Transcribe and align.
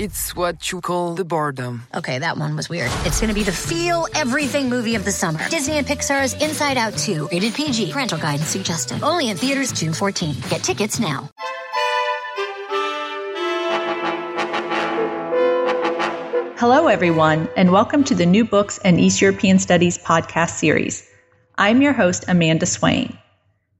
It's 0.00 0.34
what 0.34 0.72
you 0.72 0.80
call 0.80 1.14
the 1.14 1.26
boredom. 1.26 1.82
Okay, 1.94 2.20
that 2.20 2.38
one 2.38 2.56
was 2.56 2.70
weird. 2.70 2.90
It's 3.04 3.20
gonna 3.20 3.34
be 3.34 3.42
the 3.42 3.52
feel 3.52 4.06
everything 4.14 4.70
movie 4.70 4.94
of 4.94 5.04
the 5.04 5.12
summer. 5.12 5.46
Disney 5.50 5.76
and 5.76 5.86
Pixar's 5.86 6.32
Inside 6.42 6.78
Out 6.78 6.96
2. 6.96 7.28
Rated 7.30 7.52
PG. 7.52 7.92
Parental 7.92 8.16
guidance 8.16 8.48
suggested. 8.48 9.02
Only 9.02 9.28
in 9.28 9.36
theaters 9.36 9.72
June 9.72 9.92
14. 9.92 10.36
Get 10.48 10.62
tickets 10.62 10.98
now. 10.98 11.28
Hello, 16.56 16.86
everyone, 16.86 17.50
and 17.54 17.70
welcome 17.70 18.02
to 18.04 18.14
the 18.14 18.24
New 18.24 18.46
Books 18.46 18.78
in 18.78 18.98
East 18.98 19.20
European 19.20 19.58
Studies 19.58 19.98
podcast 19.98 20.52
series. 20.52 21.06
I'm 21.58 21.82
your 21.82 21.92
host, 21.92 22.24
Amanda 22.26 22.64
Swain. 22.64 23.18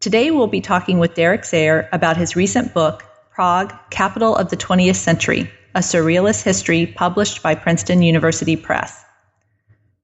Today, 0.00 0.30
we'll 0.30 0.48
be 0.48 0.60
talking 0.60 0.98
with 0.98 1.14
Derek 1.14 1.46
Sayer 1.46 1.88
about 1.92 2.18
his 2.18 2.36
recent 2.36 2.74
book, 2.74 3.06
Prague, 3.30 3.72
Capital 3.88 4.36
of 4.36 4.50
the 4.50 4.58
20th 4.58 4.96
Century 4.96 5.50
a 5.74 5.80
Surrealist 5.80 6.42
History 6.42 6.86
published 6.86 7.42
by 7.42 7.54
Princeton 7.54 8.02
University 8.02 8.56
Press. 8.56 9.04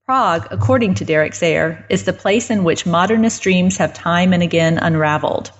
Prague, 0.04 0.46
according 0.52 0.94
to 0.94 1.04
Derek 1.04 1.34
Sayer, 1.34 1.84
is 1.90 2.04
the 2.04 2.12
place 2.12 2.50
in 2.50 2.62
which 2.62 2.86
modernist 2.86 3.42
dreams 3.42 3.76
have 3.78 3.92
time 3.92 4.32
and 4.32 4.44
again 4.44 4.78
unraveled. 4.78 5.50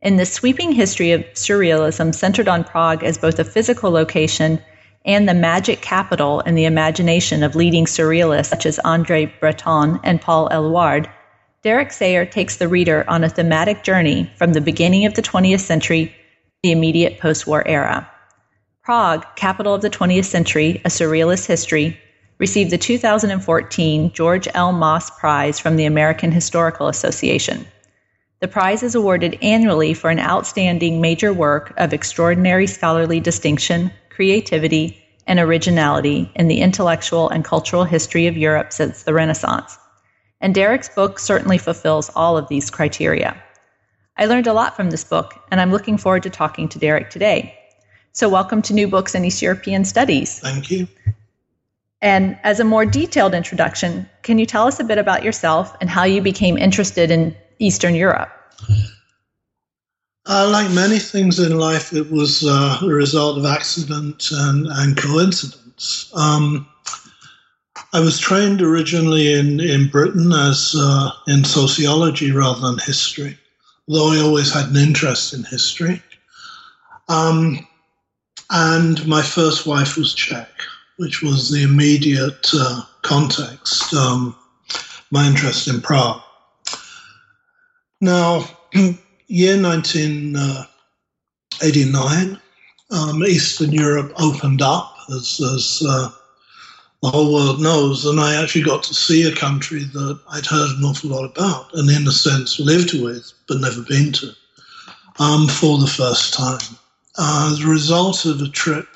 In 0.00 0.16
the 0.16 0.26
sweeping 0.26 0.70
history 0.70 1.10
of 1.10 1.22
surrealism 1.34 2.14
centered 2.14 2.46
on 2.46 2.62
Prague 2.62 3.02
as 3.02 3.18
both 3.18 3.40
a 3.40 3.44
physical 3.44 3.90
location 3.90 4.60
and 5.04 5.28
the 5.28 5.34
magic 5.34 5.80
capital 5.80 6.38
in 6.40 6.54
the 6.54 6.64
imagination 6.64 7.42
of 7.42 7.56
leading 7.56 7.86
surrealists 7.86 8.46
such 8.46 8.66
as 8.66 8.78
Andre 8.80 9.26
Breton 9.40 9.98
and 10.04 10.20
Paul 10.20 10.48
Eluard, 10.50 11.08
Derek 11.64 11.90
Sayer 11.90 12.24
takes 12.24 12.58
the 12.58 12.68
reader 12.68 13.04
on 13.08 13.24
a 13.24 13.28
thematic 13.28 13.82
journey 13.82 14.30
from 14.36 14.52
the 14.52 14.60
beginning 14.60 15.06
of 15.06 15.14
the 15.14 15.22
20th 15.22 15.60
century 15.60 16.06
to 16.06 16.12
the 16.62 16.70
immediate 16.70 17.18
post 17.18 17.48
war 17.48 17.66
era. 17.66 18.08
Prague, 18.82 19.24
Capital 19.36 19.74
of 19.74 19.80
the 19.80 19.88
20th 19.88 20.24
Century, 20.24 20.82
A 20.84 20.88
Surrealist 20.88 21.46
History, 21.46 22.00
received 22.38 22.72
the 22.72 22.78
2014 22.78 24.10
George 24.10 24.48
L. 24.54 24.72
Mosse 24.72 25.08
Prize 25.20 25.60
from 25.60 25.76
the 25.76 25.84
American 25.84 26.32
Historical 26.32 26.88
Association. 26.88 27.64
The 28.40 28.48
prize 28.48 28.82
is 28.82 28.96
awarded 28.96 29.38
annually 29.40 29.94
for 29.94 30.10
an 30.10 30.18
outstanding 30.18 31.00
major 31.00 31.32
work 31.32 31.72
of 31.76 31.92
extraordinary 31.92 32.66
scholarly 32.66 33.20
distinction, 33.20 33.92
creativity, 34.10 35.00
and 35.28 35.38
originality 35.38 36.28
in 36.34 36.48
the 36.48 36.60
intellectual 36.60 37.28
and 37.28 37.44
cultural 37.44 37.84
history 37.84 38.26
of 38.26 38.36
Europe 38.36 38.72
since 38.72 39.04
the 39.04 39.14
Renaissance. 39.14 39.78
And 40.40 40.56
Derek's 40.56 40.88
book 40.88 41.20
certainly 41.20 41.58
fulfills 41.58 42.10
all 42.16 42.36
of 42.36 42.48
these 42.48 42.68
criteria. 42.68 43.40
I 44.16 44.26
learned 44.26 44.48
a 44.48 44.52
lot 44.52 44.74
from 44.74 44.90
this 44.90 45.04
book, 45.04 45.40
and 45.52 45.60
I'm 45.60 45.70
looking 45.70 45.98
forward 45.98 46.24
to 46.24 46.30
talking 46.30 46.68
to 46.70 46.80
Derek 46.80 47.10
today. 47.10 47.56
So, 48.14 48.28
welcome 48.28 48.60
to 48.62 48.74
New 48.74 48.88
Books 48.88 49.14
in 49.14 49.24
East 49.24 49.40
European 49.40 49.86
Studies. 49.86 50.38
Thank 50.38 50.70
you. 50.70 50.86
And 52.02 52.38
as 52.42 52.60
a 52.60 52.64
more 52.64 52.84
detailed 52.84 53.32
introduction, 53.32 54.06
can 54.22 54.38
you 54.38 54.44
tell 54.44 54.66
us 54.66 54.78
a 54.78 54.84
bit 54.84 54.98
about 54.98 55.22
yourself 55.22 55.74
and 55.80 55.88
how 55.88 56.04
you 56.04 56.20
became 56.20 56.58
interested 56.58 57.10
in 57.10 57.34
Eastern 57.58 57.94
Europe? 57.94 58.30
Uh, 60.26 60.46
like 60.52 60.70
many 60.72 60.98
things 60.98 61.38
in 61.38 61.58
life, 61.58 61.94
it 61.94 62.10
was 62.10 62.44
uh, 62.44 62.80
a 62.82 62.86
result 62.86 63.38
of 63.38 63.46
accident 63.46 64.28
and, 64.30 64.66
and 64.66 64.94
coincidence. 64.98 66.12
Um, 66.14 66.68
I 67.94 68.00
was 68.00 68.18
trained 68.18 68.60
originally 68.60 69.32
in, 69.32 69.58
in 69.58 69.88
Britain 69.88 70.32
as 70.32 70.74
uh, 70.78 71.12
in 71.28 71.44
sociology 71.44 72.30
rather 72.30 72.60
than 72.60 72.76
history, 72.78 73.38
though 73.88 74.12
I 74.12 74.18
always 74.18 74.52
had 74.52 74.68
an 74.68 74.76
interest 74.76 75.32
in 75.32 75.44
history. 75.44 76.02
Um, 77.08 77.66
and 78.50 79.06
my 79.06 79.22
first 79.22 79.66
wife 79.66 79.96
was 79.96 80.12
Czech, 80.14 80.50
which 80.96 81.22
was 81.22 81.50
the 81.50 81.62
immediate 81.62 82.48
uh, 82.54 82.82
context, 83.02 83.94
um, 83.94 84.34
my 85.10 85.26
interest 85.26 85.68
in 85.68 85.80
Prague. 85.80 86.20
Now, 88.00 88.44
year 89.26 89.60
1989, 89.60 92.40
um, 92.90 93.24
Eastern 93.24 93.72
Europe 93.72 94.12
opened 94.16 94.62
up, 94.62 94.94
as, 95.10 95.40
as 95.40 95.82
uh, 95.88 96.10
the 97.02 97.10
whole 97.10 97.32
world 97.32 97.60
knows, 97.60 98.04
and 98.04 98.20
I 98.20 98.40
actually 98.40 98.64
got 98.64 98.82
to 98.84 98.94
see 98.94 99.26
a 99.26 99.34
country 99.34 99.82
that 99.84 100.20
I'd 100.30 100.46
heard 100.46 100.76
an 100.76 100.84
awful 100.84 101.10
lot 101.10 101.24
about, 101.24 101.74
and 101.74 101.90
in 101.90 102.06
a 102.06 102.12
sense 102.12 102.60
lived 102.60 102.94
with, 103.00 103.32
but 103.48 103.60
never 103.60 103.82
been 103.82 104.12
to, 104.12 104.32
um, 105.18 105.48
for 105.48 105.78
the 105.78 105.86
first 105.86 106.34
time 106.34 106.60
uh, 107.18 107.50
as 107.52 107.64
a 107.64 107.68
result 107.68 108.24
of 108.24 108.40
a 108.40 108.48
trip 108.48 108.88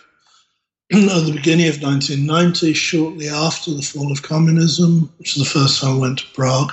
at 0.93 1.25
the 1.25 1.33
beginning 1.35 1.69
of 1.69 1.83
1990, 1.83 2.73
shortly 2.73 3.29
after 3.29 3.73
the 3.73 3.83
fall 3.83 4.13
of 4.13 4.23
communism, 4.23 5.13
which 5.19 5.37
is 5.37 5.43
the 5.43 5.59
first 5.59 5.81
time 5.81 5.97
I 5.97 5.99
went 5.99 6.19
to 6.21 6.27
Prague. 6.33 6.73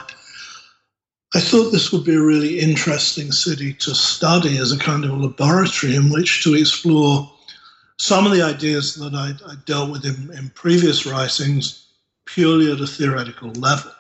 I 1.36 1.40
thought 1.40 1.72
this 1.72 1.92
would 1.92 2.04
be 2.04 2.16
a 2.16 2.22
really 2.22 2.60
interesting 2.60 3.32
city 3.32 3.74
to 3.74 3.96
study 3.96 4.60
as 4.60 4.72
a 4.72 4.78
kind 4.78 5.04
of 5.04 5.12
a 5.12 5.16
laboratory 5.16 5.96
in 5.96 6.12
which 6.12 6.44
to 6.44 6.54
explore 6.54 7.32
some 7.98 8.28
of 8.28 8.34
the 8.34 8.44
ideas 8.44 8.96
that 8.96 9.16
I, 9.16 9.32
I 9.50 9.56
dealt 9.66 9.90
with 9.90 10.06
in, 10.06 10.32
in, 10.38 10.50
previous 10.52 11.08
writings 11.08 11.88
purely 12.26 12.72
at 12.72 12.82
a 12.82 12.88
theoretical 12.88 13.50
level 13.52 13.92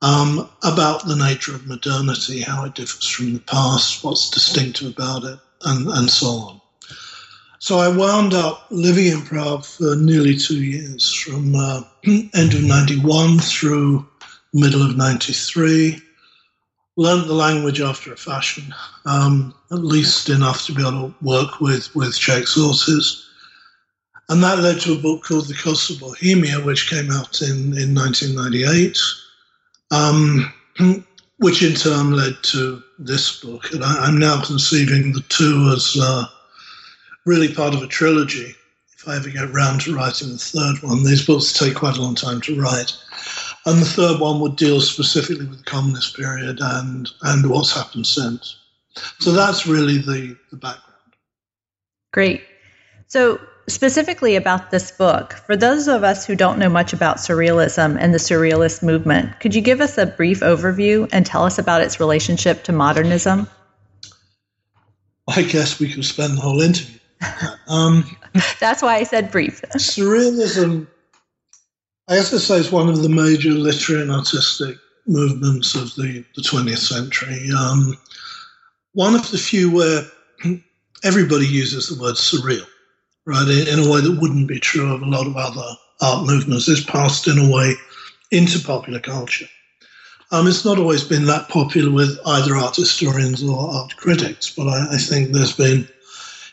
um, 0.00 0.48
about 0.62 1.06
the 1.06 1.16
nature 1.16 1.54
of 1.54 1.66
modernity, 1.66 2.40
how 2.40 2.64
it 2.64 2.74
differs 2.74 3.06
from 3.06 3.34
the 3.34 3.40
past, 3.40 4.02
what's 4.02 4.30
distinctive 4.30 4.88
about 4.88 5.24
it, 5.24 5.38
and, 5.64 5.88
and 5.88 6.10
so 6.10 6.26
on. 6.26 6.60
So 7.58 7.78
I 7.78 7.94
wound 7.94 8.32
up 8.32 8.66
living 8.70 9.08
in 9.08 9.20
Prague 9.20 9.66
for 9.66 9.94
nearly 9.94 10.34
two 10.34 10.64
years, 10.64 11.12
from 11.12 11.54
uh, 11.54 11.82
end 12.34 12.54
of 12.54 12.64
91 12.64 13.38
through 13.38 14.08
middle 14.54 14.82
of 14.82 14.96
93. 14.96 16.00
Learned 16.96 17.28
the 17.28 17.34
language 17.34 17.80
after 17.80 18.12
a 18.12 18.16
fashion, 18.16 18.74
um, 19.04 19.54
at 19.70 19.84
least 19.84 20.28
enough 20.30 20.64
to 20.66 20.74
be 20.74 20.80
able 20.82 21.10
to 21.10 21.14
work 21.22 21.60
with, 21.60 21.94
with 21.94 22.18
Czech 22.18 22.46
sources. 22.46 23.26
And 24.30 24.42
that 24.42 24.60
led 24.60 24.80
to 24.80 24.94
a 24.94 24.98
book 24.98 25.24
called 25.24 25.48
The 25.48 25.54
Coast 25.54 25.90
of 25.90 26.00
Bohemia, 26.00 26.60
which 26.60 26.88
came 26.88 27.10
out 27.10 27.42
in, 27.42 27.76
in 27.76 27.94
1998. 27.94 28.98
Um, 29.90 30.52
which 31.40 31.62
in 31.62 31.74
turn 31.74 32.12
led 32.12 32.36
to 32.42 32.82
this 32.98 33.40
book. 33.40 33.72
And 33.72 33.82
I, 33.82 34.06
am 34.08 34.18
now 34.18 34.42
conceiving 34.44 35.12
the 35.12 35.24
two 35.30 35.72
as 35.74 35.96
uh, 36.00 36.26
really 37.24 37.52
part 37.52 37.74
of 37.74 37.82
a 37.82 37.86
trilogy. 37.86 38.54
If 38.96 39.08
I 39.08 39.16
ever 39.16 39.30
get 39.30 39.50
round 39.50 39.80
to 39.82 39.96
writing 39.96 40.28
the 40.28 40.36
third 40.36 40.82
one, 40.82 41.02
these 41.02 41.24
books 41.26 41.54
take 41.54 41.74
quite 41.74 41.96
a 41.96 42.02
long 42.02 42.14
time 42.14 42.42
to 42.42 42.60
write. 42.60 42.94
And 43.64 43.80
the 43.80 43.86
third 43.86 44.20
one 44.20 44.40
would 44.40 44.56
deal 44.56 44.82
specifically 44.82 45.46
with 45.46 45.58
the 45.58 45.70
communist 45.70 46.14
period 46.14 46.58
and, 46.60 47.08
and 47.22 47.48
what's 47.48 47.74
happened 47.74 48.06
since. 48.06 48.58
So 49.18 49.32
that's 49.32 49.66
really 49.66 49.96
the, 49.96 50.36
the 50.50 50.58
background. 50.58 51.14
Great. 52.12 52.42
So 53.06 53.40
specifically 53.72 54.36
about 54.36 54.70
this 54.70 54.90
book, 54.90 55.32
for 55.32 55.56
those 55.56 55.88
of 55.88 56.04
us 56.04 56.26
who 56.26 56.36
don't 56.36 56.58
know 56.58 56.68
much 56.68 56.92
about 56.92 57.16
surrealism 57.16 57.96
and 57.98 58.12
the 58.12 58.18
surrealist 58.18 58.82
movement, 58.82 59.40
could 59.40 59.54
you 59.54 59.60
give 59.60 59.80
us 59.80 59.98
a 59.98 60.06
brief 60.06 60.40
overview 60.40 61.08
and 61.12 61.24
tell 61.24 61.44
us 61.44 61.58
about 61.58 61.82
its 61.82 62.00
relationship 62.00 62.64
to 62.64 62.72
modernism? 62.72 63.48
I 65.28 65.42
guess 65.42 65.78
we 65.78 65.92
could 65.92 66.04
spend 66.04 66.36
the 66.36 66.40
whole 66.40 66.60
interview. 66.60 66.98
Um, 67.68 68.04
That's 68.60 68.82
why 68.82 68.96
I 68.96 69.04
said 69.04 69.30
brief. 69.30 69.62
surrealism, 69.76 70.86
I 72.08 72.16
have 72.16 72.28
to 72.30 72.40
say, 72.40 72.56
is 72.56 72.72
one 72.72 72.88
of 72.88 73.02
the 73.02 73.08
major 73.08 73.50
literary 73.50 74.02
and 74.02 74.10
artistic 74.10 74.76
movements 75.06 75.74
of 75.74 75.94
the, 75.94 76.24
the 76.34 76.42
20th 76.42 76.78
century. 76.78 77.48
Um, 77.56 77.96
one 78.92 79.14
of 79.14 79.30
the 79.30 79.38
few 79.38 79.70
where 79.70 80.02
everybody 81.04 81.46
uses 81.46 81.88
the 81.88 82.02
word 82.02 82.16
surreal 82.16 82.66
right, 83.26 83.48
in 83.48 83.78
a 83.78 83.90
way 83.90 84.00
that 84.00 84.18
wouldn't 84.20 84.48
be 84.48 84.60
true 84.60 84.92
of 84.92 85.02
a 85.02 85.06
lot 85.06 85.26
of 85.26 85.36
other 85.36 85.76
art 86.00 86.26
movements. 86.26 86.68
It's 86.68 86.84
passed 86.84 87.26
in 87.26 87.38
a 87.38 87.50
way 87.50 87.74
into 88.30 88.58
popular 88.60 89.00
culture. 89.00 89.46
Um, 90.32 90.46
it's 90.46 90.64
not 90.64 90.78
always 90.78 91.02
been 91.02 91.26
that 91.26 91.48
popular 91.48 91.90
with 91.90 92.18
either 92.24 92.56
art 92.56 92.76
historians 92.76 93.42
or 93.42 93.58
art 93.58 93.96
critics, 93.96 94.50
but 94.50 94.68
I, 94.68 94.94
I 94.94 94.98
think 94.98 95.30
there's 95.30 95.56
been 95.56 95.88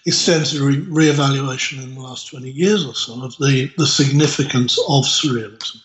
extensive 0.05 0.61
re- 0.61 0.85
reevaluation 0.85 1.83
in 1.83 1.93
the 1.93 2.01
last 2.01 2.29
20 2.29 2.49
years 2.49 2.85
or 2.85 2.95
so 2.95 3.23
of 3.23 3.37
the, 3.37 3.71
the 3.77 3.85
significance 3.85 4.79
of 4.89 5.03
surrealism. 5.03 5.81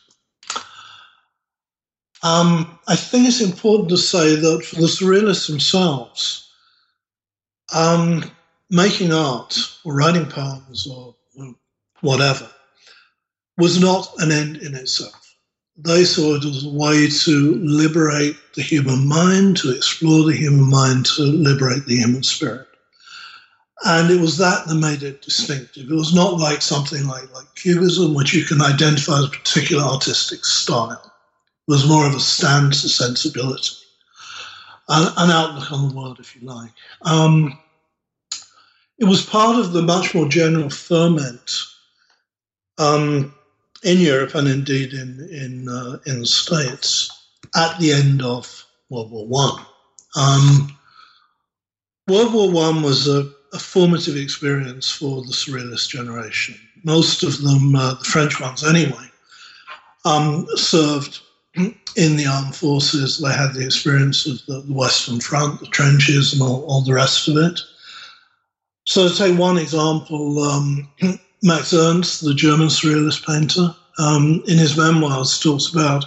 Um, 2.23 2.79
I 2.87 2.95
think 2.95 3.27
it's 3.27 3.41
important 3.41 3.91
to 3.91 3.99
say 3.99 4.37
that 4.37 4.65
for 4.65 4.77
the 4.77 4.87
surrealists 4.87 5.49
themselves, 5.49 6.51
um, 7.75 8.31
making 8.73 9.13
art 9.13 9.57
or 9.85 9.95
writing 9.95 10.27
poems 10.27 10.89
or, 10.89 11.15
whatever 12.01 12.51
was 13.57 13.81
not 13.81 14.09
an 14.19 14.33
end 14.33 14.57
in 14.57 14.75
itself. 14.75 15.37
They 15.77 16.05
saw 16.05 16.35
it 16.35 16.45
as 16.45 16.65
a 16.65 16.69
way 16.69 17.07
to 17.09 17.55
liberate 17.63 18.35
the 18.57 18.63
human 18.63 19.07
mind, 19.07 19.59
to 19.59 19.71
explore 19.71 20.25
the 20.25 20.35
human 20.35 20.69
mind, 20.69 21.07
to 21.15 21.23
liberate 21.23 21.87
the 21.87 21.95
human 21.95 22.25
spirit. 22.25 22.67
And 23.85 24.11
it 24.11 24.21
was 24.21 24.37
that 24.39 24.67
that 24.67 24.75
made 24.75 25.05
it 25.05 25.23
distinctive. 25.23 25.89
It 25.89 25.95
was 25.95 26.13
not 26.13 26.39
like 26.39 26.61
something 26.61 27.07
like, 27.07 27.33
like 27.33 27.55
Cubism, 27.55 28.15
which 28.15 28.35
you 28.35 28.45
can 28.45 28.61
identify 28.61 29.19
as 29.19 29.27
a 29.27 29.31
particular 29.31 29.85
artistic 29.85 30.45
style. 30.45 31.01
It 31.69 31.71
was 31.71 31.89
more 31.89 32.05
of 32.05 32.17
a 32.17 32.21
stance, 32.21 32.83
a 32.83 32.89
sensibility, 32.89 33.77
an, 34.89 35.13
an 35.17 35.31
outlook 35.31 35.71
on 35.71 35.89
the 35.89 35.95
world, 35.95 36.19
if 36.19 36.35
you 36.35 36.49
like. 36.49 36.73
Um, 37.03 37.61
it 39.03 39.09
was 39.09 39.27
part 39.27 39.59
of 39.59 39.73
the 39.73 39.83
much 39.83 40.15
more 40.15 40.29
general 40.29 40.71
ferment 40.71 41.65
um, 42.79 43.35
in 43.83 43.99
Europe 43.99 44.37
and 44.37 44.47
indeed 44.47 44.93
in 44.93 45.29
in 45.29 45.69
uh, 45.69 45.99
in 46.07 46.21
the 46.21 46.27
States 46.27 47.11
at 47.57 47.79
the 47.81 47.93
end 47.93 48.23
of 48.23 48.65
World 48.91 49.11
War 49.11 49.27
One. 49.27 49.67
Um, 50.15 50.79
World 52.07 52.33
War 52.33 52.51
One 52.53 52.83
was 52.83 53.09
a, 53.09 53.29
a, 53.53 53.59
formative 53.59 54.17
experience 54.17 54.89
for 54.89 55.23
the 55.23 55.33
Surrealist 55.33 55.89
generation. 55.89 56.55
Most 56.85 57.25
of 57.25 57.43
them, 57.43 57.75
uh, 57.75 57.95
the 57.95 58.05
French 58.05 58.41
ones 58.41 58.63
anyway, 58.63 59.09
um, 60.05 60.47
served 60.55 61.19
in 61.57 62.17
the 62.17 62.27
armed 62.27 62.55
forces. 62.55 63.19
They 63.19 63.33
had 63.33 63.55
the 63.55 63.65
experience 63.65 64.27
of 64.27 64.47
the, 64.47 64.61
the 64.61 64.75
Western 64.75 65.19
Front, 65.19 65.59
the 65.61 65.67
trenches, 65.67 66.33
and 66.33 66.43
all, 66.43 66.65
all, 66.67 66.83
the 66.83 66.95
rest 66.95 67.27
of 67.27 67.37
it. 67.37 67.61
So, 68.85 69.09
to 69.09 69.15
take 69.15 69.39
one 69.39 69.59
example, 69.59 70.43
um, 70.43 70.89
Max 71.43 71.73
Ernst, 71.73 72.25
the 72.25 72.35
German 72.35 72.69
surrealist 72.69 73.27
painter, 73.27 73.75
um, 73.99 74.43
in 74.47 74.59
his 74.59 74.77
memoirs 74.77 75.39
talks 75.39 75.69
about 75.69 76.05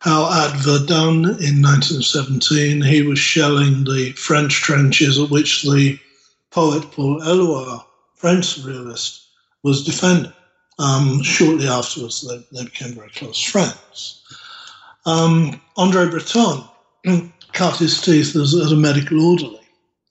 how 0.00 0.30
at 0.44 0.56
Verdun 0.58 1.24
in 1.42 1.62
1917 1.62 2.82
he 2.82 3.02
was 3.02 3.18
shelling 3.18 3.84
the 3.84 4.12
French 4.12 4.62
trenches 4.62 5.18
at 5.18 5.30
which 5.30 5.62
the 5.62 5.98
poet 6.50 6.90
Paul 6.92 7.20
Éluard, 7.20 7.84
French 8.14 8.44
surrealist, 8.44 9.24
was 9.62 9.84
defending. 9.84 10.32
Um, 10.78 11.22
shortly 11.22 11.66
afterwards, 11.66 12.20
they, 12.20 12.44
they, 12.52 12.64
became 12.64 12.92
very 12.92 13.08
close 13.08 13.42
friends. 13.42 14.22
Um, 15.06 15.60
Andre 15.76 16.10
Breton 16.10 16.64
cut 17.52 17.76
his 17.76 18.00
teeth 18.00 18.36
as, 18.36 18.54
as 18.54 18.72
a 18.72 18.76
medical 18.76 19.24
orderly. 19.24 19.60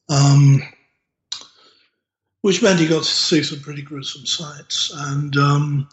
Um, 0.09 0.63
which 2.45 2.61
meant 2.61 2.79
he 2.79 2.85
got 2.85 3.01
to 3.01 3.09
see 3.09 3.41
some 3.41 3.59
pretty 3.59 3.81
gruesome 3.81 4.23
sights. 4.23 4.91
And 4.95 5.35
um, 5.35 5.89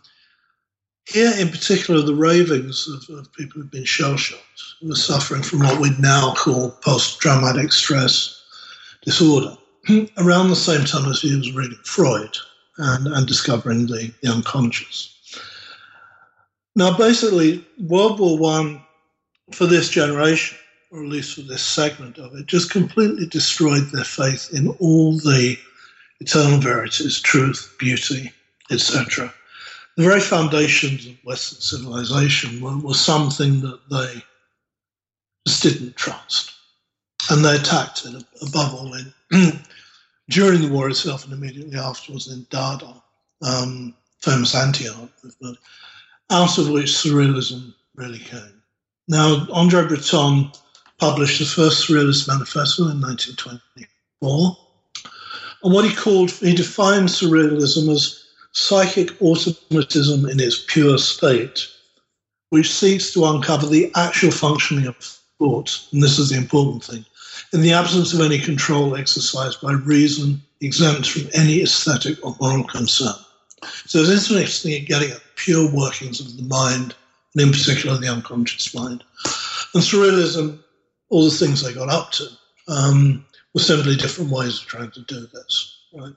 here, 1.08 1.32
in 1.38 1.48
particular, 1.48 2.02
the 2.02 2.14
ravings 2.14 2.86
of, 2.86 3.16
of 3.16 3.32
people 3.32 3.62
who've 3.62 3.70
been 3.70 3.86
shell 3.86 4.18
shocked, 4.18 4.62
who 4.82 4.92
are 4.92 4.94
suffering 4.94 5.42
from 5.42 5.60
what 5.60 5.80
we'd 5.80 5.98
now 5.98 6.34
call 6.34 6.72
post 6.82 7.20
traumatic 7.20 7.72
stress 7.72 8.44
disorder, 9.02 9.56
around 10.18 10.50
the 10.50 10.54
same 10.54 10.84
time 10.84 11.10
as 11.10 11.22
he 11.22 11.34
was 11.34 11.54
reading 11.54 11.78
Freud 11.84 12.36
and, 12.76 13.06
and 13.06 13.26
discovering 13.26 13.86
the, 13.86 14.12
the 14.22 14.30
unconscious. 14.30 15.40
Now, 16.76 16.94
basically, 16.98 17.66
World 17.78 18.20
War 18.20 18.36
One 18.36 18.82
for 19.52 19.64
this 19.64 19.88
generation, 19.88 20.58
or 20.90 21.02
at 21.02 21.08
least 21.08 21.34
for 21.34 21.40
this 21.40 21.62
segment 21.62 22.18
of 22.18 22.34
it, 22.34 22.44
just 22.44 22.70
completely 22.70 23.24
destroyed 23.24 23.84
their 23.84 24.04
faith 24.04 24.50
in 24.52 24.68
all 24.80 25.16
the 25.16 25.56
eternal 26.22 26.58
verities, 26.58 27.20
truth, 27.20 27.74
beauty, 27.78 28.32
etc. 28.70 29.32
The 29.96 30.04
very 30.04 30.20
foundations 30.20 31.06
of 31.06 31.24
Western 31.24 31.60
civilization 31.60 32.60
were, 32.60 32.78
were 32.78 32.94
something 32.94 33.60
that 33.60 33.80
they 33.90 34.22
just 35.46 35.62
didn't 35.62 35.96
trust. 35.96 36.52
And 37.30 37.44
they 37.44 37.56
attacked 37.56 38.04
it 38.06 38.24
above 38.40 38.74
all 38.74 38.94
in 38.94 39.12
during 40.30 40.62
the 40.62 40.70
war 40.70 40.88
itself 40.88 41.24
and 41.24 41.32
immediately 41.32 41.78
afterwards 41.78 42.32
in 42.32 42.46
Dada, 42.50 42.94
um, 43.42 43.94
famous 44.20 44.54
anti-art 44.54 45.10
movement, 45.22 45.58
out 46.30 46.58
of 46.58 46.70
which 46.70 46.90
surrealism 46.90 47.74
really 47.96 48.18
came. 48.18 48.62
Now, 49.08 49.46
Andre 49.52 49.86
Breton 49.86 50.52
published 50.98 51.40
the 51.40 51.44
first 51.44 51.86
Surrealist 51.86 52.28
Manifesto 52.28 52.84
in 52.84 53.00
1924, 53.00 54.61
and 55.62 55.72
what 55.72 55.84
he 55.84 55.94
called, 55.94 56.30
he 56.30 56.54
defined 56.54 57.08
surrealism 57.08 57.90
as 57.92 58.24
psychic 58.52 59.20
automatism 59.22 60.28
in 60.28 60.40
its 60.40 60.64
pure 60.66 60.98
state, 60.98 61.66
which 62.50 62.72
seeks 62.72 63.12
to 63.12 63.24
uncover 63.24 63.66
the 63.66 63.90
actual 63.94 64.30
functioning 64.30 64.86
of 64.86 64.96
thought. 65.38 65.86
And 65.92 66.02
this 66.02 66.18
is 66.18 66.30
the 66.30 66.36
important 66.36 66.84
thing 66.84 67.04
in 67.52 67.60
the 67.60 67.72
absence 67.72 68.12
of 68.12 68.20
any 68.20 68.38
control 68.38 68.96
exercised 68.96 69.60
by 69.60 69.72
reason, 69.72 70.40
exempt 70.60 71.08
from 71.08 71.28
any 71.34 71.62
aesthetic 71.62 72.18
or 72.24 72.36
moral 72.40 72.64
concern. 72.64 73.14
So 73.86 74.00
it's 74.00 74.30
interesting 74.30 74.74
at 74.74 74.86
getting 74.86 75.10
at 75.10 75.20
pure 75.36 75.70
workings 75.70 76.20
of 76.20 76.36
the 76.36 76.42
mind, 76.42 76.94
and 77.34 77.42
in 77.42 77.52
particular 77.52 77.96
the 77.98 78.08
unconscious 78.08 78.74
mind. 78.74 79.04
And 79.74 79.82
surrealism, 79.82 80.58
all 81.10 81.24
the 81.24 81.30
things 81.30 81.62
they 81.62 81.72
got 81.72 81.88
up 81.88 82.12
to, 82.12 82.26
um, 82.68 83.24
were 83.54 83.60
simply 83.60 83.96
different 83.96 84.30
ways 84.30 84.60
of 84.60 84.66
trying 84.66 84.90
to 84.92 85.00
do 85.02 85.26
this. 85.26 85.78
Right? 85.92 86.14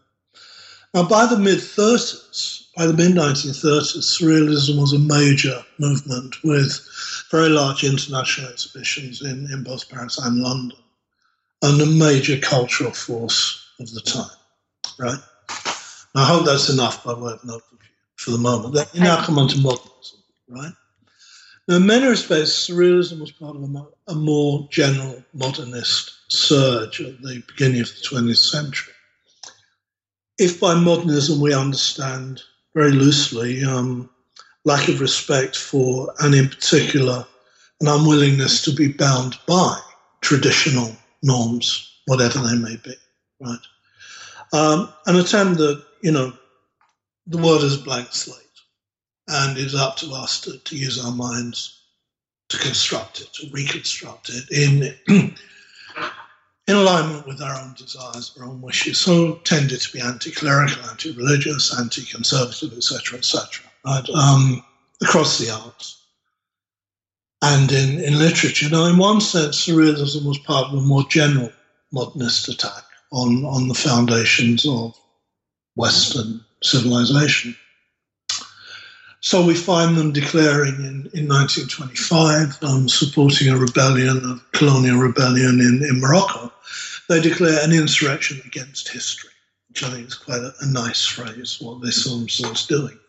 Now, 0.94 1.04
by 1.04 1.26
the 1.26 1.38
mid 1.38 1.60
30s, 1.60 2.68
by 2.76 2.88
the 2.88 2.94
mid 2.94 3.12
1930s, 3.12 3.98
surrealism 3.98 4.80
was 4.80 4.94
a 4.94 5.00
major 5.00 5.64
movement 5.78 6.42
with 6.44 6.88
very 7.30 7.50
large 7.50 7.84
international 7.84 8.50
exhibitions 8.50 9.22
in, 9.22 9.48
in 9.52 9.64
both 9.64 9.90
Paris 9.90 10.18
and 10.18 10.38
London, 10.38 10.78
and 11.62 11.82
a 11.82 11.86
major 11.86 12.38
cultural 12.38 12.92
force 12.92 13.68
of 13.80 13.92
the 13.92 14.02
time. 14.02 14.38
Right? 14.98 15.20
Now, 16.16 16.22
I 16.22 16.26
hope 16.26 16.46
that's 16.46 16.70
enough 16.70 17.04
by 17.04 17.14
way 17.14 17.34
of 17.34 17.42
overview 17.42 17.62
for 18.16 18.32
the 18.32 18.38
moment. 18.38 18.74
Me 18.74 19.02
now 19.02 19.22
come 19.22 19.38
on 19.38 19.50
to 19.50 19.60
modernism. 19.60 20.20
Right? 20.48 20.72
Now, 21.68 21.76
in 21.76 21.86
many 21.86 22.08
respects, 22.08 22.70
surrealism 22.70 23.20
was 23.20 23.32
part 23.32 23.58
of 23.58 23.64
a, 23.64 23.88
a 24.08 24.16
more 24.16 24.66
general 24.72 25.22
modernist 25.34 26.15
surge 26.30 27.02
at 27.02 27.22
the 27.22 27.44
beginning 27.48 27.82
of 27.82 27.88
the 27.88 28.08
20th 28.10 28.38
century. 28.38 28.94
If 30.38 30.60
by 30.60 30.76
modernism 30.76 31.40
we 31.40 31.54
understand 31.54 32.42
very 32.74 32.92
loosely 32.92 33.64
um, 33.64 34.10
lack 34.66 34.90
of 34.90 35.00
respect 35.00 35.56
for, 35.56 36.14
and 36.20 36.36
in 36.36 36.50
particular, 36.50 37.26
an 37.82 37.88
unwillingness 37.88 38.64
to 38.64 38.74
be 38.74 38.92
bound 38.92 39.38
by 39.48 39.80
traditional 40.22 40.96
norms, 41.24 42.00
whatever 42.06 42.40
they 42.40 42.56
may 42.56 42.76
be, 42.78 42.94
right? 43.40 43.60
Um, 44.54 44.94
an 45.06 45.16
attempt 45.18 45.58
that, 45.60 45.84
you 46.02 46.12
know, 46.12 46.34
the 47.28 47.38
world 47.38 47.64
is 47.64 47.80
a 47.80 47.84
blank 47.84 48.10
slate 48.12 48.40
and 49.28 49.58
it's 49.58 49.76
up 49.76 49.98
to 49.98 50.12
us 50.14 50.42
to, 50.42 50.58
to 50.58 50.76
use 50.76 51.04
our 51.04 51.12
minds 51.12 51.82
to 52.50 52.58
construct 52.60 53.22
it, 53.22 53.34
to 53.34 53.50
reconstruct 53.52 54.30
it 54.30 54.52
in 54.52 55.36
in 56.68 56.76
alignment 56.76 57.28
with 57.28 57.42
our 57.42 57.62
own 57.62 57.74
desires, 57.74 58.36
our 58.40 58.48
own 58.48 58.62
wishes, 58.62 58.98
so 58.98 59.36
tended 59.44 59.82
to 59.82 59.92
be 59.94 60.02
anti-clerical, 60.02 60.84
anti-religious, 60.90 61.78
anti-conservative, 61.78 62.74
etc., 62.74 63.20
etc. 63.20 63.66
Right? 63.86 64.10
Um, 64.10 64.64
across 65.02 65.38
the 65.38 65.52
arts 65.52 66.06
and 67.42 67.72
in, 67.72 68.00
in 68.00 68.18
literature. 68.18 68.70
Now, 68.70 68.86
in 68.86 68.98
one 68.98 69.22
sense, 69.22 69.68
surrealism 69.68 70.26
was 70.26 70.40
part 70.40 70.68
of 70.68 70.80
a 70.80 70.82
more 70.82 71.04
general 71.10 71.52
modernist 71.92 72.50
attack 72.50 72.84
on, 73.12 73.46
on 73.46 73.68
the 73.68 73.76
foundations 73.76 74.66
of 74.68 74.98
Western 75.76 76.44
civilization. 76.64 77.56
So 79.26 79.44
we 79.44 79.56
find 79.56 79.98
them 79.98 80.12
declaring 80.12 80.76
in, 80.76 81.10
in 81.16 81.28
1925, 81.28 82.62
um, 82.62 82.88
supporting 82.88 83.50
a 83.50 83.58
rebellion, 83.58 84.18
a 84.18 84.40
colonial 84.56 85.00
rebellion 85.00 85.60
in, 85.62 85.84
in 85.84 86.00
Morocco. 86.00 86.54
They 87.10 87.22
declare 87.22 87.60
an 87.64 87.74
insurrection 87.74 88.40
against 88.46 88.90
history, 88.90 89.32
which 89.68 89.82
I 89.82 89.90
think 89.90 90.10
is 90.10 90.14
quite 90.14 90.42
a, 90.42 90.54
a 90.62 90.68
nice 90.68 91.08
phrase, 91.08 91.58
what 91.60 91.82
they 91.82 91.90
saw 91.90 92.20
themselves 92.20 92.68
doing. 92.68 93.00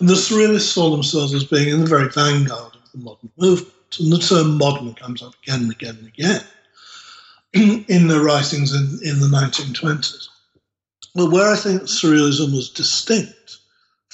And 0.00 0.08
the 0.08 0.14
surrealists 0.14 0.72
saw 0.72 0.90
themselves 0.90 1.34
as 1.34 1.44
being 1.44 1.68
in 1.68 1.80
the 1.80 1.86
very 1.86 2.08
vanguard 2.08 2.76
of 2.76 2.92
the 2.92 3.04
modern 3.04 3.30
movement. 3.36 3.98
And 4.00 4.10
the 4.10 4.18
term 4.18 4.56
modern 4.56 4.94
comes 4.94 5.22
up 5.22 5.34
again 5.42 5.60
and 5.60 5.70
again 5.70 5.98
and 5.98 6.08
again 6.08 6.42
in 7.88 8.08
their 8.08 8.22
writings 8.22 8.72
in, 8.72 8.98
in 9.06 9.20
the 9.20 9.26
1920s. 9.26 10.26
But 11.14 11.30
where 11.30 11.52
I 11.52 11.56
think 11.56 11.82
surrealism 11.82 12.54
was 12.54 12.70
distinct 12.70 13.43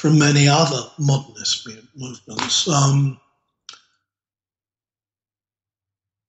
from 0.01 0.19
many 0.19 0.49
other 0.49 0.81
modernist 0.99 1.69
movements 1.95 2.67
um, 2.67 3.21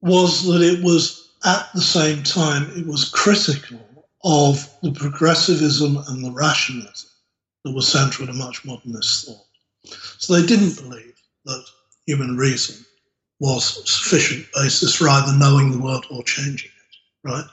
was 0.01 0.43
that 0.43 0.61
it 0.61 0.83
was 0.83 1.29
at 1.45 1.69
the 1.73 1.79
same 1.79 2.21
time 2.21 2.69
it 2.75 2.85
was 2.85 3.07
critical 3.07 3.79
of 4.25 4.69
the 4.83 4.91
progressivism 4.91 5.95
and 6.09 6.25
the 6.25 6.31
rationalism 6.31 7.09
that 7.63 7.73
was 7.73 7.87
central 7.87 8.27
to 8.27 8.33
much 8.33 8.65
modernist 8.65 9.27
thought. 9.27 9.95
So 10.17 10.33
they 10.33 10.45
didn't 10.45 10.75
believe 10.75 11.15
that 11.45 11.65
human 12.05 12.35
reason 12.35 12.85
was 13.39 13.89
sufficient 13.89 14.47
basis 14.53 14.95
for 14.95 15.07
either 15.07 15.31
knowing 15.37 15.71
the 15.71 15.79
world 15.79 16.05
or 16.11 16.23
changing 16.23 16.71
it, 16.71 17.29
right? 17.29 17.45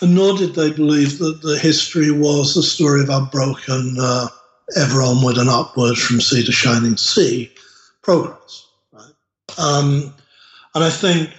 And 0.00 0.14
nor 0.14 0.38
did 0.38 0.54
they 0.54 0.70
believe 0.70 1.18
that 1.18 1.42
the 1.42 1.58
history 1.58 2.12
was 2.12 2.56
a 2.56 2.62
story 2.62 3.02
of 3.02 3.10
unbroken, 3.10 3.96
uh, 3.98 4.28
ever 4.76 5.02
onward 5.02 5.36
and 5.36 5.48
upward 5.48 5.96
from 5.96 6.20
sea 6.20 6.44
to 6.44 6.52
shining 6.52 6.96
sea 6.96 7.52
progress, 8.02 8.66
right? 8.92 9.12
Um, 9.58 10.14
and 10.74 10.84
I 10.84 10.90
think 10.90 11.30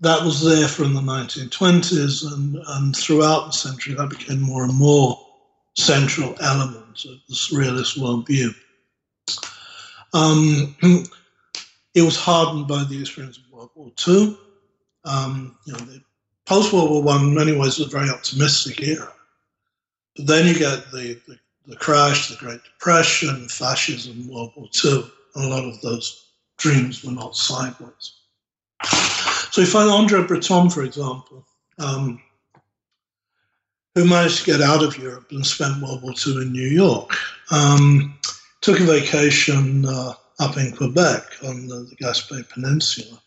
that 0.00 0.22
was 0.22 0.44
there 0.44 0.68
from 0.68 0.94
the 0.94 1.00
1920s, 1.00 2.30
and, 2.32 2.56
and 2.66 2.96
throughout 2.96 3.46
the 3.46 3.52
century, 3.52 3.94
that 3.94 4.10
became 4.10 4.40
more 4.40 4.64
and 4.64 4.74
more 4.74 5.18
central 5.74 6.36
element 6.40 7.04
of 7.04 7.18
the 7.28 7.34
surrealist 7.34 7.98
worldview. 7.98 8.54
Um, 10.12 10.76
it 11.94 12.02
was 12.02 12.16
hardened 12.16 12.68
by 12.68 12.84
the 12.84 13.00
experience 13.00 13.38
of 13.38 13.50
World 13.50 13.70
War 13.74 13.92
II. 14.06 14.38
Um, 15.04 15.56
you 15.66 15.72
know, 15.72 15.80
post 16.46 16.72
World 16.72 16.90
War 16.90 17.02
One, 17.02 17.28
in 17.28 17.34
many 17.34 17.52
ways, 17.52 17.78
was 17.78 17.88
a 17.88 17.90
very 17.90 18.10
optimistic 18.10 18.82
era. 18.82 19.12
But 20.16 20.26
then 20.26 20.46
you 20.46 20.54
get 20.54 20.90
the, 20.92 21.20
the, 21.26 21.38
the 21.66 21.76
crash, 21.76 22.28
the 22.28 22.36
Great 22.36 22.62
Depression, 22.64 23.48
fascism, 23.48 24.28
World 24.28 24.52
War 24.56 24.68
II, 24.84 25.04
and 25.34 25.44
a 25.44 25.48
lot 25.48 25.64
of 25.64 25.80
those 25.80 26.32
dreams 26.58 27.04
were 27.04 27.12
not 27.12 27.36
sideways. 27.36 28.12
So 29.50 29.60
you 29.60 29.66
find 29.66 29.88
Andre 29.88 30.26
Breton, 30.26 30.70
for 30.70 30.82
example, 30.82 31.46
um, 31.78 32.20
who 33.94 34.04
managed 34.04 34.44
to 34.44 34.52
get 34.52 34.60
out 34.60 34.82
of 34.82 34.98
Europe 34.98 35.28
and 35.30 35.46
spent 35.46 35.82
World 35.82 36.02
War 36.02 36.12
II 36.26 36.42
in 36.42 36.52
New 36.52 36.68
York, 36.68 37.16
um, 37.50 38.18
took 38.60 38.80
a 38.80 38.84
vacation 38.84 39.86
uh, 39.86 40.14
up 40.40 40.56
in 40.56 40.72
Quebec 40.72 41.22
on 41.44 41.68
the, 41.68 41.86
the 41.88 41.96
Gaspé 41.96 42.48
Peninsula 42.48 43.20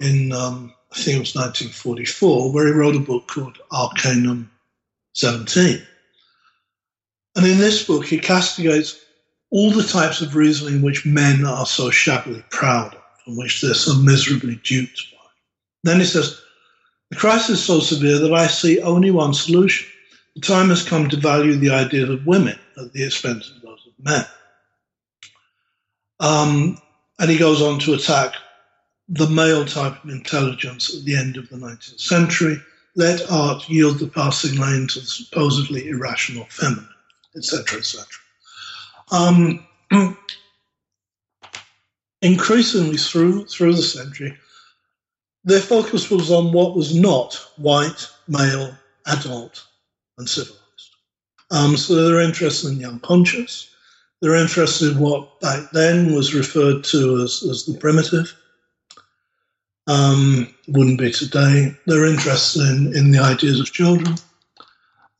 in, 0.00 0.32
um, 0.32 0.74
I 0.92 0.96
think 0.96 1.16
it 1.16 1.20
was 1.20 1.34
1944, 1.34 2.52
where 2.52 2.66
he 2.66 2.72
wrote 2.72 2.96
a 2.96 3.00
book 3.00 3.28
called 3.28 3.58
Arcanum 3.70 4.50
17. 5.14 5.82
And 7.38 7.46
in 7.46 7.58
this 7.58 7.86
book, 7.86 8.04
he 8.04 8.18
castigates 8.18 8.98
all 9.50 9.70
the 9.70 9.84
types 9.84 10.20
of 10.20 10.34
reasoning 10.34 10.82
which 10.82 11.06
men 11.06 11.44
are 11.44 11.66
so 11.66 11.88
shabbily 11.88 12.44
proud 12.50 12.96
of, 12.96 13.02
and 13.26 13.38
which 13.38 13.60
they're 13.60 13.74
so 13.74 13.94
miserably 13.94 14.56
duped 14.64 15.06
by. 15.12 15.28
Then 15.84 16.00
he 16.00 16.04
says, 16.04 16.40
The 17.10 17.16
crisis 17.16 17.60
is 17.60 17.64
so 17.64 17.78
severe 17.78 18.18
that 18.18 18.34
I 18.34 18.48
see 18.48 18.80
only 18.80 19.12
one 19.12 19.34
solution. 19.34 19.86
The 20.34 20.40
time 20.40 20.68
has 20.70 20.82
come 20.82 21.08
to 21.08 21.16
value 21.16 21.54
the 21.54 21.70
ideas 21.70 22.10
of 22.10 22.26
women 22.26 22.58
at 22.76 22.92
the 22.92 23.04
expense 23.04 23.48
of 23.54 23.62
those 23.62 23.86
of 23.86 24.04
men. 24.04 24.26
Um, 26.18 26.82
and 27.20 27.30
he 27.30 27.38
goes 27.38 27.62
on 27.62 27.78
to 27.78 27.94
attack 27.94 28.34
the 29.08 29.28
male 29.28 29.64
type 29.64 30.02
of 30.02 30.10
intelligence 30.10 30.92
at 30.92 31.04
the 31.04 31.14
end 31.14 31.36
of 31.36 31.48
the 31.50 31.56
19th 31.56 32.00
century. 32.00 32.60
Let 32.96 33.30
art 33.30 33.68
yield 33.68 34.00
the 34.00 34.08
passing 34.08 34.58
lane 34.58 34.88
to 34.88 34.98
the 34.98 35.06
supposedly 35.06 35.88
irrational 35.88 36.46
feminine, 36.50 36.88
etc., 37.38 37.78
etc. 37.78 38.06
Um, 39.10 39.66
increasingly 42.22 42.98
through 42.98 43.46
through 43.46 43.74
the 43.74 43.82
century, 43.82 44.36
their 45.44 45.60
focus 45.60 46.10
was 46.10 46.30
on 46.30 46.52
what 46.52 46.76
was 46.76 46.94
not 46.94 47.34
white, 47.56 48.06
male, 48.26 48.74
adult, 49.06 49.64
and 50.18 50.28
civilized. 50.28 50.58
Um, 51.50 51.76
so 51.76 51.94
they're 51.94 52.20
interested 52.20 52.72
in 52.72 52.78
the 52.78 52.88
unconscious. 52.88 53.74
They're 54.20 54.34
interested 54.34 54.92
in 54.92 54.98
what 54.98 55.40
back 55.40 55.70
then 55.72 56.14
was 56.14 56.34
referred 56.34 56.84
to 56.84 57.22
as, 57.22 57.42
as 57.48 57.64
the 57.64 57.78
primitive. 57.78 58.34
Um, 59.86 60.54
wouldn't 60.66 60.98
be 60.98 61.10
today. 61.10 61.74
They're 61.86 62.04
interested 62.04 62.62
in, 62.62 62.94
in 62.94 63.10
the 63.10 63.20
ideas 63.20 63.60
of 63.60 63.72
children. 63.72 64.16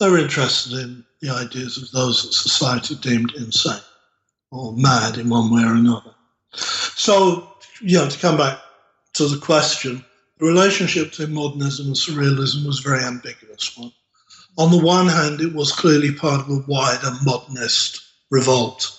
They're 0.00 0.18
interested 0.18 0.74
in 0.74 1.04
the 1.20 1.30
ideas 1.30 1.76
of 1.76 1.90
those 1.90 2.22
that 2.22 2.32
society 2.32 2.94
deemed 2.94 3.32
insane 3.34 3.80
or 4.50 4.72
mad 4.74 5.18
in 5.18 5.28
one 5.28 5.52
way 5.52 5.62
or 5.62 5.74
another. 5.74 6.14
So, 6.54 7.52
you 7.80 7.98
know, 7.98 8.08
to 8.08 8.18
come 8.18 8.36
back 8.36 8.60
to 9.14 9.26
the 9.26 9.38
question, 9.38 10.04
the 10.38 10.46
relationship 10.46 11.10
between 11.10 11.34
modernism 11.34 11.86
and 11.86 11.96
surrealism 11.96 12.64
was 12.64 12.78
a 12.78 12.88
very 12.88 13.02
ambiguous 13.02 13.76
one. 13.76 13.92
On 14.56 14.70
the 14.70 14.84
one 14.84 15.08
hand, 15.08 15.40
it 15.40 15.52
was 15.54 15.72
clearly 15.72 16.12
part 16.12 16.40
of 16.40 16.50
a 16.50 16.64
wider 16.66 17.10
modernist 17.24 18.00
revolt 18.30 18.98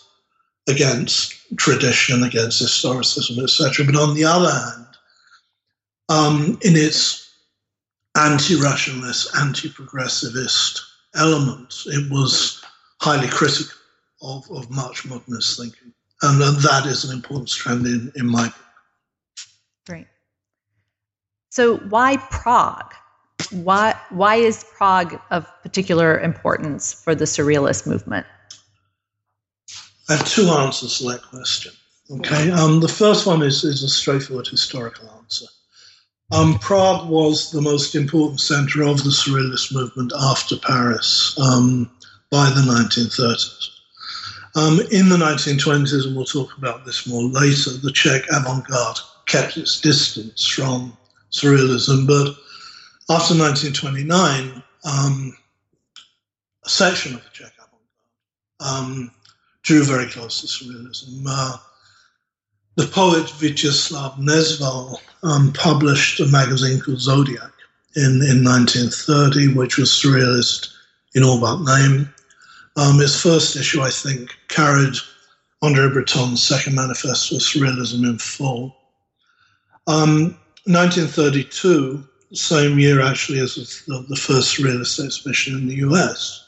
against 0.68 1.36
tradition, 1.58 2.24
against 2.24 2.62
historicism, 2.62 3.42
etc. 3.42 3.86
But 3.86 3.96
on 3.96 4.16
the 4.16 4.26
other 4.26 4.52
hand, 4.52 4.86
um, 6.10 6.60
in 6.62 6.76
its 6.76 7.30
anti-rationalist, 8.16 9.36
anti-progressivist 9.36 10.82
element, 11.16 11.74
it 11.88 12.12
was 12.12 12.64
highly 13.02 13.28
critical 13.28 13.76
of, 14.22 14.50
of 14.52 14.70
much 14.70 15.06
modernist 15.06 15.60
thinking. 15.60 15.94
And, 16.22 16.42
and 16.42 16.58
that 16.58 16.86
is 16.86 17.06
an 17.06 17.16
important 17.16 17.50
strand 17.50 17.86
in, 17.86 18.12
in 18.16 18.28
my 18.28 18.46
book. 18.46 18.56
Great. 19.88 20.08
So 21.50 21.78
why 21.78 22.18
Prague? 22.18 22.94
Why, 23.52 23.96
why 24.10 24.36
is 24.36 24.66
Prague 24.76 25.20
of 25.32 25.48
particular 25.64 26.20
importance 26.20 26.94
for 26.94 27.16
the 27.16 27.26
Surrealist 27.26 27.88
movement? 27.88 28.28
I 30.10 30.18
have 30.18 30.28
two 30.28 30.48
answers 30.50 30.98
to 30.98 31.06
that 31.06 31.22
question. 31.24 31.72
Okay, 32.12 32.50
um, 32.52 32.80
the 32.80 32.88
first 32.88 33.28
one 33.28 33.44
is, 33.44 33.64
is 33.64 33.84
a 33.84 33.90
straightforward 33.90 34.48
historical 34.48 35.10
answer. 35.22 35.46
Um, 36.32 36.60
Prague 36.60 37.10
was 37.10 37.52
the 37.52 37.62
most 37.62 37.96
important 37.96 38.40
center 38.40 38.84
of 38.84 39.04
the 39.04 39.10
Surrealist 39.10 39.74
movement 39.74 40.14
after 40.16 40.58
Paris 40.58 41.38
um, 41.40 41.90
by 42.30 42.50
the 42.52 42.62
1930s. 42.62 43.70
Um, 44.56 44.80
in 44.92 45.10
the 45.10 45.18
1920s, 45.18 46.06
and 46.06 46.16
we'll 46.16 46.26
talk 46.26 46.56
about 46.58 46.86
this 46.86 47.08
more 47.08 47.24
later, 47.24 47.72
the 47.72 47.92
Czech 47.92 48.24
avant 48.32 48.68
garde 48.68 49.00
kept 49.26 49.58
its 49.58 49.80
distance 49.82 50.46
from 50.48 50.96
Surrealism, 51.32 52.06
but 52.06 52.36
after 53.10 53.36
1929, 53.36 54.64
um, 54.86 55.38
a 56.64 56.70
section 56.70 57.16
of 57.16 57.24
the 57.24 57.30
Czech 57.32 57.54
avant 57.58 57.82
garde 58.60 58.90
um, 58.90 59.12
drew 59.64 59.84
very 59.84 60.08
close 60.08 60.42
to 60.42 60.48
surrealism. 60.48 61.24
Uh, 61.28 61.58
the 62.80 62.88
poet 62.88 63.26
Vítězslav 63.26 64.18
Nezval 64.20 64.98
um, 65.24 65.52
published 65.52 66.22
a 66.22 66.26
magazine 66.28 66.80
called 66.80 67.02
Zodiac 67.02 67.52
in, 67.98 68.22
in 68.24 68.42
1930, 68.42 69.54
which 69.54 69.78
was 69.78 69.90
surrealist 69.90 70.70
in 71.14 71.22
all 71.22 71.42
but 71.42 71.60
name. 71.60 72.08
Um, 72.78 73.02
its 73.02 73.22
first 73.22 73.58
issue, 73.58 73.82
I 73.82 73.90
think, 73.90 74.34
carried 74.48 74.96
Andre 75.62 75.90
Breton's 75.90 76.42
second 76.42 76.76
manifesto, 76.76 77.36
Surrealism 77.36 78.06
in 78.06 78.18
Full. 78.18 78.74
Um, 79.86 80.38
1932, 80.64 82.02
same 82.32 82.80
year 82.80 83.02
actually 83.02 83.40
as 83.40 83.56
the, 83.88 84.06
the 84.08 84.16
first 84.16 84.56
surrealist 84.56 85.04
exhibition 85.04 85.58
in 85.58 85.68
the 85.68 85.76
US, 85.90 86.46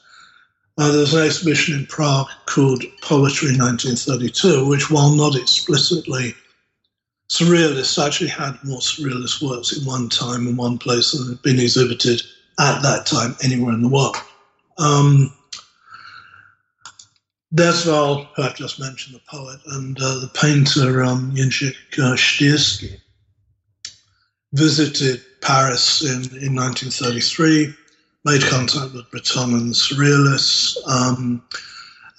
uh, 0.78 1.06
an 1.14 1.26
exhibition 1.26 1.80
in 1.80 1.86
Prague 1.86 2.30
called 2.46 2.84
Poetry 3.02 3.50
1932, 3.50 4.66
which, 4.68 4.90
while 4.90 5.14
not 5.16 5.36
explicitly 5.36 6.34
surrealist, 7.30 8.04
actually 8.04 8.30
had 8.30 8.58
more 8.64 8.80
surrealist 8.80 9.42
works 9.42 9.78
in 9.78 9.86
one 9.86 10.10
time 10.10 10.48
and 10.48 10.58
one 10.58 10.78
place 10.78 11.12
than 11.12 11.28
had 11.28 11.42
been 11.42 11.60
exhibited 11.60 12.22
at 12.60 12.82
that 12.82 13.06
time 13.06 13.36
anywhere 13.44 13.74
in 13.74 13.82
the 13.82 13.90
world. 13.90 14.16
Um, 14.78 15.34
Nezval, 17.54 18.28
who 18.36 18.44
I've 18.44 18.56
just 18.56 18.80
mentioned, 18.80 19.16
the 19.16 19.22
poet, 19.30 19.60
and 19.68 19.98
uh, 20.00 20.20
the 20.20 20.32
painter 20.34 21.04
um, 21.04 21.34
Jindřich 21.36 21.76
uh, 22.00 22.16
Štýrský, 22.16 23.00
visited 24.54 25.22
Paris 25.42 26.02
in, 26.02 26.22
in 26.42 26.56
1933 26.56 27.74
made 28.26 28.42
contact 28.44 28.94
with 28.94 29.10
Breton 29.12 29.54
and 29.54 29.70
the 29.70 29.76
Surrealists. 29.76 30.78
Um, 30.88 31.44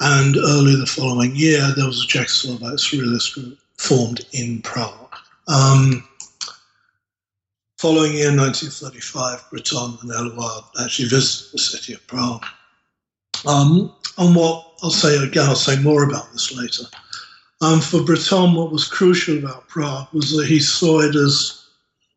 and 0.00 0.36
early 0.36 0.74
the 0.74 0.86
following 0.86 1.34
year, 1.36 1.60
there 1.76 1.86
was 1.86 2.02
a 2.02 2.06
Czechoslovak 2.06 2.78
Surrealist 2.78 3.34
group 3.34 3.58
formed 3.76 4.26
in 4.32 4.60
Prague. 4.62 5.14
Um, 5.48 6.06
following 7.78 8.12
year 8.12 8.34
1935, 8.34 9.50
Breton 9.50 9.98
and 10.02 10.10
Eluard 10.10 10.64
actually 10.82 11.08
visited 11.08 11.52
the 11.52 11.58
city 11.58 11.94
of 11.94 12.06
Prague. 12.06 12.44
Um, 13.46 13.94
and 14.18 14.34
what 14.34 14.72
I'll 14.82 14.90
say 14.90 15.16
again, 15.16 15.48
I'll 15.48 15.54
say 15.54 15.80
more 15.80 16.04
about 16.04 16.32
this 16.32 16.56
later. 16.56 16.84
Um, 17.60 17.80
for 17.80 18.02
Breton, 18.02 18.54
what 18.54 18.72
was 18.72 18.88
crucial 18.88 19.38
about 19.38 19.68
Prague 19.68 20.08
was 20.12 20.36
that 20.36 20.46
he 20.46 20.58
saw 20.58 21.00
it 21.00 21.14
as, 21.14 21.64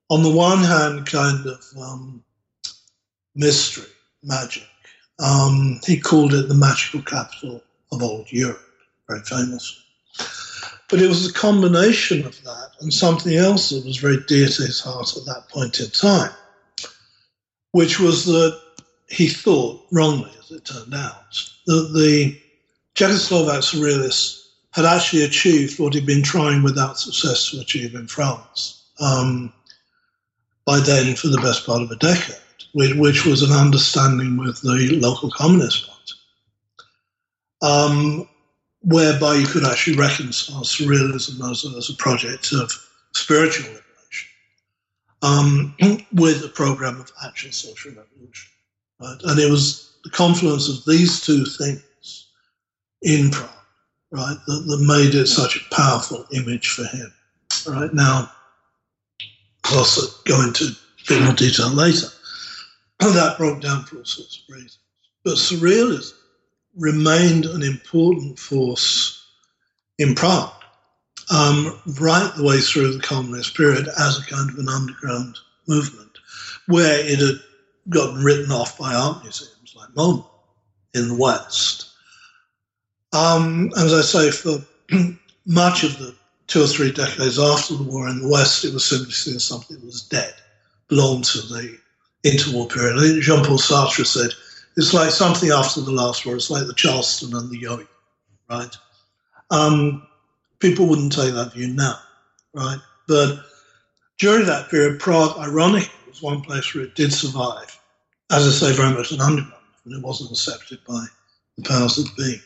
on 0.09 0.23
the 0.23 0.31
one 0.31 0.63
hand, 0.63 1.05
kind 1.05 1.45
of 1.45 1.63
um, 1.79 2.23
mystery, 3.35 3.85
magic. 4.23 4.67
Um, 5.19 5.79
he 5.85 5.99
called 5.99 6.33
it 6.33 6.47
the 6.47 6.55
magical 6.55 7.01
capital 7.01 7.63
of 7.91 8.01
old 8.01 8.31
Europe, 8.31 8.61
very 9.07 9.21
famous. 9.21 9.81
But 10.89 11.01
it 11.01 11.07
was 11.07 11.29
a 11.29 11.33
combination 11.33 12.25
of 12.25 12.41
that 12.43 12.69
and 12.81 12.93
something 12.93 13.35
else 13.35 13.69
that 13.69 13.85
was 13.85 13.97
very 13.97 14.17
dear 14.27 14.47
to 14.47 14.61
his 14.61 14.79
heart 14.79 15.15
at 15.17 15.25
that 15.25 15.49
point 15.49 15.79
in 15.79 15.89
time, 15.89 16.31
which 17.71 17.99
was 17.99 18.25
that 18.25 18.59
he 19.09 19.27
thought, 19.27 19.85
wrongly 19.91 20.31
as 20.39 20.51
it 20.51 20.65
turned 20.65 20.93
out, 20.93 21.35
that 21.65 21.91
the 21.93 22.39
Czechoslovak 22.95 23.61
surrealists 23.61 24.45
had 24.71 24.85
actually 24.85 25.23
achieved 25.23 25.79
what 25.79 25.93
he'd 25.93 26.05
been 26.05 26.23
trying 26.23 26.61
without 26.61 26.99
success 26.99 27.51
to 27.51 27.59
achieve 27.59 27.95
in 27.95 28.07
France. 28.07 28.83
Um, 28.99 29.53
by 30.65 30.79
then, 30.79 31.15
for 31.15 31.27
the 31.27 31.41
best 31.41 31.65
part 31.65 31.81
of 31.81 31.91
a 31.91 31.95
decade, 31.95 32.35
which, 32.75 32.94
which 32.96 33.25
was 33.25 33.41
an 33.41 33.53
understanding 33.53 34.36
with 34.36 34.60
the 34.60 35.00
local 35.01 35.32
Communist 35.32 35.88
Party, 35.88 36.13
um, 37.62 38.27
whereby 38.82 39.36
you 39.36 39.48
could 39.48 39.63
actually 39.63 39.96
reconcile 39.96 40.62
surrealism 40.63 41.50
as 41.50 41.63
a, 41.63 41.77
as 41.77 41.89
a 41.89 41.96
project 41.96 42.51
of 42.51 42.70
spiritual 43.13 43.70
liberation 43.70 44.27
um, 45.22 45.74
with 46.12 46.44
a 46.44 46.50
program 46.50 47.00
of 47.00 47.10
actual 47.25 47.53
social 47.53 47.91
revolution. 47.91 48.51
Right? 49.00 49.17
And 49.24 49.39
it 49.39 49.50
was 49.50 49.94
the 50.03 50.10
confluence 50.10 50.67
of 50.67 50.84
these 50.84 51.22
two 51.22 51.46
things 51.46 52.27
in 53.03 53.32
Prague, 53.32 53.50
right, 54.12 54.38
that, 54.48 54.65
that 54.67 54.86
made 54.86 55.15
it 55.15 55.27
such 55.27 55.55
a 55.55 55.75
powerful 55.75 56.25
image 56.34 56.72
for 56.72 56.84
him. 56.84 57.13
Right 57.70 57.94
now, 57.94 58.29
I'll 59.63 59.77
also 59.77 60.01
go 60.25 60.41
into 60.41 60.65
a 60.65 61.08
bit 61.08 61.24
more 61.24 61.34
detail 61.34 61.70
later. 61.70 62.08
That 62.99 63.35
broke 63.37 63.61
down 63.61 63.83
for 63.85 63.97
all 63.97 64.05
sorts 64.05 64.43
of 64.47 64.55
reasons. 64.55 64.79
But 65.23 65.35
surrealism 65.35 66.13
remained 66.75 67.45
an 67.45 67.63
important 67.63 68.37
force 68.37 69.25
in 69.97 70.15
Prague 70.15 70.51
um, 71.33 71.79
right 71.99 72.31
the 72.35 72.43
way 72.43 72.59
through 72.59 72.93
the 72.93 73.01
communist 73.01 73.55
period 73.55 73.87
as 73.99 74.19
a 74.19 74.25
kind 74.25 74.49
of 74.49 74.57
an 74.57 74.69
underground 74.69 75.37
movement, 75.67 76.11
where 76.67 76.99
it 76.99 77.19
had 77.19 77.39
gotten 77.89 78.23
written 78.23 78.51
off 78.51 78.77
by 78.77 78.93
art 78.93 79.23
museums 79.23 79.73
like 79.75 79.89
MoMA 79.89 80.25
in 80.93 81.07
the 81.07 81.15
West. 81.15 81.89
Um, 83.13 83.71
as 83.77 83.93
I 83.93 84.01
say, 84.01 84.31
for 84.31 84.63
much 85.45 85.83
of 85.83 85.97
the 85.97 86.15
two 86.47 86.63
or 86.63 86.67
three 86.67 86.91
decades 86.91 87.39
after 87.39 87.75
the 87.75 87.83
war 87.83 88.07
in 88.07 88.21
the 88.21 88.27
West, 88.27 88.65
it 88.65 88.73
was 88.73 88.85
simply 88.85 89.11
seen 89.11 89.35
as 89.35 89.43
something 89.43 89.77
that 89.77 89.85
was 89.85 90.03
dead, 90.03 90.33
belonged 90.87 91.23
to 91.25 91.41
the 91.41 91.77
interwar 92.25 92.70
period. 92.70 93.22
Jean 93.22 93.46
Paul 93.46 93.60
Sartre 93.60 94.05
said, 94.05 94.32
it's 94.77 94.94
like 94.94 95.12
something 95.12 95.51
after 95.51 95.82
the 95.82 95.91
last 95.91 96.25
war, 96.25 96.36
it's 96.36 96.50
like 96.50 96.67
the 96.67 96.74
Charleston 96.74 97.36
and 97.36 97.50
the 97.50 97.58
yo 97.58 97.82
right? 98.50 98.75
Um, 99.51 100.05
people 100.60 100.88
wouldn't 100.88 101.13
take 101.13 101.34
that 101.34 101.53
view 101.53 101.67
now, 101.67 101.98
right? 102.53 102.79
But 103.08 103.39
during 104.17 104.46
that 104.48 104.70
period, 104.70 105.00
Prague, 105.00 105.38
ironically, 105.38 105.91
was 106.08 106.22
one 106.22 106.41
place 106.41 106.74
where 106.74 106.84
it 106.84 106.96
did 106.96 107.13
survive. 107.13 107.79
As 108.32 108.48
I 108.48 108.51
say, 108.51 108.75
very 108.75 108.94
much 108.94 109.12
an 109.12 109.22
underground, 109.22 109.63
and 109.86 109.94
it 109.94 110.03
wasn't 110.03 110.32
accepted 110.32 110.79
by 110.88 111.05
the 111.58 111.63
powers 111.63 111.96
that 111.96 112.15
be. 112.17 112.41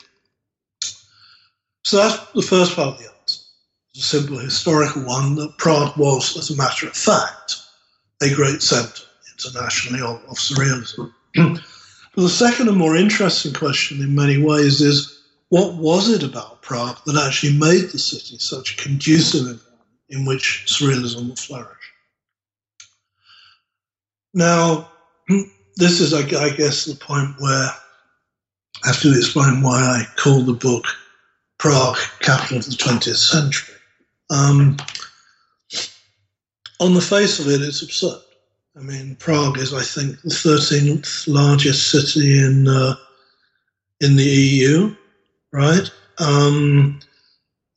So 1.84 1.98
that's 1.98 2.32
the 2.34 2.42
first 2.42 2.76
part 2.76 2.90
of 2.90 2.98
the 3.00 3.06
answer. 3.06 3.42
It's 3.94 4.00
a 4.00 4.20
simple 4.20 4.38
historical 4.38 5.04
one 5.04 5.36
that 5.36 5.58
Prague 5.58 5.98
was, 5.98 6.38
as 6.38 6.50
a 6.50 6.58
matter 6.58 6.88
of 6.88 6.96
fact, 6.96 7.56
a 8.22 8.34
great 8.34 8.62
centre 8.62 9.04
internationally 9.46 10.02
of, 10.02 10.18
of 10.30 10.38
surrealism. 10.38 11.14
but 11.36 11.62
the 12.16 12.30
second 12.30 12.68
and 12.68 12.78
more 12.78 12.96
interesting 12.96 13.54
question 13.54 14.02
in 14.02 14.16
many 14.16 14.42
ways 14.42 14.82
is 14.82 15.22
what 15.50 15.76
was 15.76 16.10
it 16.10 16.24
about 16.24 16.62
Prague 16.62 16.98
that 17.06 17.24
actually 17.26 17.58
made 17.58 17.90
the 17.90 18.00
city 18.00 18.38
such 18.38 18.74
a 18.74 18.82
conducive 18.84 19.42
environment 19.42 19.64
in 20.10 20.26
which 20.26 20.66
surrealism 20.68 21.30
would 21.30 21.40
flourish? 21.40 21.94
Now, 24.34 24.92
this 25.78 26.00
is, 26.02 26.14
I 26.14 26.24
guess, 26.24 26.86
the 26.86 26.96
point 26.96 27.36
where 27.40 27.70
I 28.84 28.88
have 28.88 29.02
to 29.02 29.10
explain 29.10 29.62
why 29.62 29.80
I 29.80 30.04
call 30.16 30.42
the 30.42 30.54
book 30.54 30.86
Prague, 31.58 31.98
Capital 32.20 32.58
of 32.58 32.66
the 32.66 32.72
20th 32.72 33.16
Century. 33.16 33.76
Um, 34.30 34.78
on 36.80 36.94
the 36.94 37.02
face 37.02 37.40
of 37.40 37.48
it, 37.48 37.62
it's 37.62 37.82
absurd. 37.82 38.22
I 38.80 38.82
mean, 38.82 39.16
Prague 39.16 39.58
is, 39.58 39.74
I 39.74 39.82
think, 39.82 40.22
the 40.22 40.30
13th 40.30 41.28
largest 41.28 41.92
city 41.92 42.40
in 42.40 42.68
uh, 42.68 42.96
in 44.00 44.16
the 44.16 44.24
EU, 44.24 44.96
right? 45.52 45.92
Um, 46.20 47.00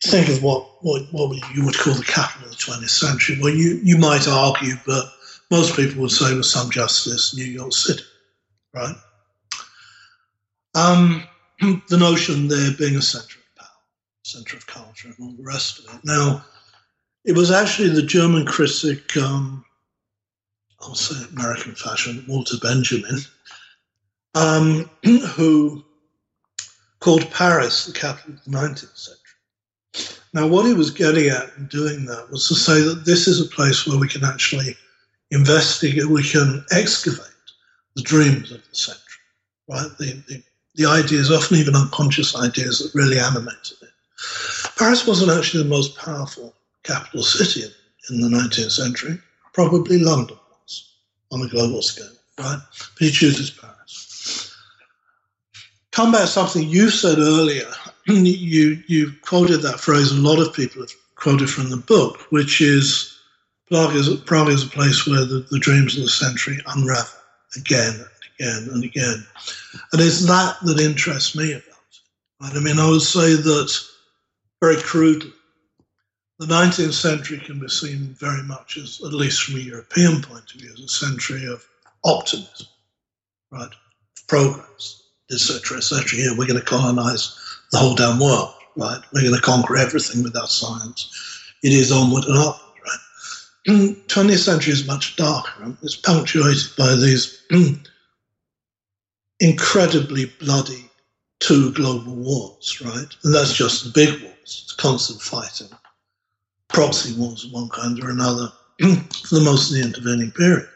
think 0.04 0.28
of 0.28 0.44
what, 0.44 0.64
what 0.82 1.02
what 1.10 1.54
you 1.54 1.64
would 1.64 1.76
call 1.76 1.94
the 1.94 2.04
capital 2.04 2.46
of 2.46 2.52
the 2.52 2.56
20th 2.56 2.88
century. 2.88 3.38
Well, 3.42 3.52
you 3.52 3.80
you 3.82 3.98
might 3.98 4.28
argue, 4.28 4.74
but 4.86 5.06
most 5.50 5.74
people 5.74 6.02
would 6.02 6.12
say 6.12 6.36
with 6.36 6.46
some 6.46 6.70
justice, 6.70 7.34
New 7.36 7.46
York 7.46 7.72
City, 7.72 8.04
right? 8.72 8.94
Um, 10.76 11.24
the 11.88 11.98
notion 11.98 12.46
there 12.46 12.70
being 12.78 12.94
a 12.94 13.02
centre 13.02 13.40
of 13.40 13.56
power, 13.58 13.68
centre 14.22 14.56
of 14.56 14.68
culture, 14.68 15.08
and 15.08 15.16
all 15.20 15.32
the 15.36 15.42
rest 15.42 15.80
of 15.80 15.94
it. 15.96 16.00
Now, 16.04 16.44
it 17.24 17.36
was 17.36 17.50
actually 17.50 17.88
the 17.88 18.02
German 18.02 18.46
critic. 18.46 19.16
Um, 19.16 19.64
I'll 20.82 20.94
say 20.94 21.24
American 21.36 21.74
fashion, 21.74 22.24
Walter 22.28 22.56
Benjamin, 22.60 23.18
um, 24.34 24.90
who 25.04 25.84
called 27.00 27.30
Paris 27.30 27.86
the 27.86 27.92
capital 27.92 28.34
of 28.34 28.44
the 28.44 28.50
19th 28.50 28.96
century. 28.96 29.18
Now, 30.34 30.46
what 30.46 30.66
he 30.66 30.74
was 30.74 30.90
getting 30.90 31.28
at 31.28 31.50
in 31.56 31.66
doing 31.66 32.06
that 32.06 32.30
was 32.30 32.48
to 32.48 32.54
say 32.54 32.80
that 32.80 33.04
this 33.04 33.28
is 33.28 33.40
a 33.40 33.54
place 33.54 33.86
where 33.86 33.98
we 33.98 34.08
can 34.08 34.24
actually 34.24 34.76
investigate, 35.30 36.06
we 36.06 36.22
can 36.22 36.64
excavate 36.70 37.26
the 37.94 38.02
dreams 38.02 38.50
of 38.50 38.62
the 38.68 38.74
century, 38.74 39.02
right? 39.68 39.90
The, 39.98 40.22
the, 40.28 40.42
the 40.74 40.86
ideas, 40.86 41.30
often 41.30 41.58
even 41.58 41.76
unconscious 41.76 42.34
ideas, 42.34 42.78
that 42.78 42.98
really 42.98 43.18
animated 43.18 43.76
it. 43.82 43.90
Paris 44.78 45.06
wasn't 45.06 45.36
actually 45.36 45.64
the 45.64 45.68
most 45.68 45.98
powerful 45.98 46.54
capital 46.82 47.22
city 47.22 47.66
in, 47.66 48.14
in 48.14 48.20
the 48.22 48.36
19th 48.36 48.70
century, 48.70 49.18
probably 49.52 49.98
London 49.98 50.38
on 51.32 51.42
a 51.42 51.48
global 51.48 51.82
scale, 51.82 52.12
right? 52.38 52.58
But 52.58 52.98
he 52.98 53.10
chooses 53.10 53.50
Paris. 53.50 54.54
Come 55.90 56.12
back 56.12 56.22
to 56.22 56.26
something 56.26 56.68
you 56.68 56.90
said 56.90 57.18
earlier. 57.18 57.70
you 58.06 58.82
you 58.86 59.12
quoted 59.22 59.58
that 59.62 59.80
phrase. 59.80 60.12
A 60.12 60.14
lot 60.14 60.38
of 60.38 60.54
people 60.54 60.82
have 60.82 60.92
quoted 61.16 61.50
from 61.50 61.70
the 61.70 61.76
book, 61.76 62.20
which 62.30 62.60
is 62.60 63.18
Prague 63.72 63.94
is, 63.94 64.14
Prague 64.26 64.50
is 64.50 64.64
a 64.64 64.68
place 64.68 65.06
where 65.06 65.24
the, 65.24 65.46
the 65.50 65.58
dreams 65.58 65.96
of 65.96 66.02
the 66.02 66.08
century 66.08 66.58
unravel 66.66 67.10
again 67.56 67.94
and 67.94 68.08
again 68.34 68.74
and 68.74 68.84
again. 68.84 69.26
And 69.92 70.02
it's 70.02 70.26
that 70.26 70.56
that 70.62 70.78
interests 70.78 71.34
me 71.34 71.52
about 71.52 71.64
it. 71.66 72.00
Right? 72.40 72.52
I 72.54 72.60
mean, 72.60 72.78
I 72.78 72.90
would 72.90 73.00
say 73.00 73.34
that 73.34 73.80
very 74.60 74.76
crudely, 74.76 75.32
the 76.42 76.52
19th 76.52 76.92
century 76.92 77.38
can 77.38 77.60
be 77.60 77.68
seen 77.68 78.16
very 78.18 78.42
much 78.42 78.76
as, 78.76 79.00
at 79.04 79.12
least 79.12 79.42
from 79.42 79.56
a 79.56 79.60
European 79.60 80.22
point 80.22 80.52
of 80.52 80.60
view, 80.60 80.72
as 80.72 80.80
a 80.80 80.88
century 80.88 81.46
of 81.46 81.64
optimism, 82.04 82.66
right? 83.52 83.70
Progress, 84.26 85.04
etc., 85.30 85.76
etc. 85.76 86.18
Here, 86.18 86.30
we're 86.36 86.48
going 86.48 86.58
to 86.58 86.66
colonize 86.66 87.38
the 87.70 87.78
whole 87.78 87.94
damn 87.94 88.18
world, 88.18 88.54
right? 88.76 89.00
We're 89.12 89.22
going 89.22 89.36
to 89.36 89.40
conquer 89.40 89.76
everything 89.76 90.24
with 90.24 90.36
our 90.36 90.48
science. 90.48 91.08
It 91.62 91.72
is 91.72 91.92
onward 91.92 92.24
and 92.24 92.36
upward, 92.36 92.80
right? 92.84 93.96
20th 94.08 94.38
century 94.38 94.72
is 94.72 94.86
much 94.86 95.14
darker. 95.14 95.76
It's 95.82 95.94
punctuated 95.94 96.76
by 96.76 96.96
these 96.96 97.40
incredibly 99.40 100.24
bloody 100.40 100.90
two 101.38 101.72
global 101.72 102.16
wars, 102.16 102.80
right? 102.84 103.06
And 103.22 103.32
that's 103.32 103.54
just 103.54 103.84
the 103.84 103.90
big 103.90 104.20
wars. 104.22 104.62
It's 104.64 104.72
constant 104.72 105.22
fighting 105.22 105.68
proxy 106.72 107.14
wars 107.18 107.44
of 107.44 107.52
one 107.52 107.68
kind 107.68 108.02
or 108.02 108.10
another 108.10 108.50
for 108.80 109.34
the 109.36 109.44
most 109.44 109.70
of 109.70 109.76
the 109.76 109.82
intervening 109.82 110.30
period, 110.32 110.68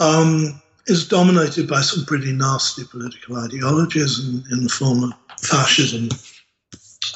um, 0.00 0.60
is 0.86 1.06
dominated 1.06 1.68
by 1.68 1.80
some 1.80 2.04
pretty 2.04 2.32
nasty 2.32 2.84
political 2.84 3.36
ideologies 3.36 4.18
in, 4.26 4.42
in 4.50 4.64
the 4.64 4.70
form 4.70 5.04
of 5.04 5.12
fascism 5.40 6.08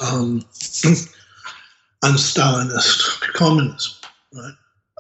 um, 0.02 0.40
and 2.02 2.16
Stalinist 2.16 3.20
communism. 3.32 3.94
Right? 4.32 4.54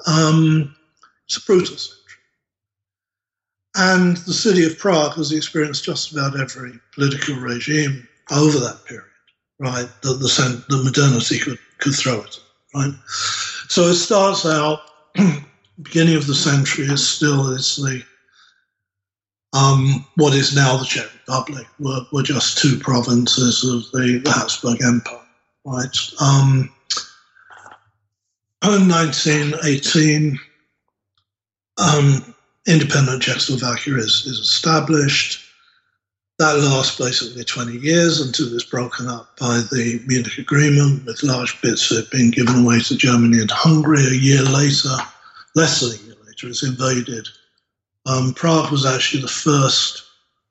Um, 0.06 0.74
it's 1.26 1.36
a 1.36 1.40
brutal 1.42 1.76
century. 1.76 2.00
And 3.76 4.16
the 4.18 4.32
city 4.32 4.64
of 4.64 4.78
Prague 4.78 5.14
has 5.14 5.32
experienced 5.32 5.84
just 5.84 6.12
about 6.12 6.38
every 6.38 6.78
political 6.94 7.36
regime 7.36 8.06
over 8.30 8.58
that 8.60 8.84
period, 8.86 9.04
right, 9.58 9.88
that 10.02 10.18
the, 10.20 10.64
the 10.68 10.82
modernity 10.84 11.40
could, 11.40 11.58
could 11.78 11.94
throw 11.94 12.20
at 12.20 12.38
right? 12.74 12.94
So 13.68 13.82
it 13.84 13.94
starts 13.94 14.46
out, 14.46 14.80
beginning 15.82 16.16
of 16.16 16.26
the 16.26 16.34
century 16.34 16.86
is 16.86 17.06
still 17.06 17.48
is 17.52 17.76
the 17.76 18.02
um, 19.54 20.04
what 20.16 20.34
is 20.34 20.54
now 20.54 20.76
the 20.76 20.84
Czech 20.84 21.08
Republic 21.14 21.66
were, 21.78 22.04
were 22.12 22.22
just 22.24 22.58
two 22.58 22.76
provinces 22.78 23.62
of 23.62 23.88
the, 23.92 24.18
the 24.18 24.30
Habsburg 24.30 24.82
Empire, 24.82 25.20
right? 25.64 25.96
Um, 26.20 26.70
in 28.64 28.88
1918, 28.88 30.38
um, 31.78 32.34
independent 32.66 33.22
Czechoslovakia 33.22 33.96
is, 33.96 34.26
is 34.26 34.38
established. 34.38 35.43
That 36.38 36.58
lasts 36.58 36.98
basically 36.98 37.44
20 37.44 37.78
years 37.78 38.20
until 38.20 38.52
it's 38.54 38.64
broken 38.64 39.06
up 39.06 39.38
by 39.38 39.58
the 39.70 40.02
Munich 40.04 40.36
Agreement, 40.36 41.06
with 41.06 41.22
large 41.22 41.60
bits 41.62 41.92
of 41.92 41.98
it 41.98 42.10
being 42.10 42.32
given 42.32 42.64
away 42.64 42.80
to 42.80 42.96
Germany 42.96 43.40
and 43.40 43.50
Hungary. 43.52 44.00
A 44.00 44.14
year 44.14 44.42
later, 44.42 44.96
less 45.54 45.78
than 45.78 45.92
a 45.92 46.02
year 46.02 46.16
later, 46.26 46.48
it's 46.48 46.64
invaded. 46.64 47.28
Um, 48.06 48.34
Prague 48.34 48.72
was 48.72 48.84
actually 48.84 49.22
the 49.22 49.28
first 49.28 50.02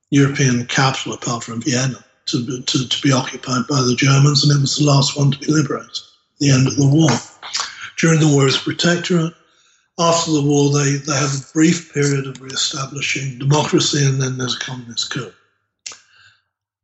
European 0.10 0.66
capital, 0.68 1.16
apart 1.16 1.44
from 1.44 1.62
Vienna, 1.62 2.02
to 2.28 2.46
be, 2.46 2.62
to, 2.62 2.88
to 2.88 3.02
be 3.02 3.12
occupied 3.12 3.68
by 3.68 3.82
the 3.82 3.96
Germans, 3.98 4.46
and 4.46 4.58
it 4.58 4.62
was 4.62 4.78
the 4.78 4.86
last 4.86 5.18
one 5.18 5.32
to 5.32 5.40
be 5.40 5.52
liberated 5.52 5.90
at 5.90 6.40
the 6.40 6.52
end 6.52 6.66
of 6.66 6.78
the 6.78 6.88
war. 6.88 7.10
During 7.98 8.22
the 8.22 8.34
war, 8.34 8.48
as 8.48 8.58
protectorate. 8.58 9.34
After 10.00 10.32
the 10.32 10.42
war, 10.42 10.72
they, 10.72 10.94
they 10.94 11.14
have 11.14 11.36
a 11.36 11.54
brief 11.54 11.94
period 11.94 12.26
of 12.26 12.42
re-establishing 12.42 13.38
democracy, 13.38 14.06
and 14.06 14.22
then 14.22 14.38
there's 14.38 14.56
a 14.56 14.60
communist 14.60 15.12
coup. 15.12 15.34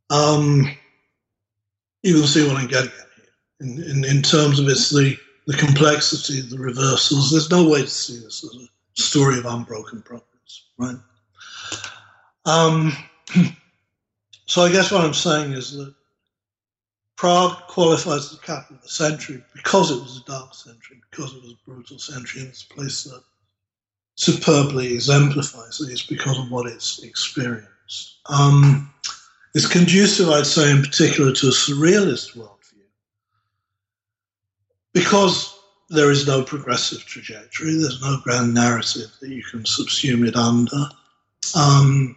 Um, 0.09 0.69
you 2.03 2.15
can 2.15 2.27
see 2.27 2.47
what 2.47 2.57
I'm 2.57 2.67
getting 2.67 2.91
at 2.91 3.07
here. 3.15 3.25
In, 3.61 3.83
in, 3.83 4.05
in 4.05 4.21
terms 4.21 4.59
of 4.59 4.67
it's 4.67 4.89
the, 4.89 5.17
the 5.47 5.57
complexity, 5.57 6.41
the 6.41 6.57
reversals, 6.57 7.31
there's 7.31 7.51
no 7.51 7.67
way 7.67 7.81
to 7.81 7.87
see 7.87 8.19
this 8.19 8.43
as 8.43 8.55
a 8.55 9.01
story 9.01 9.37
of 9.37 9.45
unbroken 9.45 10.01
progress, 10.01 10.69
right? 10.77 10.95
Um, 12.45 12.93
so 14.45 14.61
I 14.61 14.71
guess 14.71 14.91
what 14.91 15.03
I'm 15.03 15.13
saying 15.13 15.53
is 15.53 15.75
that 15.77 15.93
Prague 17.17 17.57
qualifies 17.67 18.31
as 18.31 18.31
the 18.31 18.37
capital 18.37 18.77
of 18.77 18.81
the 18.81 18.89
century 18.89 19.43
because 19.53 19.91
it 19.91 20.01
was 20.01 20.21
a 20.21 20.31
dark 20.31 20.55
century, 20.55 21.01
because 21.11 21.33
it 21.33 21.41
was 21.41 21.51
a 21.51 21.69
brutal 21.69 21.99
century, 21.99 22.41
and 22.41 22.49
it's 22.49 22.63
a 22.63 22.73
place 22.73 23.03
that 23.03 23.21
superbly 24.15 24.93
exemplifies 24.93 25.79
these 25.85 26.03
because 26.03 26.39
of 26.39 26.49
what 26.49 26.65
it's 26.65 27.03
experienced. 27.03 28.19
Um, 28.27 28.93
it's 29.59 29.67
conducive, 29.67 30.29
I'd 30.29 30.45
say, 30.45 30.71
in 30.71 30.81
particular, 30.81 31.33
to 31.33 31.47
a 31.47 31.51
surrealist 31.51 32.37
worldview 32.37 32.85
because 34.93 35.53
there 35.89 36.09
is 36.11 36.25
no 36.25 36.43
progressive 36.43 37.03
trajectory, 37.03 37.73
there's 37.73 38.01
no 38.01 38.21
grand 38.23 38.53
narrative 38.53 39.11
that 39.19 39.29
you 39.29 39.43
can 39.43 39.63
subsume 39.63 40.25
it 40.25 40.37
under. 40.37 40.87
Um, 41.57 42.15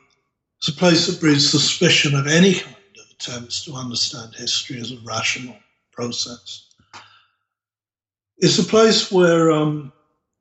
it's 0.59 0.69
a 0.69 0.73
place 0.73 1.09
that 1.09 1.19
breeds 1.19 1.51
suspicion 1.51 2.15
of 2.15 2.29
any 2.29 2.55
kind 2.55 2.77
of 3.01 3.11
attempts 3.11 3.65
to 3.65 3.75
understand 3.75 4.37
history 4.37 4.81
as 4.81 4.93
a 4.93 5.01
rational 5.05 5.57
process. 5.91 6.69
It's 8.39 8.61
a 8.61 8.65
place 8.65 9.11
where 9.11 9.51
um, 9.51 9.93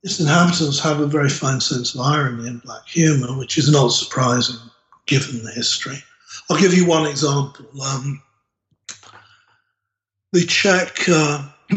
its 0.03 0.19
inhabitants 0.19 0.79
have 0.81 0.99
a 0.99 1.07
very 1.07 1.29
fine 1.29 1.61
sense 1.61 1.95
of 1.95 2.01
irony 2.01 2.47
and 2.47 2.61
black 2.61 2.87
humor, 2.87 3.35
which 3.35 3.57
is 3.57 3.71
not 3.71 3.87
surprising 3.87 4.57
given 5.07 5.43
the 5.43 5.51
history. 5.51 5.97
I'll 6.51 6.59
give 6.59 6.73
you 6.73 6.85
one 6.85 7.07
example. 7.07 7.65
Um, 7.81 8.21
the 10.33 10.45
Czech, 10.45 11.07
uh, 11.07 11.47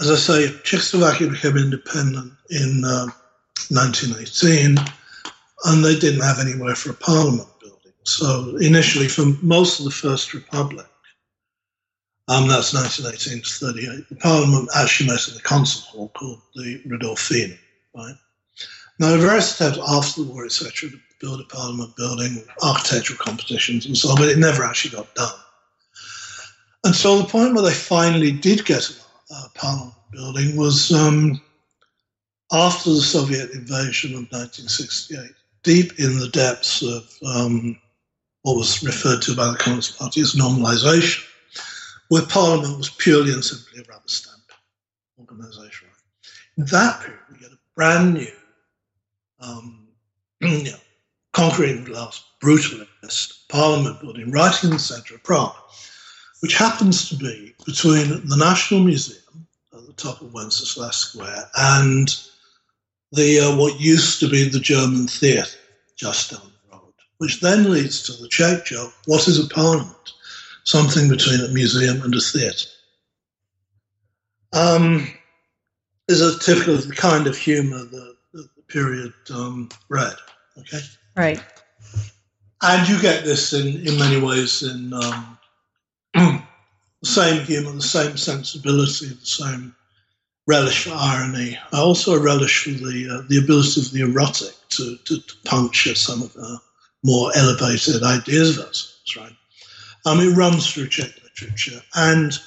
as 0.00 0.10
I 0.10 0.16
say, 0.16 0.48
Czechoslovakia 0.64 1.28
became 1.28 1.56
independent 1.56 2.32
in 2.50 2.82
uh, 2.84 3.06
1918, 3.70 4.76
and 5.66 5.84
they 5.84 5.96
didn't 6.00 6.22
have 6.22 6.40
anywhere 6.40 6.74
for 6.74 6.90
a 6.90 6.94
parliament 6.94 7.48
building. 7.60 7.92
So 8.02 8.56
initially, 8.56 9.06
for 9.06 9.26
most 9.40 9.78
of 9.78 9.84
the 9.84 9.92
First 9.92 10.34
Republic, 10.34 10.86
um, 12.26 12.48
that's 12.48 12.74
1918 12.74 13.42
to 13.42 13.72
38, 13.72 14.08
the 14.08 14.16
parliament 14.16 14.68
actually 14.76 15.10
met 15.10 15.28
in 15.28 15.34
the 15.34 15.42
concert 15.42 15.84
hall 15.84 16.08
called 16.08 16.42
the 16.56 16.82
Rudolfinum, 16.88 17.56
right? 17.94 18.16
Now, 18.98 19.16
various 19.16 19.54
attempts 19.54 19.78
after 19.88 20.24
the 20.24 20.32
war, 20.32 20.44
etc., 20.44 20.90
build 21.20 21.40
a 21.40 21.44
parliament 21.44 21.94
building, 21.96 22.42
architectural 22.62 23.18
competitions 23.18 23.86
and 23.86 23.96
so 23.96 24.08
on, 24.08 24.16
but 24.16 24.28
it 24.28 24.38
never 24.38 24.64
actually 24.64 24.96
got 24.96 25.14
done. 25.14 25.34
And 26.84 26.94
so 26.94 27.18
the 27.18 27.28
point 27.28 27.54
where 27.54 27.62
they 27.62 27.74
finally 27.74 28.32
did 28.32 28.64
get 28.64 28.90
a, 29.30 29.48
parliament 29.54 29.94
building 30.10 30.56
was 30.56 30.92
um, 30.92 31.40
after 32.52 32.90
the 32.90 33.02
Soviet 33.02 33.50
invasion 33.52 34.12
of 34.12 34.32
1968, 34.32 35.30
deep 35.62 35.98
in 36.00 36.18
the 36.18 36.28
depths 36.28 36.82
of 36.82 37.04
um, 37.24 37.78
what 38.42 38.56
was 38.56 38.82
referred 38.82 39.22
to 39.22 39.36
by 39.36 39.50
the 39.50 39.58
Communist 39.58 39.98
Party 39.98 40.22
as 40.22 40.34
normalization, 40.34 41.22
where 42.08 42.22
parliament 42.22 42.78
was 42.78 42.88
purely 42.88 43.32
and 43.32 43.44
simply 43.44 43.82
a 43.82 43.92
rubber 43.92 44.02
stamp 44.06 44.40
organization. 45.18 45.88
In 46.56 46.64
that 46.66 47.00
period, 47.00 47.20
we 47.30 47.38
get 47.38 47.52
a 47.52 47.58
brand 47.76 48.14
new 48.14 48.32
um, 49.40 49.88
concrete 51.40 51.86
glass 51.86 52.22
brutalist 52.42 53.48
parliament 53.48 53.98
building 54.02 54.30
right 54.30 54.62
in 54.62 54.68
the 54.68 54.78
centre 54.78 55.14
of 55.14 55.22
Prague, 55.22 55.56
which 56.40 56.54
happens 56.54 57.08
to 57.08 57.16
be 57.16 57.54
between 57.64 58.28
the 58.28 58.36
National 58.36 58.80
Museum 58.80 59.46
at 59.72 59.86
the 59.86 59.94
top 59.94 60.20
of 60.20 60.34
Wenceslas 60.34 60.96
Square 60.96 61.48
and 61.56 62.14
the 63.12 63.40
uh, 63.40 63.56
what 63.56 63.80
used 63.80 64.20
to 64.20 64.28
be 64.28 64.50
the 64.50 64.60
German 64.60 65.06
theatre 65.06 65.48
just 65.96 66.30
down 66.30 66.42
the 66.42 66.76
road, 66.76 66.92
which 67.16 67.40
then 67.40 67.70
leads 67.70 68.02
to 68.02 68.12
the 68.20 68.28
Czech 68.28 68.66
joke: 68.66 68.92
what 69.06 69.26
is 69.26 69.42
a 69.42 69.48
parliament? 69.48 70.12
Something 70.64 71.08
between 71.08 71.40
a 71.40 71.48
museum 71.48 72.02
and 72.02 72.14
a 72.14 72.20
theatre. 72.20 72.68
Um, 74.52 75.08
is 76.06 76.20
a 76.20 76.38
typical 76.38 76.74
of 76.74 76.94
kind 76.96 77.26
of 77.26 77.34
humour 77.34 77.78
that, 77.78 78.16
that 78.34 78.54
the 78.56 78.62
period 78.68 79.14
um, 79.32 79.70
bred. 79.88 80.16
Okay. 80.58 80.80
Right. 81.16 81.42
And 82.62 82.88
you 82.88 83.00
get 83.00 83.24
this 83.24 83.52
in, 83.52 83.86
in 83.86 83.98
many 83.98 84.20
ways 84.20 84.62
in 84.62 84.92
um, 84.92 85.38
the 86.14 86.42
same 87.04 87.44
humor, 87.44 87.72
the 87.72 87.82
same 87.82 88.16
sensibility, 88.16 89.08
the 89.08 89.26
same 89.26 89.74
relish 90.50 90.84
for 90.84 90.94
irony, 90.94 91.58
I 91.72 91.78
also 91.78 92.20
relish 92.20 92.64
for 92.64 92.70
the 92.70 93.08
uh, 93.10 93.26
the 93.28 93.38
ability 93.38 93.80
of 93.80 93.92
the 93.92 94.02
erotic 94.02 94.54
to, 94.70 94.96
to, 94.96 95.20
to 95.20 95.34
puncture 95.44 95.94
some 95.94 96.22
of 96.22 96.32
the 96.32 96.58
more 97.04 97.30
elevated 97.36 98.02
ideas 98.02 98.58
of 98.58 98.66
ourselves, 98.66 99.16
right? 99.16 99.36
Um, 100.06 100.20
it 100.20 100.36
runs 100.36 100.70
through 100.70 100.88
Czech 100.88 101.12
literature 101.22 101.80
and 101.94 102.38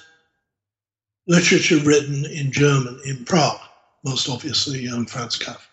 literature 1.28 1.78
written 1.78 2.26
in 2.26 2.52
German 2.52 3.00
in 3.06 3.24
Prague, 3.26 3.62
most 4.04 4.30
obviously 4.30 4.88
um, 4.90 5.06
Franz 5.06 5.38
Kafka. 5.38 5.73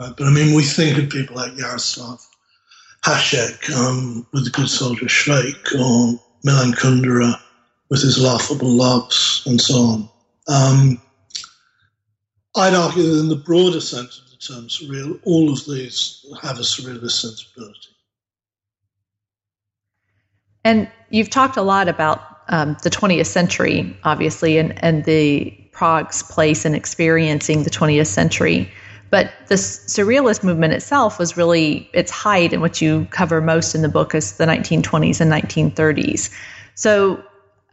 Right? 0.00 0.16
But 0.16 0.26
I 0.26 0.30
mean, 0.30 0.54
we 0.54 0.62
think 0.62 0.96
of 0.96 1.10
people 1.10 1.36
like 1.36 1.52
Jaroslav 1.52 2.26
Hašek 3.04 3.70
um, 3.76 4.26
with 4.32 4.44
the 4.44 4.50
good 4.50 4.68
soldier 4.68 5.06
Švejk, 5.06 5.74
or 5.78 6.18
Milan 6.42 6.72
Kundera 6.72 7.38
with 7.90 8.00
his 8.00 8.18
laughable 8.18 8.70
loves, 8.70 9.42
and 9.46 9.60
so 9.60 9.74
on. 9.74 10.08
Um, 10.48 11.02
I'd 12.56 12.74
argue 12.74 13.02
that 13.02 13.20
in 13.20 13.28
the 13.28 13.36
broader 13.36 13.80
sense 13.80 14.18
of 14.18 14.30
the 14.30 14.36
term 14.38 14.68
surreal, 14.68 15.20
all 15.24 15.52
of 15.52 15.64
these 15.66 16.24
have 16.42 16.58
a 16.58 16.62
surrealist 16.62 17.20
sensibility. 17.20 17.88
And 20.64 20.90
you've 21.10 21.30
talked 21.30 21.56
a 21.56 21.62
lot 21.62 21.88
about 21.88 22.22
um, 22.48 22.76
the 22.82 22.90
20th 22.90 23.26
century, 23.26 23.96
obviously, 24.04 24.58
and, 24.58 24.82
and 24.82 25.04
the 25.04 25.50
Prague's 25.72 26.22
place 26.22 26.64
in 26.64 26.74
experiencing 26.74 27.62
the 27.62 27.70
20th 27.70 28.08
century. 28.08 28.70
But 29.10 29.32
the 29.48 29.56
surrealist 29.56 30.44
movement 30.44 30.72
itself 30.72 31.18
was 31.18 31.36
really 31.36 31.90
its 31.92 32.10
height, 32.10 32.52
and 32.52 32.62
what 32.62 32.80
you 32.80 33.06
cover 33.10 33.40
most 33.40 33.74
in 33.74 33.82
the 33.82 33.88
book 33.88 34.14
is 34.14 34.36
the 34.36 34.46
1920s 34.46 35.20
and 35.20 35.30
1930s. 35.32 36.30
So, 36.76 37.22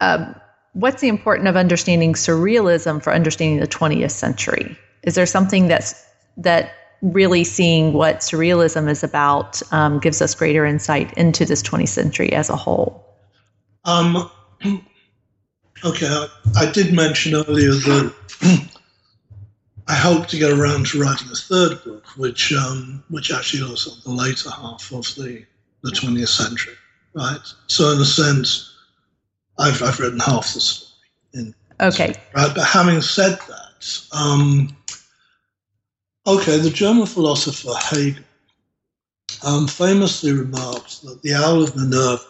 um, 0.00 0.34
what's 0.72 1.00
the 1.00 1.08
importance 1.08 1.48
of 1.48 1.56
understanding 1.56 2.14
surrealism 2.14 3.02
for 3.02 3.12
understanding 3.12 3.60
the 3.60 3.68
20th 3.68 4.10
century? 4.10 4.76
Is 5.04 5.14
there 5.14 5.26
something 5.26 5.68
that's 5.68 5.94
that 6.38 6.72
really 7.02 7.44
seeing 7.44 7.92
what 7.92 8.18
surrealism 8.18 8.90
is 8.90 9.04
about 9.04 9.62
um, 9.72 10.00
gives 10.00 10.20
us 10.20 10.34
greater 10.34 10.64
insight 10.66 11.12
into 11.16 11.44
this 11.44 11.62
20th 11.62 11.88
century 11.88 12.32
as 12.32 12.50
a 12.50 12.56
whole? 12.56 13.04
Um, 13.84 14.28
okay, 15.84 16.06
I, 16.06 16.26
I 16.56 16.70
did 16.72 16.92
mention 16.92 17.34
earlier 17.34 17.70
that 17.70 18.68
I 19.88 19.94
hope 19.94 20.26
to 20.28 20.38
get 20.38 20.52
around 20.52 20.86
to 20.88 21.00
writing 21.00 21.28
a 21.28 21.34
third 21.34 21.82
book, 21.82 22.06
which 22.18 22.52
um, 22.52 23.02
which 23.08 23.32
actually 23.32 23.62
looks 23.62 23.86
at 23.86 24.04
the 24.04 24.10
later 24.10 24.50
half 24.50 24.92
of 24.92 25.04
the, 25.14 25.44
the 25.82 25.90
20th 25.90 26.28
century, 26.28 26.74
right? 27.14 27.40
So 27.68 27.92
in 27.92 28.00
a 28.00 28.04
sense, 28.04 28.76
I've, 29.58 29.82
I've 29.82 29.98
written 29.98 30.20
half 30.20 30.52
the 30.52 30.60
story. 30.60 30.92
In, 31.32 31.54
okay. 31.80 32.14
Right, 32.34 32.54
but 32.54 32.66
having 32.66 33.00
said 33.00 33.38
that, 33.48 34.00
um, 34.12 34.76
okay, 36.26 36.58
the 36.58 36.70
German 36.70 37.06
philosopher 37.06 37.72
Hegel 37.74 38.24
um, 39.42 39.66
famously 39.66 40.32
remarks 40.32 40.98
that 40.98 41.22
the 41.22 41.32
owl 41.32 41.62
of 41.62 41.74
Minerva, 41.76 42.22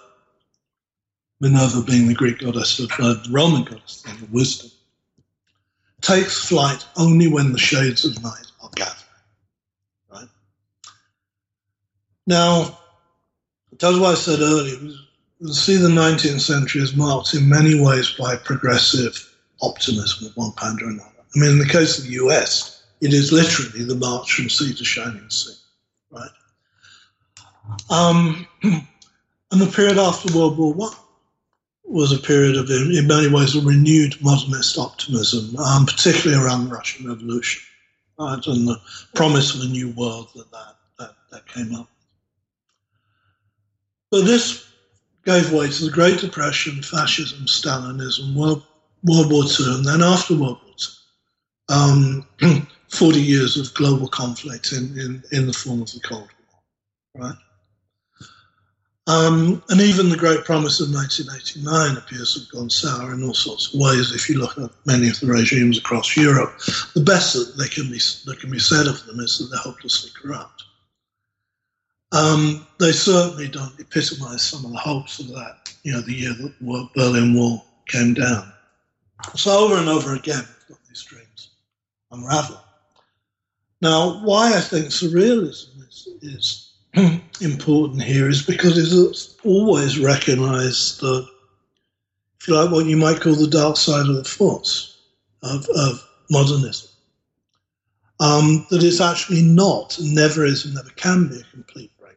Minerva 1.41 1.83
being 1.83 2.07
the 2.07 2.15
Greek 2.15 2.39
goddess 2.39 2.79
of 2.79 2.91
uh, 3.01 3.15
the 3.15 3.29
Roman 3.31 3.65
goddess 3.65 4.05
of 4.07 4.33
wisdom, 4.33 4.71
takes 6.01 6.49
flight 6.49 6.87
only 6.97 7.29
when 7.29 7.53
the 7.53 7.59
shades 7.59 8.05
of 8.05 8.23
night 8.23 8.47
are 8.63 8.71
gathering. 8.75 9.05
Right? 10.13 10.29
Now, 12.27 12.79
that's 13.79 13.99
why 13.99 14.13
I 14.13 14.15
said 14.15 14.41
earlier, 14.41 14.79
we 15.41 15.53
see 15.53 15.77
the 15.77 15.89
19th 15.89 16.41
century 16.41 16.83
as 16.83 16.97
marked 16.97 17.35
in 17.35 17.49
many 17.49 17.81
ways 17.81 18.11
by 18.19 18.37
progressive 18.37 19.35
optimism 19.63 20.27
of 20.29 20.37
one 20.37 20.53
kind 20.53 20.81
or 20.83 20.87
another. 20.87 21.09
I 21.35 21.39
mean, 21.39 21.51
in 21.51 21.59
the 21.59 21.69
case 21.69 21.99
of 21.99 22.05
the 22.05 22.13
US, 22.25 22.85
it 23.01 23.13
is 23.13 23.33
literally 23.33 23.85
the 23.85 23.95
march 23.95 24.33
from 24.33 24.49
sea 24.49 24.75
to 24.75 24.85
shining 24.85 25.29
sea, 25.31 25.55
right? 26.11 26.31
Um, 27.91 28.47
and 28.63 28.87
the 29.51 29.67
period 29.67 29.99
after 29.99 30.37
World 30.37 30.59
War 30.59 30.73
One 30.73 30.93
was 31.89 32.13
a 32.13 32.19
period 32.19 32.57
of, 32.57 32.71
in 32.71 33.07
many 33.07 33.29
ways, 33.29 33.57
a 33.57 33.61
renewed 33.61 34.21
modernist 34.21 34.79
optimism, 34.79 35.57
um, 35.59 35.87
particularly 35.87 36.43
around 36.43 36.65
the 36.65 36.75
Russian 36.75 37.09
Revolution, 37.09 37.63
right, 38.19 38.47
and 38.47 38.69
the 38.69 38.81
promise 39.15 39.55
of 39.55 39.63
a 39.63 39.73
new 39.73 39.91
world 39.93 40.29
that 40.35 40.51
that, 40.51 40.77
that, 40.99 41.15
that 41.31 41.49
came 41.49 41.75
up. 41.75 41.89
But 44.11 44.25
this 44.25 44.67
gave 45.25 45.53
way 45.53 45.69
to 45.69 45.85
the 45.85 45.91
Great 45.91 46.21
Depression, 46.21 46.83
fascism, 46.83 47.47
Stalinism, 47.47 48.35
World, 48.35 48.63
World 49.03 49.31
War 49.31 49.45
II, 49.45 49.77
and 49.77 49.85
then 49.85 50.03
after 50.03 50.35
World 50.35 50.59
War 50.65 50.75
II, 50.79 52.27
um, 52.41 52.67
40 52.89 53.21
years 53.21 53.57
of 53.57 53.75
global 53.75 54.09
conflict 54.09 54.73
in, 54.73 54.99
in, 54.99 55.23
in 55.33 55.47
the 55.47 55.53
form 55.53 55.83
of 55.83 55.93
the 55.93 56.01
Cold 56.01 56.29
War, 57.15 57.29
right? 57.29 57.39
Um, 59.09 59.63
and 59.71 59.81
even 59.81 60.11
the 60.11 60.19
great 60.19 60.45
promise 60.45 60.81
of 60.81 60.93
1989 60.93 61.97
appears 61.97 62.35
to 62.35 62.41
have 62.41 62.51
gone 62.51 62.69
sour 62.69 63.15
in 63.15 63.25
all 63.25 63.33
sorts 63.33 63.73
of 63.73 63.81
ways. 63.81 64.13
If 64.13 64.29
you 64.29 64.39
look 64.39 64.59
at 64.59 64.71
many 64.85 65.09
of 65.09 65.19
the 65.19 65.27
regimes 65.27 65.79
across 65.79 66.15
Europe, 66.15 66.59
the 66.95 67.01
best 67.01 67.33
that 67.33 67.57
they 67.57 67.69
can 67.69 67.91
be 67.91 67.99
that 68.27 68.39
can 68.39 68.51
be 68.51 68.59
said 68.59 68.87
of 68.87 69.07
them 69.07 69.21
is 69.21 69.39
that 69.39 69.47
they're 69.47 69.61
hopelessly 69.61 70.11
corrupt. 70.15 70.63
Um, 72.13 72.67
they 72.79 72.93
certainly 72.93 73.49
don't 73.49 73.81
epitomise 73.81 74.43
some 74.43 74.67
of 74.67 74.73
the 74.73 74.79
hopes 74.79 75.19
of 75.21 75.29
that, 75.29 75.75
you 75.85 75.93
know, 75.93 76.03
the 76.03 76.13
year 76.13 76.35
that 76.35 76.55
the 76.61 76.89
Berlin 76.95 77.35
Wall 77.35 77.65
came 77.87 78.13
down. 78.13 78.53
So 79.35 79.51
over 79.51 79.77
and 79.77 79.89
over 79.89 80.15
again, 80.15 80.45
we've 80.47 80.77
got 80.77 80.87
these 80.87 81.03
dreams 81.05 81.51
unravel. 82.11 82.61
Now, 83.81 84.23
why 84.23 84.55
I 84.55 84.61
think 84.61 84.87
surrealism 84.87 85.89
is, 85.89 86.09
is 86.21 86.68
important 87.41 88.03
here 88.03 88.29
is 88.29 88.43
because 88.43 88.79
it's 88.79 89.37
always 89.45 89.99
recognized 89.99 91.01
that, 91.01 91.29
if 92.41 92.49
you 92.49 92.55
like, 92.55 92.71
what 92.71 92.87
you 92.87 92.97
might 92.97 93.21
call 93.21 93.35
the 93.35 93.47
dark 93.47 93.77
side 93.77 94.09
of 94.09 94.17
the 94.17 94.25
force 94.25 94.99
of, 95.43 95.67
of 95.75 96.09
modernism. 96.31 96.89
Um, 98.21 98.67
that 98.71 98.83
it's 98.83 99.01
actually 99.01 99.43
not, 99.43 99.97
never 100.01 100.45
is, 100.45 100.65
and 100.65 100.75
never 100.75 100.91
can 100.91 101.29
be 101.29 101.41
a 101.41 101.45
complete 101.53 101.93
break. 102.01 102.17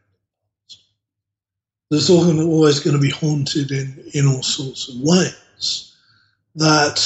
There's 1.90 2.10
always 2.10 2.80
going 2.80 2.96
to 2.96 3.02
be 3.02 3.10
haunted 3.10 3.70
in, 3.70 4.04
in 4.14 4.26
all 4.26 4.42
sorts 4.42 4.88
of 4.88 4.96
ways. 5.00 5.94
That 6.56 7.00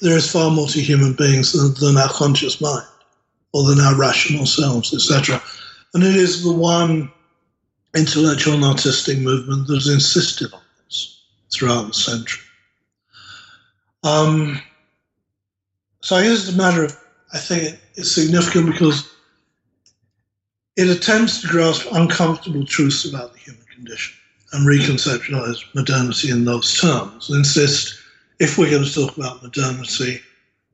there 0.00 0.16
is 0.16 0.30
far 0.30 0.50
more 0.50 0.66
to 0.68 0.80
human 0.80 1.12
beings 1.12 1.52
than, 1.52 1.74
than 1.74 2.00
our 2.00 2.08
conscious 2.08 2.60
mind 2.60 2.86
or 3.52 3.64
than 3.64 3.80
our 3.80 3.96
rational 3.96 4.46
selves, 4.46 4.94
etc. 4.94 5.42
And 5.94 6.02
it 6.02 6.16
is 6.16 6.44
the 6.44 6.52
one 6.52 7.10
intellectual 7.96 8.54
and 8.54 8.64
artistic 8.64 9.18
movement 9.18 9.66
that 9.66 9.74
has 9.74 9.88
insisted 9.88 10.52
on 10.52 10.60
this 10.84 11.22
throughout 11.52 11.88
the 11.88 11.94
century. 11.94 12.44
Um, 14.04 14.60
so 16.00 16.16
I 16.16 16.22
guess 16.22 16.48
it's 16.48 16.54
a 16.54 16.56
matter 16.56 16.84
of, 16.84 16.96
I 17.32 17.38
think 17.38 17.78
it's 17.96 18.12
significant 18.12 18.72
because 18.72 19.10
it 20.76 20.88
attempts 20.88 21.40
to 21.40 21.48
grasp 21.48 21.86
uncomfortable 21.92 22.64
truths 22.64 23.04
about 23.04 23.32
the 23.32 23.38
human 23.40 23.66
condition 23.74 24.14
and 24.52 24.66
reconceptualize 24.66 25.62
modernity 25.74 26.30
in 26.30 26.44
those 26.44 26.80
terms. 26.80 27.28
And 27.28 27.38
insist 27.38 27.98
if 28.38 28.56
we're 28.56 28.70
going 28.70 28.84
to 28.84 28.92
talk 28.92 29.16
about 29.16 29.42
modernity, 29.42 30.20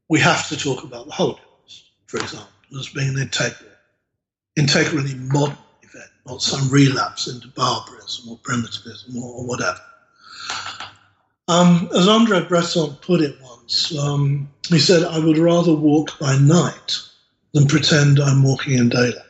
we 0.08 0.20
have 0.20 0.48
to 0.48 0.56
talk 0.56 0.84
about 0.84 1.06
the 1.06 1.12
Holocaust, 1.12 1.90
for 2.06 2.18
example, 2.18 2.48
as 2.78 2.88
being 2.88 3.08
an 3.08 3.18
integral 3.18 3.70
integrally 4.56 5.14
modern 5.14 5.58
event, 5.82 6.10
not 6.26 6.42
some 6.42 6.68
relapse 6.70 7.28
into 7.28 7.48
barbarism 7.48 8.30
or 8.30 8.38
primitivism 8.38 9.16
or, 9.22 9.46
whatever. 9.46 9.80
Um, 11.48 11.88
as 11.94 12.08
Andre 12.08 12.44
Breton 12.44 12.96
put 13.02 13.20
it 13.20 13.36
once, 13.40 13.96
um, 13.98 14.48
he 14.68 14.78
said, 14.78 15.04
I 15.04 15.18
would 15.18 15.38
rather 15.38 15.74
walk 15.74 16.18
by 16.18 16.36
night 16.38 16.96
than 17.52 17.68
pretend 17.68 18.18
I'm 18.18 18.42
walking 18.42 18.74
in 18.74 18.88
daylight. 18.88 19.22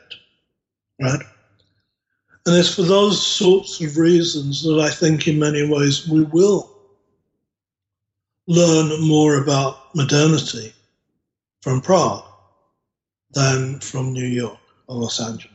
Right? 1.00 1.20
And 2.46 2.56
it's 2.56 2.74
for 2.74 2.82
those 2.82 3.24
sorts 3.26 3.80
of 3.80 3.98
reasons 3.98 4.62
that 4.62 4.78
I 4.80 4.88
think, 4.88 5.26
in 5.26 5.38
many 5.38 5.68
ways, 5.68 6.08
we 6.08 6.22
will 6.22 6.70
learn 8.46 9.00
more 9.06 9.42
about 9.42 9.94
modernity 9.94 10.72
from 11.60 11.80
Prague 11.80 12.24
than 13.32 13.80
from 13.80 14.12
New 14.12 14.26
York 14.26 14.58
or 14.86 14.96
Los 14.96 15.20
Angeles. 15.20 15.52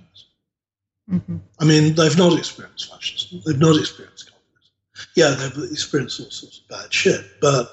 Mm-hmm. 1.09 1.37
I 1.59 1.65
mean, 1.65 1.95
they've 1.95 2.17
not 2.17 2.37
experienced 2.37 2.91
fascism. 2.91 3.41
They've 3.45 3.59
not 3.59 3.77
experienced 3.77 4.31
communism. 4.31 5.11
Yeah, 5.15 5.29
they've 5.31 5.71
experienced 5.71 6.19
all 6.19 6.29
sorts 6.29 6.59
of 6.59 6.67
bad 6.69 6.93
shit, 6.93 7.21
but 7.41 7.69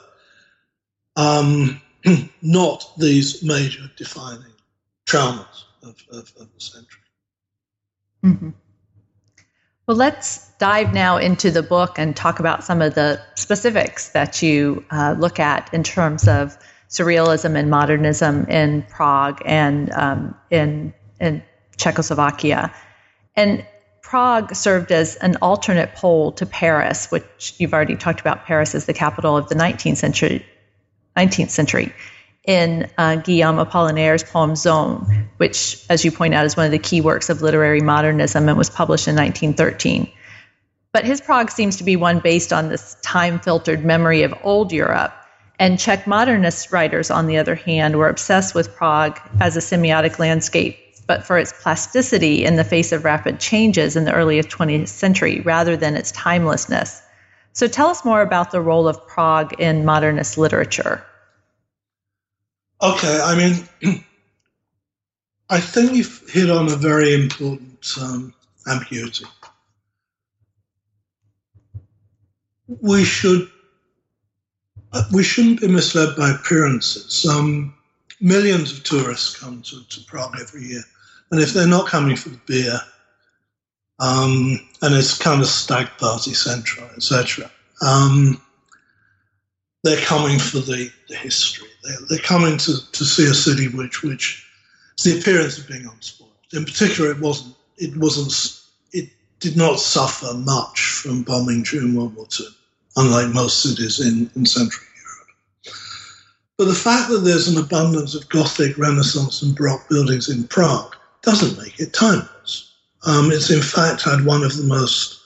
um, 1.17 1.81
not 2.43 2.91
these 2.97 3.43
major 3.43 3.91
defining 3.97 4.53
traumas 5.07 5.65
of, 5.83 5.97
of, 6.11 6.33
of 6.41 6.53
the 6.55 6.61
century. 6.61 7.03
Mm-hmm. 8.25 8.51
Well, 9.87 9.97
let's 9.97 10.51
dive 10.59 10.93
now 10.93 11.17
into 11.17 11.51
the 11.51 11.63
book 11.63 11.99
and 11.99 12.15
talk 12.15 12.41
about 12.41 12.63
some 12.63 12.83
of 12.83 12.95
the 12.95 13.21
specifics 13.37 14.11
that 14.11 14.43
you 14.43 14.85
uh, 14.91 15.17
look 15.19 15.41
at 15.41 15.73
in 15.73 15.83
terms 15.83 16.29
of 16.29 16.59
surrealism 16.91 17.57
and 17.57 17.71
modernism 17.71 18.45
in 18.47 18.83
Prague 18.83 19.41
and 19.45 19.91
um, 19.93 20.35
in 20.51 20.93
in 21.21 21.43
Czechoslovakia. 21.79 22.73
And 23.35 23.65
Prague 24.03 24.55
served 24.55 24.93
as 24.93 25.17
an 25.17 25.37
alternate 25.43 25.95
pole 25.95 26.33
to 26.33 26.47
Paris, 26.47 27.11
which 27.11 27.55
you've 27.59 27.75
already 27.75 27.97
talked 27.97 28.21
about 28.21 28.47
Paris 28.47 28.75
as 28.75 28.87
the 28.87 28.95
capital 28.95 29.37
of 29.37 29.49
the 29.49 29.55
19th 29.55 29.97
century. 29.97 30.45
19th 31.17 31.51
century 31.51 31.93
in 32.49 32.89
uh, 32.97 33.17
Guillaume 33.17 33.59
Apollinaire's 33.59 34.23
poem 34.25 34.57
Zone, 34.57 35.29
which, 35.37 35.85
as 35.91 36.03
you 36.03 36.11
point 36.11 36.33
out, 36.33 36.47
is 36.47 36.57
one 36.57 36.65
of 36.65 36.73
the 36.73 36.79
key 36.79 37.03
works 37.03 37.29
of 37.29 37.43
literary 37.43 37.83
modernism 37.83 38.49
and 38.49 38.57
was 38.57 38.71
published 38.71 39.07
in 39.07 39.15
1913. 39.15 40.11
But 40.91 41.05
his 41.05 41.21
Prague 41.21 41.51
seems 41.51 41.77
to 41.77 41.85
be 41.85 41.97
one 41.97 42.21
based 42.21 42.55
on 42.55 42.71
this 42.71 42.97
time 43.03 43.39
filtered 43.41 43.85
memory 43.85 44.23
of 44.23 44.33
old 44.43 44.73
Europe. 44.73 45.13
And 45.59 45.79
Czech 45.79 46.07
modernist 46.07 46.73
writers, 46.73 47.11
on 47.11 47.27
the 47.27 47.37
other 47.37 47.55
hand, 47.55 47.97
were 47.97 48.09
obsessed 48.09 48.55
with 48.55 48.75
Prague 48.75 49.21
as 49.41 49.59
a 49.59 49.61
semiotic 49.61 50.19
landscape 50.19 50.79
but 51.09 51.25
for 51.25 51.39
its 51.39 51.55
plasticity 51.63 52.45
in 52.45 52.55
the 52.57 52.63
face 52.63 52.93
of 52.93 53.03
rapid 53.03 53.41
changes 53.41 53.97
in 53.97 54.05
the 54.05 54.13
early 54.15 54.41
20th 54.41 54.89
century 54.89 55.41
rather 55.41 55.77
than 55.77 55.97
its 55.97 56.13
timelessness. 56.13 57.03
So 57.55 57.67
tell 57.67 57.89
us 57.89 58.05
more 58.05 58.21
about 58.21 58.53
the 58.53 58.61
role 58.61 58.87
of 58.87 59.09
Prague 59.09 59.59
in 59.59 59.87
modernist 59.87 60.37
literature. 60.39 61.03
Okay, 62.81 63.21
I 63.21 63.35
mean, 63.35 63.69
I 65.51 65.59
think 65.59 65.95
you've 65.95 66.29
hit 66.29 66.51
on 66.51 66.71
a 66.71 66.77
very 66.77 67.15
important 67.15 67.91
um, 68.01 68.35
ambiguity. 68.69 69.25
We 72.69 73.03
should 73.03 73.51
uh, 74.93 75.05
we 75.13 75.23
shouldn't 75.23 75.63
be 75.63 75.69
misled 75.69 76.17
by 76.17 76.31
appearances. 76.31 77.27
Um, 77.27 77.75
millions 78.21 78.73
of 78.73 78.85
tourists 78.85 79.37
come 79.39 79.63
to, 79.63 79.83
to 79.89 80.01
Prague 80.03 80.37
every 80.39 80.65
year. 80.65 80.85
And 81.31 81.41
if 81.41 81.53
they're 81.53 81.69
not 81.69 81.89
coming 81.89 82.17
for 82.17 82.31
the 82.31 82.41
beer, 82.47 82.81
um, 84.01 84.61
and 84.83 84.95
it's 84.95 85.19
kind 85.19 85.41
of 85.41 85.47
stag 85.47 85.89
party 85.99 86.33
central, 86.33 86.87
etc., 86.97 87.51
um, 87.83 88.41
they're 89.85 90.05
coming 90.05 90.39
for 90.39 90.59
the, 90.59 90.91
the 91.09 91.17
history. 91.17 91.69
They're, 91.85 91.97
they're 92.09 92.19
coming 92.19 92.59
to, 92.59 92.91
to 92.93 93.05
see 93.05 93.25
a 93.25 93.35
city 93.35 93.69
which 93.69 94.03
which 94.03 94.47
has 94.97 95.05
the 95.05 95.19
appearance 95.19 95.59
of 95.59 95.69
being 95.69 95.87
unspoiled. 95.87 96.33
In 96.53 96.65
particular, 96.65 97.11
it 97.11 97.21
wasn't. 97.21 97.55
It 97.77 97.97
wasn't. 97.97 98.65
It 98.93 99.11
did 99.41 99.57
not 99.57 99.79
suffer 99.79 100.35
much 100.35 100.81
from 100.81 101.23
bombing 101.23 101.63
during 101.63 101.95
World 101.95 102.17
War 102.17 102.27
II, 102.39 102.47
unlike 102.97 103.33
most 103.35 103.63
cities 103.63 104.01
in, 104.01 104.31
in 104.35 104.47
Central 104.47 104.85
Europe. 104.97 105.77
But 106.57 106.65
the 106.65 106.75
fact 106.75 107.11
that 107.11 107.21
there's 107.21 107.49
an 107.49 107.63
abundance 107.63 108.15
of 108.15 108.29
Gothic, 108.29 108.77
Renaissance, 108.77 109.43
and 109.43 109.55
Baroque 109.55 109.89
buildings 109.89 110.29
in 110.29 110.49
Prague 110.49 110.97
doesn't 111.23 111.63
make 111.63 111.79
it 111.81 111.93
timeless, 111.93 112.75
Um, 113.05 113.31
it's 113.31 113.51
in 113.51 113.63
fact 113.63 114.03
had 114.03 114.25
one 114.25 114.43
of 114.43 114.57
the 114.57 114.65
most 114.65 115.21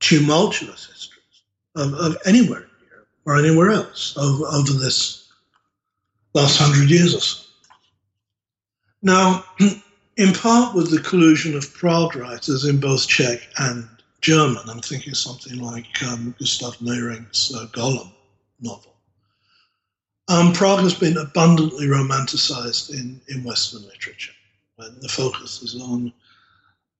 tumultuous 0.00 0.86
histories 0.86 1.42
of, 1.74 1.94
of 1.94 2.16
anywhere 2.24 2.60
in 2.62 2.86
Europe 2.90 3.08
or 3.24 3.36
anywhere 3.36 3.70
else 3.70 4.16
over, 4.16 4.46
over 4.46 4.72
this 4.72 5.28
last 6.34 6.58
hundred 6.58 6.90
years 6.90 7.14
or 7.14 7.20
so. 7.20 7.44
Now, 9.02 9.44
in 10.16 10.32
part 10.32 10.74
with 10.74 10.90
the 10.90 11.00
collusion 11.00 11.56
of 11.56 11.72
Prague 11.72 12.16
writers 12.16 12.64
in 12.64 12.80
both 12.80 13.06
Czech 13.06 13.40
and 13.58 13.88
German, 14.20 14.68
I'm 14.68 14.80
thinking 14.80 15.14
something 15.14 15.58
like 15.60 16.02
um, 16.02 16.34
Gustav 16.38 16.80
Meyrink's 16.80 17.54
uh, 17.54 17.66
Golem 17.72 18.10
novel. 18.60 18.94
Um, 20.28 20.52
Prague 20.52 20.80
has 20.80 20.94
been 20.94 21.16
abundantly 21.16 21.86
romanticized 21.86 22.90
in, 22.90 23.20
in 23.28 23.44
Western 23.44 23.82
literature. 23.82 24.32
When 24.78 24.94
the 25.00 25.08
focus 25.08 25.60
is 25.60 25.74
on 25.80 26.12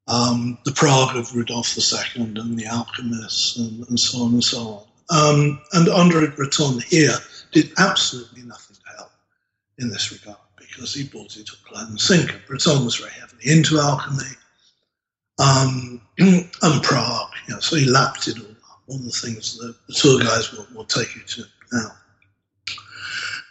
um, 0.08 0.58
the 0.64 0.72
Prague 0.72 1.16
of 1.16 1.32
Rudolf 1.32 1.78
II 1.78 2.22
and 2.22 2.58
the 2.58 2.66
alchemists 2.66 3.56
and, 3.56 3.88
and 3.88 4.00
so 4.00 4.22
on 4.24 4.32
and 4.32 4.42
so 4.42 4.58
on. 4.58 4.84
Um, 5.10 5.62
and 5.74 5.88
Andre 5.88 6.26
Breton 6.26 6.80
here 6.80 7.14
did 7.52 7.70
absolutely 7.78 8.42
nothing 8.42 8.76
to 8.76 8.96
help 8.96 9.12
in 9.78 9.90
this 9.90 10.10
regard 10.10 10.38
because 10.56 10.92
he 10.92 11.04
brought 11.04 11.36
it 11.36 11.48
hook, 11.48 11.70
line, 11.70 11.86
and 11.86 12.00
sinker. 12.00 12.40
Breton 12.48 12.84
was 12.84 12.96
very 12.96 13.12
heavily 13.12 13.48
into 13.48 13.78
alchemy 13.78 14.34
um, 15.38 16.00
and 16.18 16.82
Prague, 16.82 17.30
you 17.46 17.54
know, 17.54 17.60
so 17.60 17.76
he 17.76 17.88
lapped 17.88 18.26
it 18.26 18.38
all 18.38 18.44
up, 18.44 18.82
all 18.88 18.98
the 18.98 19.10
things 19.10 19.56
that 19.58 19.74
the 19.86 19.94
tour 19.94 20.20
guys 20.20 20.52
will, 20.52 20.66
will 20.74 20.84
take 20.84 21.14
you 21.14 21.22
to 21.22 21.44
now. 21.72 21.90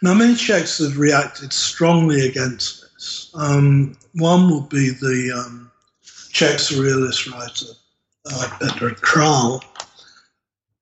Now, 0.02 0.14
many 0.14 0.36
Czechs 0.36 0.78
have 0.78 0.98
reacted 0.98 1.52
strongly 1.52 2.28
against. 2.28 2.77
Um, 3.34 3.96
one 4.14 4.50
would 4.50 4.68
be 4.68 4.90
the 4.90 5.44
um, 5.44 5.70
Czech 6.32 6.56
surrealist 6.58 7.32
writer 7.32 7.72
uh, 8.26 8.58
Petr 8.60 8.94
Král, 9.00 9.62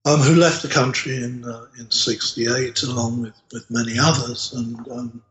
um, 0.05 0.21
who 0.21 0.35
left 0.35 0.63
the 0.63 0.69
country 0.69 1.17
in 1.17 1.45
uh, 1.45 1.67
in 1.79 1.91
'68 1.91 2.83
along 2.83 3.23
with, 3.23 3.35
with 3.53 3.71
many 3.71 3.99
others 3.99 4.53
and 4.55 4.79
um, 4.91 5.23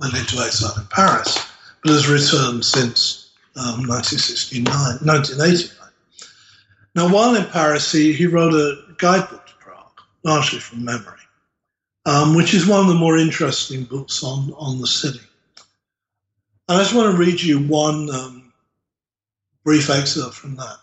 went 0.00 0.14
into 0.14 0.38
exile 0.38 0.74
in 0.78 0.86
Paris, 0.86 1.38
but 1.82 1.92
has 1.92 2.08
returned 2.08 2.64
since 2.64 3.30
um, 3.56 3.86
1969, 3.88 4.66
1989. 5.02 5.76
Now, 6.94 7.12
while 7.12 7.34
in 7.34 7.44
Paris, 7.46 7.92
he, 7.92 8.12
he 8.12 8.26
wrote 8.26 8.54
a 8.54 8.94
guidebook 8.98 9.46
to 9.46 9.54
Prague, 9.60 10.00
largely 10.24 10.60
from 10.60 10.84
memory, 10.84 11.20
um, 12.06 12.34
which 12.34 12.54
is 12.54 12.66
one 12.66 12.80
of 12.80 12.88
the 12.88 12.94
more 12.94 13.18
interesting 13.18 13.84
books 13.84 14.22
on, 14.24 14.52
on 14.56 14.80
the 14.80 14.86
city. 14.86 15.25
I 16.68 16.78
just 16.78 16.94
want 16.94 17.12
to 17.12 17.18
read 17.18 17.40
you 17.40 17.60
one 17.60 18.10
um, 18.10 18.52
brief 19.64 19.88
excerpt 19.88 20.34
from 20.34 20.56
that. 20.56 20.78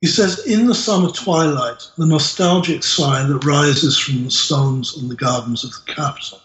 He 0.00 0.08
says, 0.08 0.40
In 0.40 0.66
the 0.66 0.74
summer 0.74 1.10
twilight, 1.10 1.88
the 1.96 2.06
nostalgic 2.06 2.82
sigh 2.82 3.22
that 3.22 3.44
rises 3.44 3.96
from 3.96 4.24
the 4.24 4.30
stones 4.30 4.96
in 4.96 5.08
the 5.08 5.14
gardens 5.14 5.62
of 5.62 5.70
the 5.70 5.92
capital 5.92 6.40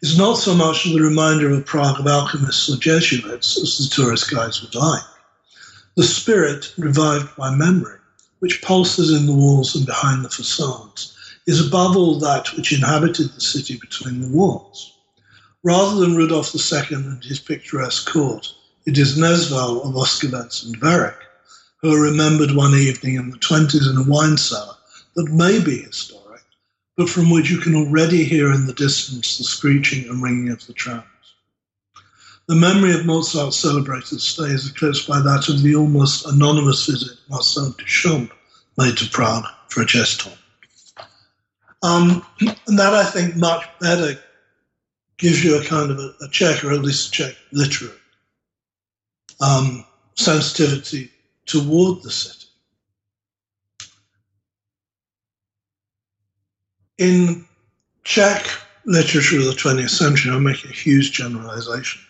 is 0.00 0.18
not 0.18 0.34
so 0.34 0.54
much 0.54 0.84
the 0.84 1.00
reminder 1.00 1.50
of 1.50 1.64
Prague 1.64 1.98
of 1.98 2.06
alchemists 2.06 2.68
or 2.68 2.76
Jesuits 2.76 3.56
as 3.56 3.78
the 3.78 3.92
tourist 3.92 4.30
guides 4.30 4.62
would 4.62 4.74
like. 4.74 5.02
The 5.96 6.04
spirit, 6.04 6.72
revived 6.76 7.34
by 7.36 7.54
memory, 7.54 7.98
which 8.40 8.62
pulses 8.62 9.10
in 9.10 9.26
the 9.26 9.32
walls 9.32 9.74
and 9.74 9.86
behind 9.86 10.24
the 10.24 10.28
facades, 10.28 11.16
is 11.46 11.66
above 11.66 11.96
all 11.96 12.18
that 12.20 12.54
which 12.54 12.72
inhabited 12.72 13.30
the 13.30 13.40
city 13.40 13.76
between 13.76 14.20
the 14.20 14.28
walls. 14.28 14.93
Rather 15.64 15.98
than 15.98 16.14
Rudolf 16.14 16.54
II 16.54 16.96
and 16.96 17.24
his 17.24 17.40
picturesque 17.40 18.12
court, 18.12 18.46
it 18.86 18.98
is 18.98 19.18
Nezval 19.18 19.84
of 19.84 19.94
Voskovec 19.94 20.64
and 20.66 20.78
Werich 20.80 21.16
who 21.84 21.92
are 21.94 22.00
remembered 22.00 22.52
one 22.52 22.74
evening 22.74 23.16
in 23.16 23.30
the 23.30 23.38
20s 23.38 23.90
in 23.90 23.96
a 23.96 24.08
wine 24.08 24.36
cellar 24.36 24.74
that 25.16 25.32
may 25.32 25.58
be 25.62 25.82
historic 25.82 26.42
but 26.96 27.08
from 27.08 27.30
which 27.30 27.50
you 27.50 27.58
can 27.58 27.74
already 27.74 28.24
hear 28.24 28.52
in 28.52 28.66
the 28.66 28.72
distance 28.72 29.38
the 29.38 29.44
screeching 29.44 30.08
and 30.08 30.22
ringing 30.22 30.50
of 30.50 30.66
the 30.66 30.72
trams. 30.72 31.04
The 32.46 32.54
memory 32.54 32.92
of 32.92 33.06
Mozart's 33.06 33.56
celebrated 33.56 34.20
stay 34.20 34.44
is 34.44 34.70
eclipsed 34.70 35.08
by 35.08 35.20
that 35.20 35.48
of 35.48 35.62
the 35.62 35.74
almost 35.74 36.26
anonymous 36.26 36.86
visit 36.86 37.18
Marcel 37.28 37.72
Duchamp 37.72 38.30
made 38.76 38.96
to 38.98 39.08
Prague 39.10 39.46
for 39.68 39.82
a 39.82 39.86
chess 39.86 40.16
tournament. 40.16 40.40
Um, 41.82 42.26
and 42.66 42.78
that, 42.78 42.94
I 42.94 43.04
think, 43.04 43.36
much 43.36 43.64
better 43.80 44.18
gives 45.18 45.44
you 45.44 45.58
a 45.58 45.64
kind 45.64 45.90
of 45.90 45.98
a, 45.98 46.14
a 46.22 46.28
Czech, 46.30 46.64
or 46.64 46.72
at 46.72 46.82
least 46.82 47.08
a 47.08 47.10
Czech 47.10 47.36
literary 47.52 47.94
um, 49.40 49.84
sensitivity 50.14 51.10
toward 51.46 52.02
the 52.02 52.10
city. 52.10 52.44
in 56.98 57.46
Czech 58.04 58.46
literature 58.84 59.38
of 59.38 59.44
the 59.46 59.52
20th 59.52 59.90
century, 59.90 60.32
I'm 60.32 60.42
making 60.42 60.70
a 60.70 60.74
huge 60.74 61.12
generalization 61.12 62.02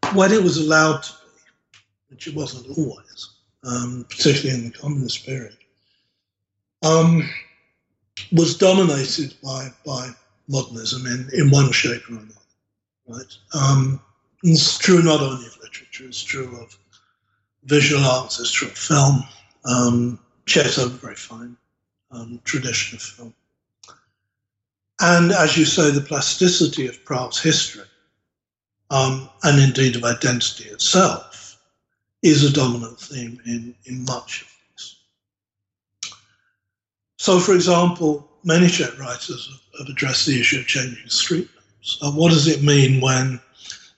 here. 0.00 0.12
When 0.14 0.32
it 0.32 0.42
was 0.42 0.56
allowed 0.58 1.02
to 1.02 1.12
be, 1.12 1.78
which 2.10 2.26
it 2.26 2.34
wasn't 2.34 2.76
always, 2.76 3.30
um, 3.64 4.06
particularly 4.08 4.58
in 4.58 4.70
the 4.70 4.78
communist 4.78 5.26
period, 5.26 5.56
um, 6.82 7.28
was 8.32 8.56
dominated 8.56 9.34
by, 9.42 9.68
by 9.84 10.10
modernism 10.48 11.06
in, 11.06 11.28
in 11.32 11.50
one 11.50 11.72
shape 11.72 12.02
or 12.08 12.14
another. 12.14 12.34
Right? 13.08 13.36
Um, 13.54 14.00
it's 14.42 14.78
true 14.78 15.02
not 15.02 15.20
only 15.20 15.46
of 15.46 15.58
literature, 15.60 16.06
it's 16.06 16.22
true 16.22 16.60
of 16.60 16.76
visual 17.64 18.04
arts, 18.04 18.40
it's 18.40 18.50
true 18.50 18.68
of 18.68 18.76
film. 18.76 19.22
Um, 19.64 20.18
Czechs 20.46 20.78
are 20.78 20.88
very 20.88 21.14
fine 21.14 21.56
um, 22.10 22.40
tradition 22.44 22.96
of 22.96 23.02
film. 23.02 23.34
And 25.00 25.32
as 25.32 25.56
you 25.56 25.64
say, 25.64 25.90
the 25.90 26.00
plasticity 26.00 26.86
of 26.86 27.04
Prague's 27.04 27.42
history, 27.42 27.84
um, 28.90 29.28
and 29.42 29.60
indeed 29.60 29.96
of 29.96 30.04
identity 30.04 30.64
itself, 30.64 31.58
is 32.22 32.44
a 32.44 32.52
dominant 32.52 33.00
theme 33.00 33.40
in, 33.46 33.74
in 33.86 34.04
much 34.04 34.42
of 34.42 34.48
this. 34.74 34.96
So, 37.18 37.40
for 37.40 37.54
example, 37.54 38.28
many 38.44 38.68
Czech 38.68 38.98
writers 38.98 39.48
have, 39.78 39.88
addressed 39.88 40.26
the 40.26 40.38
issue 40.38 40.60
of 40.60 40.66
changing 40.66 41.08
street 41.08 41.48
names. 41.82 41.98
Uh, 42.02 42.10
what 42.12 42.30
does 42.30 42.46
it 42.46 42.62
mean 42.62 43.00
when 43.00 43.40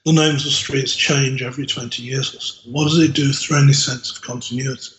the 0.05 0.13
names 0.13 0.47
of 0.47 0.53
streets 0.53 0.95
change 0.95 1.43
every 1.43 1.67
20 1.67 2.03
years 2.03 2.35
or 2.35 2.41
so? 2.41 2.71
What 2.71 2.85
does 2.85 2.99
it 2.99 3.15
do 3.15 3.33
through 3.33 3.63
any 3.63 3.73
sense 3.73 4.11
of 4.11 4.23
continuity, 4.23 4.95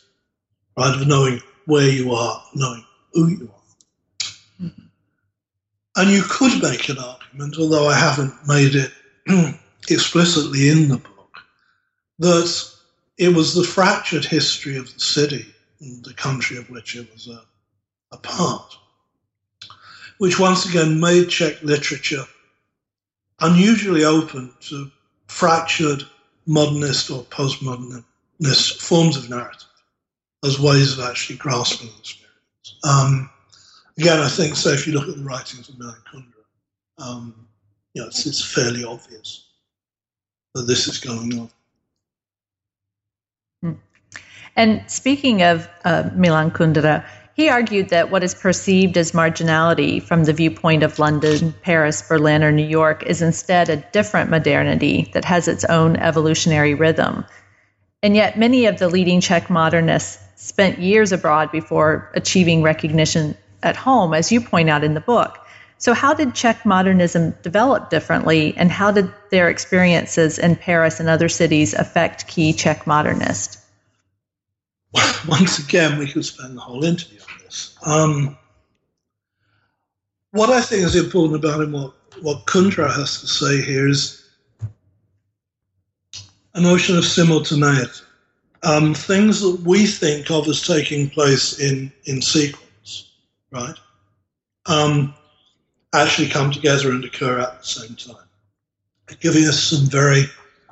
right? 0.77 0.95
Of 0.95 1.07
knowing 1.07 1.41
where 1.65 1.89
you 1.89 2.13
are, 2.13 2.43
knowing 2.53 2.85
who 3.13 3.27
you 3.27 3.51
are. 3.53 4.65
Mm-hmm. 4.65 4.85
And 5.95 6.09
you 6.09 6.23
could 6.23 6.61
make 6.61 6.89
an 6.89 6.97
argument, 6.97 7.57
although 7.59 7.87
I 7.87 7.97
haven't 7.97 8.33
made 8.47 8.75
it 8.75 8.91
explicitly 9.89 10.69
in 10.69 10.89
the 10.89 10.97
book, 10.97 11.39
that 12.19 12.71
it 13.17 13.29
was 13.29 13.53
the 13.53 13.63
fractured 13.63 14.25
history 14.25 14.77
of 14.77 14.93
the 14.93 14.99
city 14.99 15.45
and 15.79 16.03
the 16.03 16.13
country 16.13 16.57
of 16.57 16.69
which 16.69 16.95
it 16.95 17.11
was 17.11 17.27
a, 17.27 17.41
a 18.11 18.17
part, 18.17 18.77
which 20.17 20.39
once 20.39 20.67
again 20.67 20.99
made 20.99 21.29
Czech 21.29 21.61
literature 21.63 22.25
unusually 23.41 24.05
open 24.05 24.53
to 24.61 24.89
fractured 25.27 26.03
modernist 26.45 27.09
or 27.09 27.23
postmodernist 27.23 28.81
forms 28.81 29.17
of 29.17 29.29
narrative 29.29 29.67
as 30.45 30.59
ways 30.59 30.97
of 30.97 31.03
actually 31.05 31.37
grasping 31.37 31.89
the 31.97 32.05
spirit. 32.05 32.31
Um, 32.83 33.29
again, 33.97 34.19
I 34.19 34.29
think 34.29 34.55
so. 34.55 34.69
If 34.69 34.85
you 34.85 34.93
look 34.93 35.09
at 35.09 35.17
the 35.17 35.23
writings 35.23 35.69
of 35.69 35.77
Milan 35.79 35.97
Kundera, 36.11 37.05
um, 37.05 37.47
you 37.93 38.01
know, 38.01 38.07
it's, 38.07 38.25
it's, 38.25 38.43
fairly 38.43 38.83
obvious 38.83 39.47
that 40.53 40.63
this 40.63 40.87
is 40.87 40.99
going 40.99 41.39
on. 41.39 41.49
Hmm. 43.61 43.79
And 44.55 44.89
speaking 44.89 45.41
of 45.41 45.67
uh, 45.83 46.09
Milan 46.15 46.51
Kundera, 46.51 47.05
he 47.35 47.49
argued 47.49 47.89
that 47.89 48.09
what 48.09 48.23
is 48.23 48.33
perceived 48.33 48.97
as 48.97 49.11
marginality 49.11 50.01
from 50.01 50.23
the 50.23 50.31
viewpoint 50.31 50.83
of 50.83 50.99
London, 50.99 51.53
Paris, 51.61 52.01
Berlin, 52.01 52.45
or 52.45 52.51
New 52.53 52.65
York 52.65 53.03
is 53.03 53.21
instead 53.21 53.67
a 53.67 53.75
different 53.75 54.29
modernity 54.29 55.11
that 55.13 55.25
has 55.25 55.49
its 55.49 55.65
own 55.65 55.97
evolutionary 55.97 56.75
rhythm. 56.75 57.25
And 58.01 58.15
yet, 58.15 58.39
many 58.39 58.67
of 58.67 58.79
the 58.79 58.87
leading 58.87 59.19
Czech 59.19 59.49
modernists 59.49 60.17
spent 60.37 60.79
years 60.79 61.11
abroad 61.11 61.51
before 61.51 62.09
achieving 62.13 62.63
recognition 62.63 63.35
at 63.61 63.75
home, 63.75 64.13
as 64.13 64.31
you 64.31 64.39
point 64.39 64.69
out 64.69 64.85
in 64.85 64.93
the 64.93 65.01
book. 65.01 65.37
So, 65.77 65.93
how 65.93 66.13
did 66.13 66.35
Czech 66.35 66.65
modernism 66.65 67.35
develop 67.43 67.89
differently, 67.89 68.53
and 68.55 68.71
how 68.71 68.91
did 68.91 69.11
their 69.29 69.49
experiences 69.49 70.39
in 70.39 70.55
Paris 70.55 71.01
and 71.01 71.09
other 71.09 71.27
cities 71.27 71.73
affect 71.73 72.27
key 72.27 72.53
Czech 72.53 72.87
modernists? 72.87 73.64
Once 75.27 75.59
again, 75.59 75.97
we 75.97 76.11
could 76.11 76.25
spend 76.25 76.55
the 76.55 76.61
whole 76.61 76.83
interview 76.83 77.19
on 77.19 77.43
this. 77.43 77.77
Um, 77.85 78.37
what 80.31 80.49
I 80.49 80.61
think 80.61 80.83
is 80.83 80.95
important 80.95 81.43
about 81.43 81.61
him, 81.61 81.71
what, 81.71 81.93
what 82.21 82.45
Kundera 82.45 82.93
has 82.93 83.21
to 83.21 83.27
say 83.27 83.61
here 83.61 83.87
is 83.87 84.27
a 86.53 86.61
notion 86.61 86.97
of 86.97 87.05
simultaneity. 87.05 88.01
Um, 88.63 88.93
things 88.93 89.41
that 89.41 89.61
we 89.61 89.85
think 89.85 90.31
of 90.31 90.47
as 90.47 90.65
taking 90.65 91.09
place 91.09 91.59
in, 91.59 91.91
in 92.05 92.21
sequence, 92.21 93.11
right, 93.51 93.75
um, 94.65 95.13
actually 95.93 96.29
come 96.29 96.51
together 96.51 96.89
and 96.91 97.03
occur 97.03 97.39
at 97.39 97.59
the 97.59 97.65
same 97.65 97.95
time, 97.95 98.25
giving 99.19 99.45
us 99.45 99.61
some 99.61 99.85
very 99.85 100.23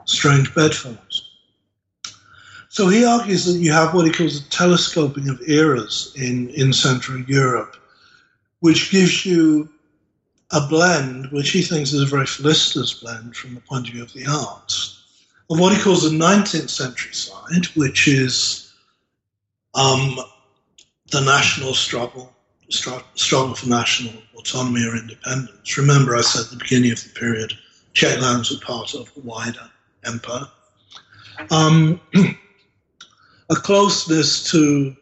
strange 0.06 0.54
bedfellows. 0.56 1.33
So 2.74 2.88
he 2.88 3.06
argues 3.06 3.46
that 3.46 3.60
you 3.60 3.72
have 3.72 3.94
what 3.94 4.08
he 4.08 4.12
calls 4.12 4.40
a 4.40 4.50
telescoping 4.50 5.30
of 5.30 5.40
eras 5.48 6.12
in, 6.16 6.50
in 6.50 6.74
Central 6.74 7.22
Europe, 7.22 7.76
which 8.62 8.90
gives 8.90 9.24
you 9.28 9.70
a 10.52 10.60
blend, 10.60 11.28
which 11.32 11.52
he 11.52 11.62
thinks 11.62 11.94
is 11.94 12.02
a 12.02 12.08
very 12.08 12.26
felicitous 12.26 12.96
blend 12.96 13.36
from 13.36 13.54
the 13.54 13.62
point 13.62 13.88
of 13.88 13.94
view 13.94 14.02
of 14.02 14.12
the 14.14 14.26
arts, 14.26 15.04
of 15.52 15.60
what 15.60 15.72
he 15.72 15.80
calls 15.84 16.02
the 16.02 16.18
19th 16.18 16.72
century 16.72 17.14
side, 17.14 17.68
which 17.76 18.08
is 18.08 18.74
um, 19.76 20.18
the 21.12 21.22
national 21.22 21.76
struggle, 21.76 22.34
struggle 22.70 23.54
for 23.54 23.70
national 23.70 24.16
autonomy 24.36 24.84
or 24.84 24.98
independence. 24.98 25.78
Remember, 25.78 26.16
I 26.16 26.22
said 26.22 26.46
at 26.46 26.50
the 26.50 26.58
beginning 26.58 26.92
of 26.92 27.04
the 27.04 27.10
period, 27.12 27.54
Czech 27.94 28.20
lands 28.20 28.50
were 28.50 28.66
part 28.66 28.96
of 28.96 29.12
a 29.16 29.20
wider 29.20 29.70
empire. 30.04 30.48
Um, 31.52 32.02
a 33.50 33.56
closeness 33.56 34.50
to 34.52 34.96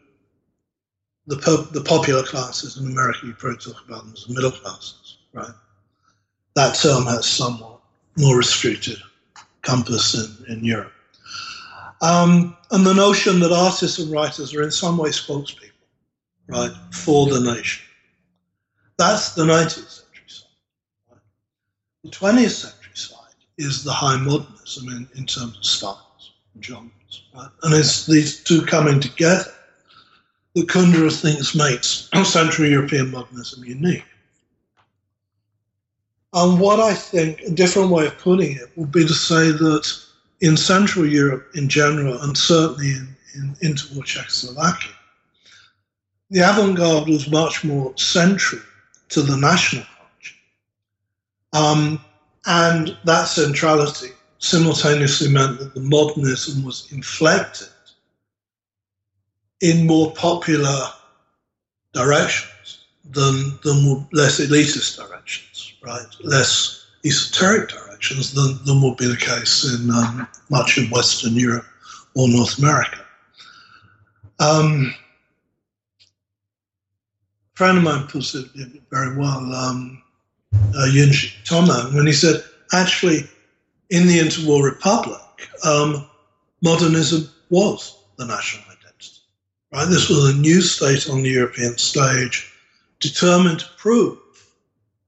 the, 1.28 1.68
the 1.72 1.82
popular 1.82 2.24
classes 2.24 2.78
in 2.78 2.88
America, 2.88 3.20
you 3.26 3.34
probably 3.34 3.60
talk 3.60 3.86
about 3.86 4.04
them 4.04 4.14
as 4.14 4.26
the 4.26 4.34
middle 4.34 4.52
classes, 4.52 5.18
right? 5.34 5.52
That 6.56 6.76
term 6.76 7.06
has 7.06 7.26
somewhat 7.26 7.80
more 8.18 8.38
restricted 8.38 8.98
compass 9.62 10.16
in, 10.16 10.58
in 10.58 10.66
Europe. 10.66 10.92
Um, 12.02 12.58
and 12.72 12.86
the 12.86 12.94
notion 12.94 13.40
that 13.42 13.52
artists 13.52 14.00
and 14.00 14.12
writers 14.12 14.54
are 14.56 14.64
in 14.64 14.72
some 14.72 14.98
way 14.98 15.10
spokespeople, 15.10 15.70
right, 16.48 16.72
for 16.92 17.28
the 17.28 17.40
nation. 17.40 17.86
That's 18.98 19.36
the 19.36 19.44
19th 19.44 19.90
century 19.90 20.28
side. 20.28 20.48
Right? 21.12 21.20
The 22.04 22.10
20th 22.10 22.50
century 22.50 22.96
side 22.96 23.36
is 23.58 23.84
the 23.84 23.92
high 23.92 24.18
modernism 24.18 24.90
in, 24.90 25.08
in 25.16 25.26
terms 25.28 25.58
of 25.58 25.66
styles 25.66 26.34
and 26.56 26.66
genres. 26.66 27.01
And 27.34 27.74
it's 27.74 28.06
these 28.06 28.44
two 28.44 28.66
coming 28.66 29.00
together 29.00 29.52
that 30.56 30.68
Kundera 30.68 31.12
thinks 31.12 31.56
makes 31.56 32.10
Central 32.30 32.68
European 32.68 33.12
modernism 33.12 33.64
unique. 33.64 34.06
And 36.34 36.60
what 36.60 36.80
I 36.80 36.94
think, 36.94 37.42
a 37.42 37.52
different 37.52 37.90
way 37.90 38.08
of 38.08 38.18
putting 38.18 38.54
it, 38.54 38.72
would 38.76 38.92
be 38.92 39.06
to 39.06 39.14
say 39.14 39.52
that 39.52 40.02
in 40.40 40.56
Central 40.56 41.06
Europe 41.06 41.50
in 41.56 41.68
general, 41.68 42.22
and 42.22 42.38
certainly 42.38 42.92
in, 42.92 43.16
in 43.36 43.56
interwar 43.62 44.06
Czechoslovakia, 44.06 44.92
the 46.30 46.40
avant 46.40 46.78
garde 46.78 47.10
was 47.10 47.30
much 47.30 47.64
more 47.66 47.96
central 47.98 48.62
to 49.10 49.22
the 49.22 49.36
national 49.36 49.84
culture. 49.84 50.36
Um, 51.52 52.00
and 52.46 52.98
that 53.04 53.26
centrality 53.26 54.12
simultaneously 54.42 55.30
meant 55.30 55.60
that 55.60 55.74
the 55.76 55.80
modernism 55.80 56.64
was 56.64 56.92
inflected 56.92 57.70
in 59.62 59.86
more 59.86 60.12
popular 60.14 60.88
directions 61.94 62.86
than, 63.12 63.60
than 63.64 64.08
less 64.12 64.40
elitist 64.40 64.98
directions, 64.98 65.74
right? 65.84 66.06
Less 66.24 66.88
esoteric 67.06 67.70
directions 67.70 68.34
than, 68.34 68.58
than 68.66 68.82
would 68.82 68.98
be 68.98 69.08
the 69.08 69.16
case 69.16 69.64
in 69.64 69.92
um, 69.92 70.28
much 70.50 70.78
of 70.80 70.92
Western 70.92 71.36
Europe 71.36 71.66
or 72.16 72.28
North 72.28 72.58
America. 72.58 73.06
Um, 74.40 74.92
a 77.54 77.58
friend 77.58 77.78
of 77.78 77.84
mine 77.84 78.08
puts 78.08 78.34
it 78.34 78.48
very 78.90 79.16
well, 79.16 79.54
um, 79.54 80.02
uh, 80.54 80.88
Yunji 80.90 81.32
when 81.94 82.08
he 82.08 82.14
said, 82.14 82.44
actually, 82.74 83.30
in 83.92 84.08
the 84.08 84.20
interwar 84.20 84.64
republic, 84.64 85.22
um, 85.66 86.10
modernism 86.64 87.30
was 87.50 87.98
the 88.18 88.26
national 88.26 88.64
identity. 88.64 89.20
Right? 89.72 89.88
This 89.88 90.10
was 90.10 90.34
a 90.34 90.38
new 90.38 90.62
state 90.62 91.10
on 91.10 91.22
the 91.22 91.30
European 91.30 91.78
stage, 91.78 92.52
determined 93.00 93.60
to 93.60 93.70
prove 93.78 94.18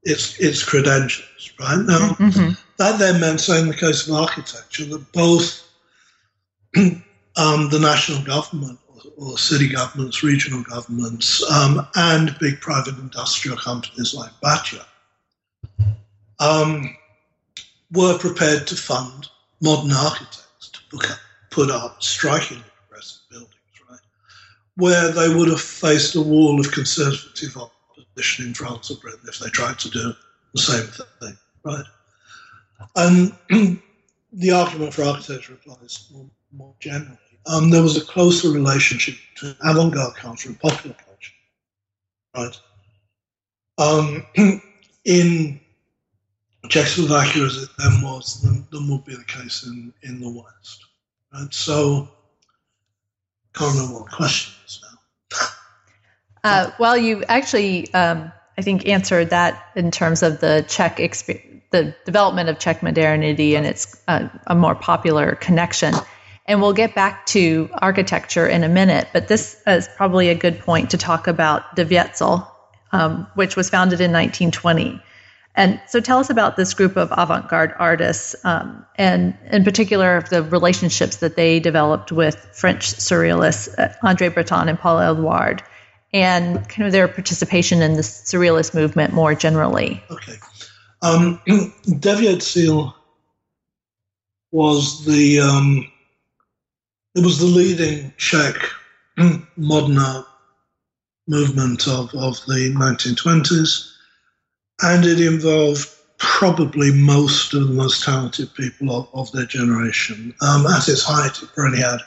its 0.03 0.37
its 0.39 0.63
credentials. 0.63 1.51
Right 1.59 1.79
now, 1.79 2.09
mm-hmm. 2.19 2.51
that 2.77 2.99
then 2.99 3.21
meant, 3.21 3.39
say, 3.39 3.59
in 3.61 3.69
the 3.69 3.75
case 3.75 4.07
of 4.07 4.15
architecture, 4.15 4.85
that 4.85 5.11
both 5.13 5.63
um, 6.75 7.69
the 7.69 7.79
national 7.79 8.23
government 8.23 8.79
or, 8.87 9.31
or, 9.31 9.37
city 9.37 9.69
governments, 9.69 10.23
regional 10.23 10.63
governments, 10.63 11.43
um, 11.51 11.87
and 11.95 12.35
big 12.39 12.59
private 12.59 12.97
industrial 12.97 13.55
companies 13.57 14.13
like 14.13 14.31
Bata, 14.41 14.85
um, 16.39 16.95
were 17.93 18.17
prepared 18.17 18.67
to 18.67 18.75
fund 18.75 19.27
modern 19.61 19.91
architects 19.91 20.69
to 20.69 20.79
put 21.49 21.69
up 21.69 22.01
strikingly 22.01 22.63
progressive 22.87 23.21
buildings, 23.29 23.53
right? 23.89 23.99
Where 24.75 25.11
they 25.11 25.33
would 25.33 25.49
have 25.49 25.61
faced 25.61 26.15
a 26.15 26.21
wall 26.21 26.59
of 26.59 26.71
conservative 26.71 27.55
opposition 27.55 28.47
in 28.47 28.53
France 28.53 28.91
or 28.91 28.97
Britain 28.97 29.27
if 29.27 29.39
they 29.39 29.49
tried 29.49 29.79
to 29.79 29.89
do 29.89 30.13
the 30.53 30.61
same 30.61 30.87
thing, 31.21 31.37
right? 31.63 31.85
And 32.95 33.33
the 34.33 34.51
argument 34.51 34.93
for 34.93 35.03
architecture 35.03 35.53
applies 35.53 36.07
more, 36.11 36.29
more 36.51 36.73
generally. 36.79 37.17
Um, 37.45 37.69
there 37.69 37.83
was 37.83 37.97
a 37.97 38.05
closer 38.05 38.49
relationship 38.49 39.15
between 39.33 39.55
avant-garde 39.63 40.15
culture 40.15 40.49
and 40.49 40.59
popular 40.59 40.95
culture, 40.95 41.33
right? 42.35 42.59
Um, 43.77 44.25
in 45.05 45.59
Czechoslovakia 46.69 47.45
as 47.45 47.57
it 47.57 47.69
then 47.77 48.01
was 48.01 48.41
than, 48.41 48.65
than 48.71 48.89
would 48.89 49.05
be 49.05 49.15
the 49.15 49.23
case 49.25 49.65
in, 49.65 49.93
in 50.01 50.21
the 50.21 50.29
West. 50.29 50.85
And 51.33 51.53
so, 51.53 52.07
can't 53.53 53.73
remember 53.75 53.99
what 53.99 54.11
question 54.11 54.53
is 54.65 54.81
now. 54.81 55.47
uh, 56.43 56.71
well, 56.79 56.97
you 56.97 57.23
actually, 57.25 57.93
um, 57.93 58.31
I 58.57 58.61
think, 58.61 58.87
answered 58.87 59.31
that 59.31 59.71
in 59.75 59.91
terms 59.91 60.23
of 60.23 60.39
the 60.39 60.65
Czech 60.67 60.99
experience, 60.99 61.49
the 61.71 61.95
development 62.05 62.49
of 62.49 62.59
Czech 62.59 62.83
modernity 62.83 63.55
and 63.55 63.65
its 63.65 63.99
uh, 64.07 64.29
a 64.47 64.55
more 64.55 64.75
popular 64.75 65.35
connection. 65.35 65.93
And 66.45 66.61
we'll 66.61 66.73
get 66.73 66.93
back 66.93 67.25
to 67.27 67.69
architecture 67.73 68.47
in 68.47 68.63
a 68.63 68.69
minute, 68.69 69.07
but 69.11 69.27
this 69.27 69.61
is 69.65 69.89
probably 69.97 70.29
a 70.29 70.35
good 70.35 70.59
point 70.59 70.91
to 70.91 70.97
talk 70.97 71.27
about 71.27 71.75
De 71.75 72.39
um, 72.91 73.27
which 73.33 73.55
was 73.55 73.69
founded 73.69 74.01
in 74.01 74.11
1920. 74.11 75.01
And 75.55 75.79
so 75.87 75.99
tell 75.99 76.17
us 76.19 76.29
about 76.29 76.55
this 76.55 76.73
group 76.73 76.97
of 76.97 77.13
avant 77.15 77.47
garde 77.47 77.73
artists, 77.77 78.35
um, 78.43 78.85
and 78.95 79.37
in 79.51 79.63
particular, 79.63 80.23
the 80.29 80.41
relationships 80.41 81.17
that 81.17 81.35
they 81.35 81.59
developed 81.59 82.11
with 82.11 82.35
French 82.53 82.93
surrealists, 82.93 83.69
uh, 83.77 83.93
Andre 84.01 84.29
Breton 84.29 84.67
and 84.67 84.79
Paul 84.79 84.97
Eluard, 84.97 85.61
and 86.11 86.67
kind 86.67 86.87
of 86.87 86.91
their 86.91 87.07
participation 87.07 87.83
in 87.83 87.93
the 87.93 88.01
surrealist 88.01 88.73
movement 88.73 89.13
more 89.13 89.35
generally. 89.35 90.03
Okay. 90.09 90.37
Um, 91.03 91.39
Devětsil 91.47 92.93
was 94.51 95.05
the 95.05 95.39
um, 95.39 95.91
it 97.15 97.23
was 97.23 97.37
the 97.37 97.45
leading 97.45 98.11
Czech 98.17 98.55
modern 99.57 99.99
art 99.99 100.25
movement 101.27 101.87
of, 101.87 102.13
of 102.15 102.37
the 102.47 102.73
1920s 102.75 103.92
and 104.83 105.05
it 105.05 105.19
involved 105.21 105.89
probably 106.17 106.91
most 106.91 107.53
of 107.53 107.67
the 107.67 107.73
most 107.73 108.03
talented 108.03 108.53
people 108.53 108.95
of, 108.95 109.07
of 109.13 109.31
their 109.31 109.45
generation. 109.45 110.33
Um, 110.41 110.65
at 110.67 110.87
its 110.87 111.03
height, 111.03 111.41
it 111.41 111.49
probably 111.55 111.79
had 111.79 111.99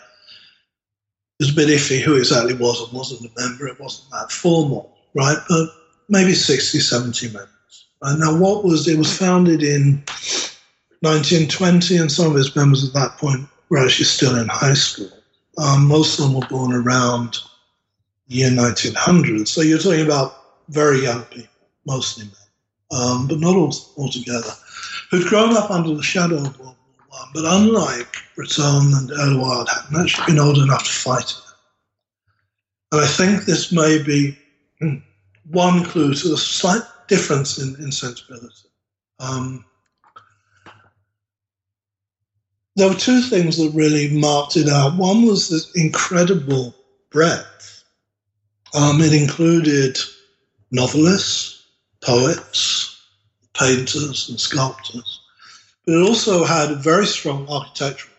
it 1.38 1.44
was 1.44 1.50
a 1.50 1.54
bit 1.54 1.68
iffy 1.68 2.00
who 2.00 2.16
exactly 2.16 2.54
was 2.54 2.80
and 2.80 2.92
wasn't 2.92 3.30
a 3.30 3.40
member. 3.40 3.66
It 3.66 3.80
wasn't 3.80 4.10
that 4.10 4.30
formal, 4.30 4.96
right? 5.14 5.36
But 5.48 5.68
maybe 6.08 6.34
60, 6.34 6.78
70 6.78 7.26
members. 7.26 7.50
And 8.02 8.20
now, 8.20 8.38
what 8.38 8.64
was 8.64 8.86
it 8.88 8.96
was 8.96 9.16
founded 9.16 9.62
in 9.62 10.02
1920, 11.00 11.96
and 11.96 12.12
some 12.12 12.30
of 12.30 12.36
its 12.36 12.54
members 12.56 12.86
at 12.86 12.94
that 12.94 13.18
point 13.18 13.46
were 13.68 13.78
actually 13.78 14.06
still 14.06 14.36
in 14.38 14.48
high 14.48 14.74
school. 14.74 15.10
Um, 15.58 15.86
most 15.86 16.18
of 16.18 16.26
them 16.26 16.34
were 16.34 16.46
born 16.48 16.72
around 16.72 17.38
the 18.28 18.36
year 18.36 18.54
1900. 18.54 19.48
So 19.48 19.60
you're 19.62 19.78
talking 19.78 20.04
about 20.04 20.42
very 20.68 21.02
young 21.02 21.22
people, 21.24 21.48
mostly 21.86 22.24
men 22.24 22.45
um, 22.90 23.26
but 23.26 23.40
not 23.40 23.56
all, 23.56 23.74
altogether, 23.96 24.50
who'd 25.10 25.26
grown 25.26 25.56
up 25.56 25.70
under 25.70 25.94
the 25.94 26.02
shadow 26.02 26.36
of 26.36 26.58
World 26.58 26.76
War 26.98 27.08
One, 27.08 27.28
but 27.34 27.44
unlike 27.44 28.16
Breton 28.34 28.92
and 28.94 29.10
Eluard, 29.10 29.68
hadn't 29.68 30.00
actually 30.00 30.26
been 30.26 30.38
old 30.38 30.58
enough 30.58 30.84
to 30.84 30.90
fight 30.90 31.30
it. 31.30 31.36
And 32.92 33.00
I 33.02 33.06
think 33.06 33.44
this 33.44 33.72
may 33.72 34.02
be 34.02 34.38
hmm, 34.80 34.96
one 35.50 35.84
clue 35.84 36.14
to 36.14 36.28
the 36.28 36.36
slight 36.36 36.82
difference 37.08 37.58
in, 37.58 37.74
in 37.82 37.90
sensibility. 37.92 38.68
Um, 39.18 39.64
there 42.76 42.88
were 42.88 42.94
two 42.94 43.22
things 43.22 43.56
that 43.56 43.72
really 43.74 44.08
marked 44.18 44.56
it 44.56 44.68
out. 44.68 44.96
One 44.96 45.24
was 45.24 45.48
this 45.48 45.74
incredible 45.74 46.74
breadth. 47.10 47.84
Um, 48.74 49.00
it 49.00 49.14
included 49.14 49.98
novelists, 50.70 51.55
poets, 52.06 53.02
painters, 53.52 54.28
and 54.28 54.40
sculptors. 54.40 55.20
But 55.84 55.96
it 55.96 56.02
also 56.02 56.44
had 56.44 56.70
a 56.70 56.76
very 56.76 57.04
strong 57.04 57.48
architectural, 57.48 58.14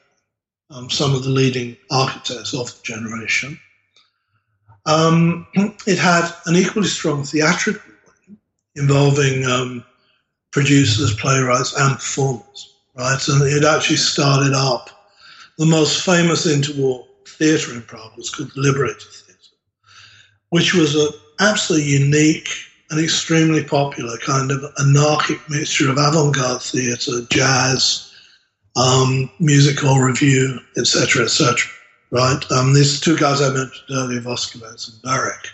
um, 0.69 0.89
some 0.89 1.15
of 1.15 1.23
the 1.23 1.29
leading 1.29 1.77
architects 1.89 2.53
of 2.53 2.67
the 2.67 2.79
generation. 2.83 3.57
Um, 4.85 5.47
it 5.88 5.97
had 5.97 6.29
an 6.45 6.57
equally 6.57 6.88
strong 6.88 7.23
theatrical 7.23 7.81
wing 8.27 8.38
involving 8.75 9.45
um, 9.45 9.85
producers, 10.51 11.15
playwrights, 11.15 11.73
and 11.73 11.95
performers, 11.95 12.75
right? 12.95 13.25
And 13.29 13.41
it 13.43 13.63
actually 13.63 13.97
started 13.97 14.53
up. 14.53 14.89
The 15.57 15.65
most 15.65 16.05
famous 16.05 16.45
interwar 16.45 17.05
theatre 17.25 17.73
in 17.73 17.81
Prague 17.83 18.17
was 18.17 18.29
called 18.29 18.51
the 18.53 18.61
Liberated 18.61 19.01
Theatre, 19.01 19.55
which 20.49 20.73
was 20.73 20.93
an 20.95 21.09
absolutely 21.39 21.88
unique 21.88 22.49
and 22.89 22.99
extremely 22.99 23.63
popular 23.63 24.17
kind 24.17 24.51
of 24.51 24.63
anarchic 24.79 25.39
mixture 25.49 25.89
of 25.89 25.97
avant-garde 25.97 26.61
theatre, 26.61 27.21
jazz, 27.29 28.13
um, 28.75 29.29
musical 29.39 29.97
review, 29.97 30.59
etc., 30.77 31.23
etc. 31.25 31.69
Right? 32.11 32.39
Um, 32.51 32.73
these 32.73 33.01
two 33.01 33.17
guys 33.17 33.41
I 33.41 33.49
mentioned 33.49 33.91
earlier, 33.91 34.21
Voskovec 34.21 34.93
and 34.93 35.01
Werich, 35.03 35.47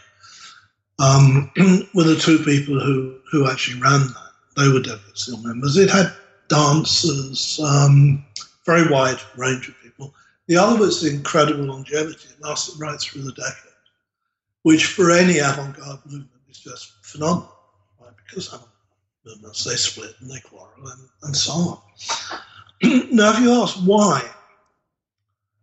um, 1.00 1.52
were 1.96 2.04
the 2.04 2.20
two 2.20 2.40
people 2.40 2.80
who 2.80 3.18
who 3.32 3.50
actually 3.50 3.82
ran 3.82 4.02
that. 4.02 4.32
They 4.56 4.68
were 4.68 4.80
Devětsil 4.80 5.44
members. 5.44 5.78
It 5.78 5.90
had 5.90 6.14
dancers, 6.48 7.60
um, 7.60 8.24
very 8.66 8.88
wide 8.92 9.20
range 9.36 9.68
of 9.68 9.76
people. 9.82 10.14
The 10.48 10.58
other 10.58 10.78
was 10.78 11.04
incredible 11.04 11.64
longevity. 11.64 12.30
It 12.30 12.42
lasted 12.42 12.80
right 12.80 13.00
through 13.00 13.24
the 13.24 13.32
decade, 13.32 13.74
which 14.62 14.86
for 14.86 15.10
any 15.10 15.40
avant-garde 15.40 16.06
movement 16.06 16.30
is 16.50 16.60
just 16.60 16.93
phenomenal, 17.14 17.54
right? 18.02 18.12
Because 18.26 18.50
they 19.66 19.76
split 19.76 20.16
and 20.20 20.30
they 20.30 20.40
quarrel 20.42 20.70
and, 20.78 21.10
and 21.24 21.36
so 21.36 21.54
on. 21.54 21.80
now, 23.12 23.32
if 23.32 23.40
you 23.40 23.52
ask 23.54 23.78
why, 23.78 24.22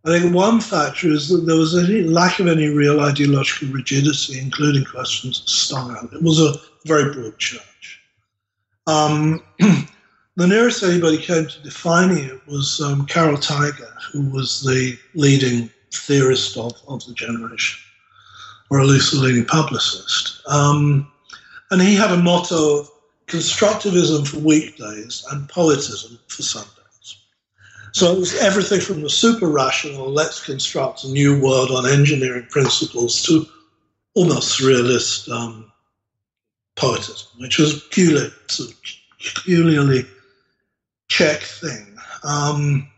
I 0.05 0.19
think 0.19 0.35
one 0.35 0.61
factor 0.61 1.09
is 1.09 1.29
that 1.29 1.45
there 1.45 1.57
was 1.57 1.75
a 1.75 2.03
lack 2.05 2.39
of 2.39 2.47
any 2.47 2.69
real 2.69 3.01
ideological 3.01 3.69
rigidity, 3.69 4.39
including 4.39 4.85
questions 4.85 5.41
of 5.41 5.49
style. 5.49 6.09
It 6.13 6.23
was 6.23 6.41
a 6.41 6.55
very 6.87 7.13
broad 7.13 7.37
church. 7.39 8.01
Um, 8.87 9.43
the 9.59 10.47
nearest 10.47 10.83
anybody 10.83 11.19
came 11.19 11.47
to 11.47 11.63
defining 11.63 12.25
it 12.25 12.47
was 12.47 12.81
um, 12.81 13.05
Karel 13.07 13.37
Teige, 13.37 13.87
who 14.11 14.31
was 14.31 14.63
the 14.63 14.99
leading 15.15 15.69
theorist 15.93 16.57
of, 16.57 16.73
of 16.89 17.05
the 17.05 17.13
generation, 17.13 17.79
or 18.71 18.81
at 18.81 18.87
least 18.87 19.13
the 19.13 19.21
leading 19.21 19.45
publicist. 19.45 20.41
Um, 20.49 21.13
and 21.71 21.81
he 21.81 21.95
had 21.95 22.11
a 22.11 22.17
motto 22.17 22.81
of 22.81 22.91
constructivism 23.27 24.27
for 24.27 24.39
weekdays 24.39 25.25
and 25.31 25.49
poetism 25.49 26.19
for 26.27 26.43
Sundays. 26.43 27.17
So 27.93 28.13
it 28.13 28.19
was 28.19 28.35
everything 28.35 28.81
from 28.81 29.03
the 29.03 29.11
super 29.11 29.47
rational, 29.47 30.11
let's 30.11 30.45
construct 30.45 31.05
a 31.05 31.09
new 31.09 31.41
world 31.41 31.71
on 31.71 31.87
engineering 31.87 32.47
principles, 32.51 33.23
to 33.23 33.47
almost 34.15 34.61
surrealist 34.61 35.29
um, 35.31 35.71
poetism, 36.77 37.29
which 37.39 37.59
was 37.59 37.81
peculiar, 37.81 38.31
peculiarly 39.35 40.07
Czech 41.09 41.41
thing. 41.41 41.97
Um, 42.23 42.89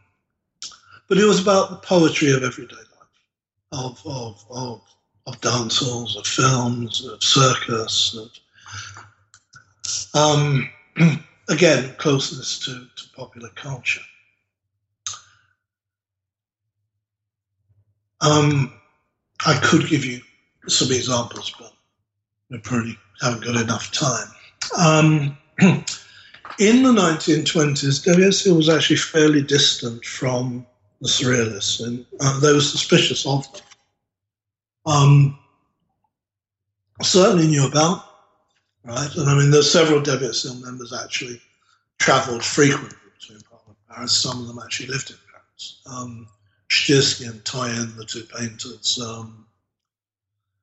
but 1.09 1.19
it 1.19 1.25
was 1.25 1.41
about 1.41 1.71
the 1.71 1.77
poetry 1.77 2.33
of 2.33 2.43
everyday 2.43 2.77
life, 2.77 3.73
of, 3.73 4.03
of, 4.07 4.45
of, 4.51 4.83
of 5.27 5.41
dance 5.41 5.79
halls, 5.79 6.17
of 6.17 6.27
films, 6.27 7.05
of 7.07 7.23
circus, 7.23 8.15
of 8.15 8.31
um, 10.15 10.69
again, 11.49 11.95
closeness 11.99 12.59
to, 12.61 12.73
to 12.73 13.09
popular 13.17 13.49
culture. 13.51 14.01
Um, 18.21 18.73
I 19.45 19.59
could 19.59 19.89
give 19.89 20.05
you 20.05 20.21
some 20.69 20.93
examples, 20.93 21.53
but 21.59 21.73
we 22.51 22.59
probably 22.59 22.97
haven't 23.21 23.45
got 23.45 23.61
enough 23.61 23.91
time. 23.91 24.29
Um, 24.79 25.39
in 26.59 26.83
the 26.83 26.93
1920s, 26.93 28.05
Devětsil 28.05 28.57
was 28.57 28.69
actually 28.69 28.97
fairly 28.97 29.43
distant 29.43 30.05
from 30.05 30.65
the 31.01 31.09
Surrealists, 31.09 31.85
and 31.85 32.07
uh, 32.21 32.39
they 32.39 32.53
were 32.53 32.61
suspicious 32.61 33.27
of 33.27 33.53
them. 33.53 33.63
Um, 34.87 35.39
certainly 37.03 37.49
knew 37.49 37.67
about 37.67 38.05
right? 38.85 39.15
And 39.17 39.29
I 39.29 39.37
mean, 39.37 39.51
there's 39.51 39.71
several 39.71 40.03
Seal 40.33 40.55
members 40.57 40.93
actually 40.93 41.41
travelled 41.99 42.45
frequently 42.45 42.97
between 43.19 43.41
Prague 43.41 43.63
and 43.67 43.77
Paris. 43.89 44.17
Some 44.17 44.41
of 44.41 44.49
them 44.49 44.59
actually 44.63 44.89
lived 44.89 45.11
in 45.11 45.17
Paris. 45.31 45.83
Um, 45.87 46.29
and 47.27 47.45
Toyen, 47.45 47.97
the 47.97 48.05
two 48.05 48.25
painters, 48.25 48.99
um, 49.01 49.47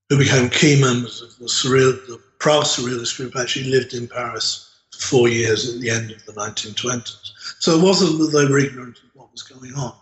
who 0.10 0.18
became 0.18 0.50
key 0.50 0.82
members 0.82 1.22
of 1.22 1.38
the 1.38 1.46
surreal, 1.46 1.94
the 2.08 2.20
Prague 2.40 2.66
Surrealist 2.66 3.16
group, 3.18 3.36
actually 3.36 3.70
lived 3.70 3.94
in 3.94 4.08
Paris 4.08 4.80
for 4.92 5.02
four 5.02 5.30
years 5.30 5.74
at 5.74 5.80
the 5.80 5.90
end 5.90 6.12
of 6.12 6.26
the 6.26 6.34
1920s. 6.34 7.32
So 7.60 7.78
it 7.78 7.84
wasn't 7.84 8.20
that 8.20 8.38
they 8.38 8.52
were 8.52 8.60
ignorant 8.60 8.98
of 8.98 9.10
what 9.14 9.32
was 9.32 9.44
going 9.44 9.74
on. 9.76 9.94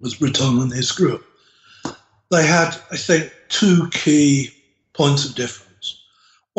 It 0.00 0.04
was 0.04 0.16
Breton 0.16 0.60
and 0.60 0.72
his 0.72 0.90
group. 0.92 1.24
They 2.30 2.46
had, 2.46 2.76
I 2.90 2.96
think, 2.96 3.32
two 3.48 3.88
key 3.90 4.50
points 4.92 5.24
of 5.28 5.34
difference. 5.34 5.69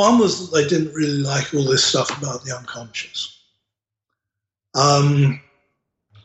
One 0.02 0.18
was 0.18 0.50
that 0.50 0.58
they 0.58 0.68
didn't 0.68 0.96
really 0.96 1.20
like 1.20 1.54
all 1.54 1.64
this 1.64 1.84
stuff 1.84 2.10
about 2.18 2.44
the 2.44 2.58
unconscious. 2.58 3.38
Um, 4.74 5.40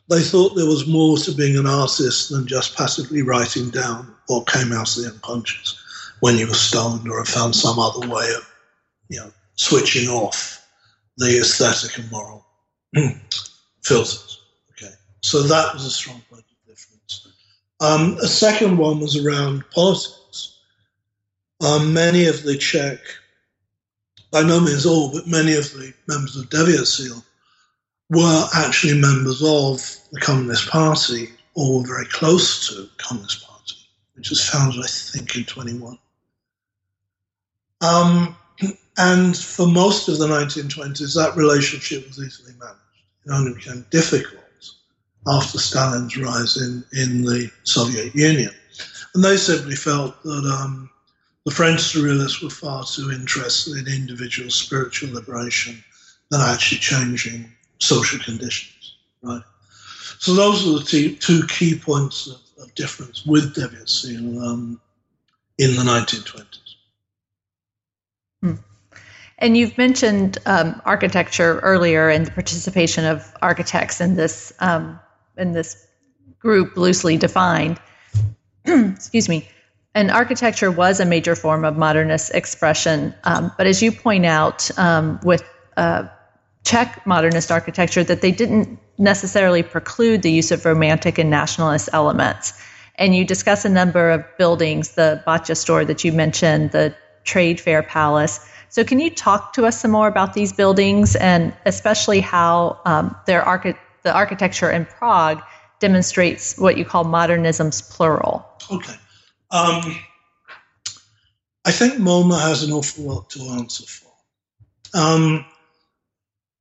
they 0.09 0.23
thought 0.23 0.55
there 0.55 0.65
was 0.65 0.87
more 0.87 1.19
to 1.19 1.33
being 1.33 1.59
an 1.59 1.67
artist 1.67 2.31
than 2.31 2.47
just 2.47 2.75
passively 2.75 3.21
writing 3.21 3.69
down 3.69 4.17
what 4.29 4.47
came 4.47 4.73
out 4.73 4.97
of 4.97 5.03
the 5.03 5.11
unconscious 5.11 5.79
when 6.21 6.39
you 6.39 6.47
were 6.47 6.55
stoned 6.55 7.07
or 7.07 7.19
have 7.19 7.29
found 7.29 7.55
some 7.55 7.79
other 7.79 8.09
way 8.09 8.27
of, 8.35 8.51
you 9.11 9.21
know, 9.21 9.31
switching 9.57 10.09
off 10.09 10.67
the 11.19 11.39
aesthetic 11.39 11.99
and 11.99 12.11
moral 12.11 12.47
filters. 13.83 14.41
Okay, 14.71 14.95
so 15.21 15.43
that 15.43 15.75
was 15.75 15.85
a 15.85 15.91
strong 15.91 16.23
point 16.31 16.45
of 16.51 16.67
difference. 16.67 17.29
Um, 17.81 18.17
a 18.23 18.27
second 18.27 18.79
one 18.79 19.01
was 19.01 19.23
around 19.23 19.69
politics. 19.71 20.61
Um, 21.63 21.93
many 21.93 22.25
of 22.25 22.43
the 22.43 22.57
Czech 22.57 23.01
by 24.31 24.43
no 24.43 24.61
means 24.61 24.87
all, 24.87 25.13
but 25.13 25.27
many 25.27 25.55
of 25.55 25.71
the 25.73 25.93
members 26.09 26.37
of 26.37 26.49
Devětsil 26.51 27.23
were 28.11 28.47
actually 28.55 29.01
members 29.01 29.43
of 29.43 29.81
the 30.13 30.21
Communist 30.21 30.69
Party 30.69 31.31
or 31.55 31.79
were 31.79 31.87
very 31.87 32.07
close 32.07 32.69
to 32.69 32.75
the 32.75 32.91
Communist 32.99 33.47
Party, 33.47 33.77
which 34.15 34.31
was 34.31 34.49
founded, 34.49 34.83
I 34.83 34.89
think, 34.89 35.37
in 35.37 35.45
21. 35.45 35.99
Um, 37.81 38.37
and 38.99 39.37
for 39.37 39.67
most 39.67 40.09
of 40.09 40.19
the 40.19 40.27
1920s, 40.27 41.15
that 41.15 41.37
relationship 41.37 42.07
was 42.07 42.19
easily 42.19 42.53
managed. 42.59 42.81
It 43.27 43.33
only 43.33 43.55
became 43.55 43.85
difficult 43.91 44.43
after 45.27 45.59
Stalin's 45.59 46.17
rise 46.17 46.57
in, 46.57 46.85
in 46.93 47.23
the 47.23 47.51
Soviet 47.65 48.15
Union. 48.15 48.51
And 49.15 49.25
they 49.25 49.37
simply 49.37 49.75
felt 49.75 50.23
that 50.23 50.61
um, 50.61 50.91
the 51.47 51.53
French 51.53 51.79
surrealists 51.79 52.43
were 52.43 52.51
far 52.51 52.85
too 52.85 53.13
interested 53.13 53.77
in 53.77 53.87
individual 53.87 54.51
spiritual 54.51 55.15
liberation 55.15 55.83
than 56.29 56.41
actually 56.41 56.79
changing 56.79 57.51
social 57.79 58.19
conditions, 58.19 58.97
right? 59.23 59.43
So 60.19 60.35
those 60.35 60.67
are 60.67 60.81
the 60.81 60.85
two, 60.85 61.15
two 61.15 61.47
key 61.47 61.79
points 61.79 62.27
of, 62.27 62.41
of, 62.61 62.75
difference 62.75 63.25
with 63.25 63.55
Devětsil 63.55 64.43
um, 64.45 64.81
in 65.57 65.77
the 65.77 65.83
1920s. 65.83 66.75
Hmm. 68.43 68.55
And 69.39 69.57
you've 69.57 69.79
mentioned 69.79 70.39
um, 70.47 70.83
architecture 70.85 71.61
earlier 71.61 72.09
and 72.09 72.27
the 72.27 72.33
participation 72.33 73.05
of 73.05 73.25
architects 73.41 74.01
in 74.01 74.17
this 74.17 74.53
um, 74.59 74.99
in 75.39 75.53
this 75.53 75.87
group, 76.41 76.77
loosely 76.77 77.17
defined. 77.19 77.79
Excuse 78.65 79.29
me 79.29 79.49
and 79.97 80.11
architecture 80.11 80.71
was 80.71 81.01
a 81.01 81.07
major 81.07 81.35
form 81.35 81.65
of 81.65 81.79
modernist 81.79 82.31
expression. 82.35 83.15
Um, 83.25 83.51
but 83.57 83.67
as 83.67 83.83
you 83.83 83.91
point 83.91 84.27
out, 84.27 84.71
um, 84.79 85.19
with 85.25 85.43
uh, 85.79 86.07
Czech 86.65 87.07
modernist 87.07 87.51
architecture, 87.51 88.05
that 88.05 88.21
they 88.21 88.31
didn't 88.31 88.79
necessarily 88.99 89.63
preclude 89.63 90.21
the 90.21 90.31
use 90.31 90.53
of 90.53 90.67
romantic 90.67 91.17
and 91.17 91.31
nationalist 91.31 91.89
elements. 91.95 92.53
And 92.97 93.17
you 93.17 93.25
discuss 93.25 93.65
a 93.65 93.71
number 93.71 94.11
of 94.11 94.23
buildings, 94.37 94.91
the 94.97 95.23
Bata 95.25 95.55
store 95.55 95.87
that 95.87 96.05
you 96.05 96.13
mentioned, 96.13 96.73
the 96.73 96.95
Trade 97.25 97.59
Fair 97.59 97.83
Palace. 97.83 98.47
So, 98.69 98.85
can 98.85 99.01
you 99.01 99.09
talk 99.09 99.55
to 99.55 99.65
us 99.65 99.81
some 99.81 99.93
more 99.93 100.09
about 100.09 100.35
these 100.35 100.53
buildings 100.53 101.17
and 101.17 101.55
especially 101.65 102.21
how 102.21 102.81
um, 102.85 103.17
their 103.27 103.43
archi- 103.43 103.75
the 104.03 104.15
architecture 104.15 104.71
in 104.71 104.85
Prague 104.85 105.41
demonstrates 105.79 106.59
what 106.59 106.77
you 106.77 106.85
call 106.85 107.05
modernism's 107.05 107.81
plural? 107.81 108.45
Okay. 108.71 108.93
Um, 109.51 109.99
I 111.65 111.73
think 111.73 111.95
MoMA 111.95 112.41
has 112.41 112.63
an 112.63 112.73
awful 112.73 113.05
lot 113.05 113.31
to 113.31 113.43
answer 113.51 113.85
for. 113.85 114.13
Um, 114.95 115.45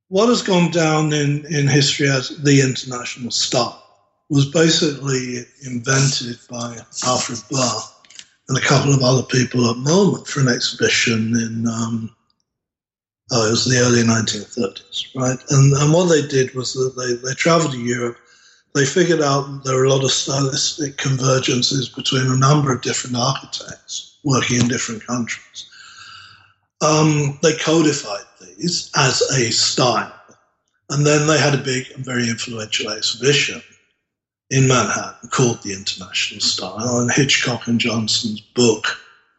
what 0.08 0.28
has 0.28 0.42
gone 0.42 0.70
down 0.70 1.12
in, 1.12 1.44
in 1.46 1.66
history 1.66 2.08
as 2.08 2.28
the 2.28 2.60
international 2.60 3.30
style 3.30 3.82
was 4.28 4.46
basically 4.46 5.44
invented 5.64 6.38
by 6.48 6.78
Alfred 7.04 7.40
Barr 7.50 7.80
and 8.48 8.58
a 8.58 8.60
couple 8.60 8.92
of 8.92 9.02
other 9.02 9.22
people 9.22 9.70
at 9.70 9.76
MoMA 9.76 10.26
for 10.26 10.40
an 10.40 10.48
exhibition 10.48 11.34
in, 11.36 11.66
um, 11.66 12.14
oh, 13.32 13.48
it 13.48 13.50
was 13.50 13.64
the 13.64 13.78
early 13.78 14.02
1930s, 14.02 15.14
right? 15.14 15.38
And, 15.50 15.72
and 15.72 15.92
what 15.92 16.08
they 16.08 16.26
did 16.26 16.54
was 16.54 16.72
that 16.74 16.94
they, 16.96 17.14
they 17.28 17.34
traveled 17.34 17.72
to 17.72 17.78
Europe. 17.78 18.18
They 18.76 18.84
figured 18.84 19.22
out 19.22 19.64
there 19.64 19.74
were 19.74 19.84
a 19.84 19.88
lot 19.88 20.04
of 20.04 20.12
stylistic 20.12 20.98
convergences 20.98 21.96
between 21.96 22.26
a 22.26 22.36
number 22.36 22.70
of 22.74 22.82
different 22.82 23.16
architects 23.16 24.18
working 24.22 24.60
in 24.60 24.68
different 24.68 25.06
countries. 25.06 25.70
Um, 26.82 27.38
they 27.42 27.56
codified 27.56 28.26
these 28.38 28.90
as 28.94 29.22
a 29.22 29.50
style. 29.50 30.12
And 30.90 31.06
then 31.06 31.26
they 31.26 31.38
had 31.38 31.54
a 31.54 31.62
big 31.62 31.90
and 31.92 32.04
very 32.04 32.28
influential 32.28 32.90
exhibition 32.90 33.62
in 34.50 34.68
Manhattan 34.68 35.30
called 35.30 35.62
The 35.62 35.72
International 35.72 36.40
Style, 36.40 36.98
and 36.98 37.10
Hitchcock 37.10 37.68
and 37.68 37.80
Johnson's 37.80 38.42
book 38.42 38.84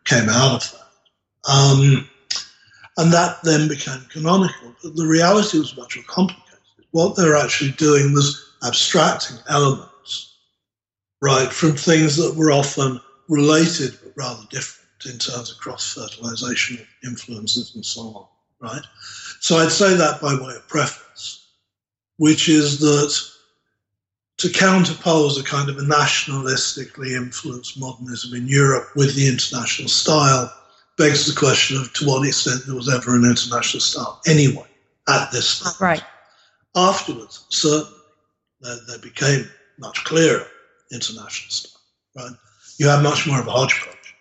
came 0.06 0.30
out 0.30 0.56
of 0.56 0.72
that. 0.72 1.52
Um, 1.52 2.10
and 2.98 3.14
that 3.14 3.38
then 3.44 3.68
became 3.68 4.04
canonical. 4.10 4.76
But 4.82 4.96
the 4.96 5.06
reality 5.06 5.60
was 5.60 5.78
much 5.78 5.96
more 5.96 6.06
complicated. 6.08 6.44
What 6.90 7.16
they 7.16 7.26
were 7.26 7.38
actually 7.38 7.74
doing 7.74 8.14
was 8.14 8.47
abstracting 8.64 9.38
elements, 9.50 10.36
right, 11.22 11.52
from 11.52 11.74
things 11.74 12.16
that 12.18 12.36
were 12.36 12.52
often 12.52 13.00
related 13.28 13.98
but 14.04 14.14
rather 14.16 14.44
different 14.50 14.88
in 15.06 15.20
terms 15.20 15.52
of 15.52 15.58
cross 15.58 15.94
fertilization 15.94 16.86
influences 17.04 17.76
and 17.76 17.86
so 17.86 18.02
on, 18.02 18.26
right? 18.60 18.86
So 19.40 19.58
I'd 19.58 19.72
say 19.72 19.96
that 19.96 20.22
by 20.22 20.34
way 20.34 20.56
of 20.56 20.68
preface, 20.68 21.48
which 22.18 22.50
is 22.50 22.80
that 22.80 23.14
to 24.38 24.48
counterpose 24.50 25.40
a 25.40 25.44
kind 25.44 25.70
of 25.70 25.78
a 25.78 25.82
nationalistically 25.82 27.16
influenced 27.16 27.80
modernism 27.80 28.36
in 28.36 28.48
Europe 28.48 28.90
with 28.96 29.16
the 29.16 29.28
international 29.28 29.88
style 29.88 30.54
begs 30.98 31.26
the 31.26 31.40
question 31.40 31.78
of 31.78 31.92
to 31.94 32.06
what 32.06 32.28
extent 32.28 32.62
there 32.66 32.76
was 32.76 32.92
ever 32.92 33.16
an 33.16 33.26
international 33.26 33.82
style 33.82 34.20
anyway 34.28 34.66
at 35.08 35.32
this 35.32 35.50
stage. 35.50 35.80
Right. 35.80 36.04
Afterwards, 36.76 37.46
certainly, 37.50 37.97
there, 38.62 38.78
there 38.88 39.00
became 39.00 39.50
much 39.80 40.04
clearer 40.04 40.46
international. 40.92 41.72
Right. 42.16 42.32
You 42.78 42.88
had 42.88 43.04
much 43.04 43.28
more 43.28 43.40
of 43.40 43.48
a 43.48 43.52
hodgepodge 43.52 44.16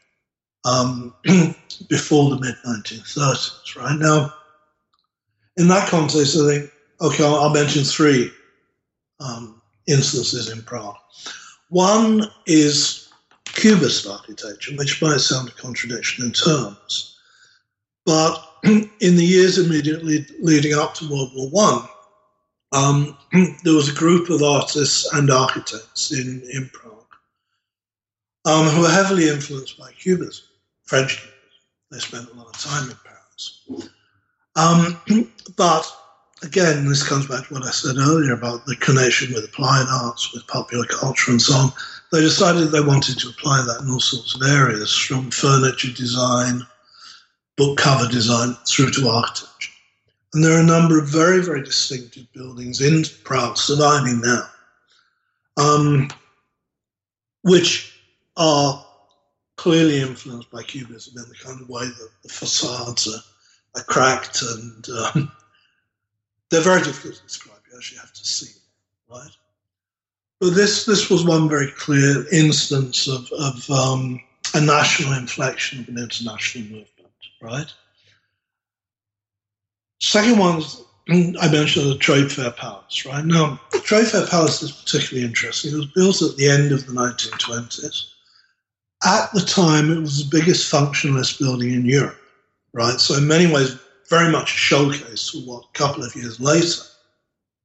um, 0.64 1.14
before 1.88 2.30
the 2.30 2.40
mid 2.40 2.56
1930s. 2.66 3.76
Right 3.76 3.98
now, 3.98 4.32
in 5.56 5.68
that 5.68 5.88
context, 5.88 6.36
I 6.36 6.46
think 6.46 6.70
okay, 7.00 7.24
I'll, 7.24 7.36
I'll 7.36 7.54
mention 7.54 7.84
three 7.84 8.30
um, 9.20 9.60
instances 9.86 10.50
in 10.50 10.62
Prague. 10.62 10.96
One 11.68 12.24
is 12.46 13.10
Cubist 13.46 14.06
architecture, 14.06 14.74
which 14.76 15.00
might 15.00 15.20
sound 15.20 15.48
a 15.48 15.52
contradiction 15.52 16.26
in 16.26 16.32
terms, 16.32 17.18
but 18.04 18.36
in 18.64 18.90
the 19.00 19.24
years 19.24 19.58
immediately 19.58 20.26
leading 20.40 20.74
up 20.74 20.94
to 20.94 21.08
World 21.10 21.32
War 21.34 21.48
One, 21.50 21.88
um, 22.72 23.16
there 23.64 23.74
was 23.74 23.88
a 23.88 23.94
group 23.94 24.30
of 24.30 24.42
artists 24.42 25.12
and 25.12 25.30
architects 25.30 26.12
in, 26.12 26.42
in 26.52 26.70
Prague 26.72 26.96
um, 28.44 28.68
who 28.68 28.82
were 28.82 28.90
heavily 28.90 29.28
influenced 29.28 29.78
by 29.78 29.90
Cubism, 29.92 30.44
French 30.84 31.16
Cubism. 31.16 31.32
They 31.90 31.98
spent 31.98 32.30
a 32.30 32.34
lot 32.34 32.46
of 32.46 32.60
time 32.60 32.90
in 32.90 32.96
Paris. 33.04 33.90
Um, 34.56 35.30
but 35.56 35.90
again, 36.42 36.86
this 36.88 37.06
comes 37.06 37.26
back 37.26 37.46
to 37.46 37.54
what 37.54 37.64
I 37.64 37.70
said 37.70 37.96
earlier 37.96 38.34
about 38.34 38.66
the 38.66 38.76
connection 38.76 39.34
with 39.34 39.44
applied 39.44 39.86
arts, 39.90 40.32
with 40.32 40.46
popular 40.46 40.86
culture, 40.86 41.30
and 41.30 41.40
so 41.40 41.54
on. 41.54 41.72
They 42.12 42.20
decided 42.20 42.70
they 42.70 42.80
wanted 42.80 43.18
to 43.18 43.28
apply 43.28 43.64
that 43.66 43.82
in 43.82 43.90
all 43.90 44.00
sorts 44.00 44.34
of 44.34 44.42
areas, 44.42 44.94
from 44.96 45.30
furniture 45.30 45.92
design, 45.92 46.62
book 47.56 47.78
cover 47.78 48.08
design, 48.08 48.56
through 48.66 48.90
to 48.92 49.08
architecture. 49.08 49.55
And 50.36 50.44
there 50.44 50.58
are 50.58 50.60
a 50.60 50.66
number 50.66 50.98
of 50.98 51.08
very, 51.08 51.40
very 51.40 51.62
distinctive 51.62 52.30
buildings 52.34 52.82
in 52.82 53.04
Prague 53.24 53.56
surviving 53.56 54.20
now, 54.20 54.42
um, 55.56 56.10
which 57.40 57.98
are 58.36 58.84
clearly 59.56 60.02
influenced 60.02 60.50
by 60.50 60.62
Cubism 60.62 61.16
in 61.16 61.26
the 61.30 61.34
kind 61.42 61.58
of 61.62 61.70
way 61.70 61.86
that 61.86 62.10
the 62.22 62.28
facades 62.28 63.08
are, 63.08 63.80
are 63.80 63.84
cracked 63.84 64.42
and 64.42 64.86
um, 64.90 65.32
they're 66.50 66.60
very 66.60 66.82
difficult 66.82 67.14
to 67.14 67.22
describe. 67.22 67.60
You 67.70 67.78
actually 67.78 68.00
have 68.00 68.12
to 68.12 68.26
see 68.26 68.52
them, 68.52 69.18
right? 69.18 69.36
But 70.38 70.50
this 70.50 70.84
this 70.84 71.08
was 71.08 71.24
one 71.24 71.48
very 71.48 71.70
clear 71.78 72.26
instance 72.30 73.08
of, 73.08 73.32
of 73.32 73.70
um, 73.70 74.20
a 74.52 74.60
national 74.60 75.14
inflection 75.14 75.80
of 75.80 75.88
an 75.88 75.96
international 75.96 76.64
movement, 76.64 77.14
right? 77.40 77.72
Second 80.00 80.38
one, 80.38 80.58
is 80.58 80.82
I 81.08 81.48
mentioned 81.50 81.90
the 81.90 81.98
Trade 81.98 82.32
Fair 82.32 82.50
Palace, 82.50 83.06
right? 83.06 83.24
Now, 83.24 83.60
the 83.72 83.78
Trade 83.78 84.08
Fair 84.08 84.26
Palace 84.26 84.62
is 84.62 84.72
particularly 84.72 85.26
interesting. 85.26 85.72
It 85.72 85.76
was 85.76 85.86
built 85.86 86.22
at 86.22 86.36
the 86.36 86.48
end 86.48 86.72
of 86.72 86.86
the 86.86 86.92
1920s. 86.92 88.06
At 89.04 89.32
the 89.32 89.42
time, 89.42 89.92
it 89.92 90.00
was 90.00 90.18
the 90.18 90.36
biggest 90.36 90.70
functionalist 90.70 91.38
building 91.38 91.72
in 91.72 91.84
Europe, 91.84 92.18
right? 92.72 92.98
So, 92.98 93.14
in 93.16 93.28
many 93.28 93.52
ways, 93.52 93.78
very 94.08 94.32
much 94.32 94.54
a 94.54 94.58
showcase 94.58 95.30
for 95.30 95.38
what 95.38 95.64
a 95.64 95.78
couple 95.78 96.02
of 96.02 96.14
years 96.16 96.40
later 96.40 96.82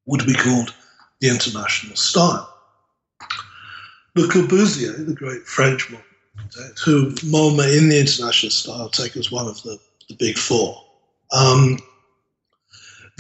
would 0.06 0.26
be 0.26 0.34
called 0.34 0.74
the 1.20 1.30
international 1.30 1.96
style. 1.96 2.48
Le 4.16 4.28
Corbusier, 4.28 5.06
the 5.06 5.14
great 5.14 5.48
French 5.48 5.92
architect, 6.38 6.80
who 6.80 7.12
MoMA 7.12 7.78
in 7.78 7.90
the 7.90 8.00
international 8.00 8.52
style 8.52 8.90
take 8.90 9.16
as 9.16 9.32
one 9.32 9.48
of 9.48 9.62
the, 9.64 9.80
the 10.10 10.16
big 10.16 10.38
four, 10.38 10.84
um, 11.32 11.78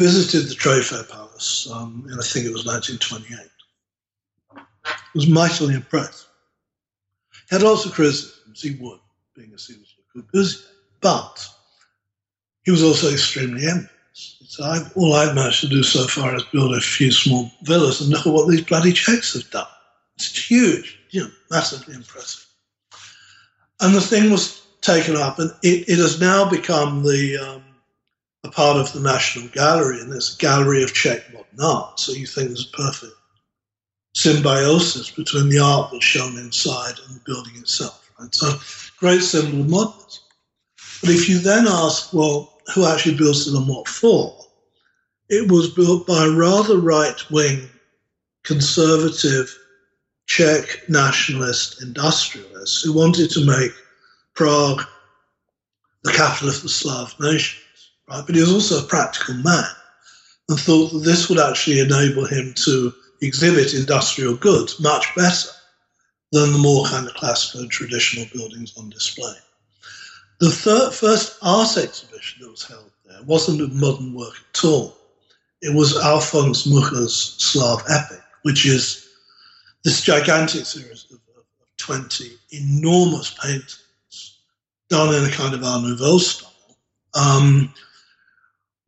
visited 0.01 0.49
the 0.49 0.83
Fair 0.83 1.03
Palace 1.03 1.69
um, 1.71 2.07
in, 2.11 2.19
I 2.19 2.23
think 2.23 2.45
it 2.45 2.53
was 2.53 2.65
1928. 2.65 3.47
Was 5.13 5.27
mightily 5.27 5.75
impressed. 5.75 6.27
He 7.49 7.55
had 7.55 7.63
lots 7.63 7.85
of 7.85 7.91
criticisms, 7.91 8.61
he 8.61 8.77
would, 8.81 8.99
being 9.35 9.53
a 9.53 9.57
Le 10.15 10.23
Corbusier, 10.23 10.65
but 11.01 11.47
he 12.63 12.71
was 12.71 12.83
also 12.83 13.11
extremely 13.11 13.67
envious. 13.67 13.89
So 14.13 14.63
all 14.95 15.13
I've 15.13 15.35
managed 15.35 15.61
to 15.61 15.69
do 15.69 15.83
so 15.83 16.07
far 16.07 16.35
is 16.35 16.43
build 16.45 16.75
a 16.75 16.81
few 16.81 17.11
small 17.11 17.51
villas 17.63 18.01
and 18.01 18.09
look 18.09 18.25
at 18.25 18.33
what 18.33 18.49
these 18.49 18.61
bloody 18.61 18.93
Czechs 18.93 19.33
have 19.33 19.49
done. 19.51 19.67
It's 20.15 20.49
huge, 20.49 20.99
you 21.11 21.21
know, 21.21 21.31
massively 21.49 21.95
impressive. 21.95 22.45
And 23.79 23.95
the 23.95 24.01
thing 24.01 24.31
was 24.31 24.61
taken 24.81 25.15
up, 25.15 25.39
and 25.39 25.51
it, 25.63 25.89
it 25.89 25.97
has 25.97 26.19
now 26.19 26.49
become 26.49 27.03
the 27.03 27.37
um, 27.37 27.63
a 28.43 28.49
part 28.49 28.77
of 28.77 28.91
the 28.93 28.99
National 28.99 29.47
Gallery, 29.49 29.99
and 30.01 30.11
it's 30.13 30.35
a 30.35 30.37
gallery 30.37 30.83
of 30.83 30.93
Czech 30.93 31.31
modern 31.33 31.59
art. 31.61 31.99
So 31.99 32.11
you 32.13 32.25
think 32.25 32.47
there's 32.47 32.69
a 32.73 32.77
perfect 32.77 33.13
symbiosis 34.15 35.11
between 35.11 35.49
the 35.49 35.59
art 35.59 35.91
that's 35.91 36.03
shown 36.03 36.37
inside 36.37 36.95
and 37.05 37.15
the 37.15 37.21
building 37.25 37.55
itself. 37.57 38.11
Right? 38.19 38.33
So 38.33 38.53
great 38.97 39.21
symbol 39.21 39.61
of 39.61 39.69
modernism. 39.69 40.23
But 41.01 41.09
if 41.11 41.29
you 41.29 41.39
then 41.39 41.67
ask, 41.67 42.13
well, 42.13 42.59
who 42.73 42.85
actually 42.85 43.17
built 43.17 43.37
it 43.37 43.53
and 43.53 43.67
what 43.67 43.87
for, 43.87 44.37
it 45.29 45.49
was 45.51 45.69
built 45.69 46.07
by 46.07 46.25
rather 46.27 46.77
right 46.77 47.31
wing, 47.31 47.69
conservative, 48.43 49.55
Czech 50.27 50.87
nationalist 50.87 51.81
industrialists 51.81 52.83
who 52.83 52.93
wanted 52.93 53.29
to 53.31 53.45
make 53.45 53.71
Prague 54.33 54.81
the 56.03 56.13
capital 56.13 56.49
of 56.49 56.61
the 56.61 56.69
Slav 56.69 57.13
nations. 57.19 57.61
Right? 58.09 58.23
But 58.25 58.35
he 58.35 58.41
was 58.41 58.53
also 58.53 58.83
a 58.83 58.87
practical 58.87 59.35
man 59.35 59.63
and 60.49 60.59
thought 60.59 60.91
that 60.91 60.99
this 60.99 61.29
would 61.29 61.39
actually 61.39 61.79
enable 61.79 62.25
him 62.25 62.53
to 62.65 62.93
exhibit 63.21 63.73
industrial 63.73 64.35
goods 64.35 64.79
much 64.79 65.13
better 65.15 65.49
than 66.31 66.51
the 66.51 66.57
more 66.57 66.85
kind 66.85 67.07
of 67.07 67.13
classical 67.13 67.67
traditional 67.67 68.25
buildings 68.33 68.77
on 68.77 68.89
display. 68.89 69.33
The 70.39 70.49
third, 70.49 70.93
first 70.93 71.37
art 71.41 71.77
exhibition 71.77 72.41
that 72.41 72.51
was 72.51 72.63
held 72.63 72.91
there 73.05 73.21
wasn't 73.23 73.61
of 73.61 73.73
modern 73.73 74.13
work 74.13 74.35
at 74.53 74.63
all. 74.63 74.97
It 75.61 75.75
was 75.75 75.93
Alfons 75.93 76.65
Mucha's 76.65 77.35
Slav 77.37 77.83
Epic, 77.89 78.21
which 78.43 78.65
is 78.65 79.07
this 79.83 80.01
gigantic 80.01 80.65
series 80.65 81.05
of, 81.11 81.19
of, 81.35 81.43
of 81.61 81.77
20 81.77 82.31
enormous 82.51 83.35
paintings 83.41 84.39
done 84.89 85.13
in 85.13 85.23
a 85.23 85.31
kind 85.31 85.53
of 85.53 85.63
Art 85.63 85.83
Nouveau 85.83 86.17
style, 86.17 86.51
um, 87.13 87.73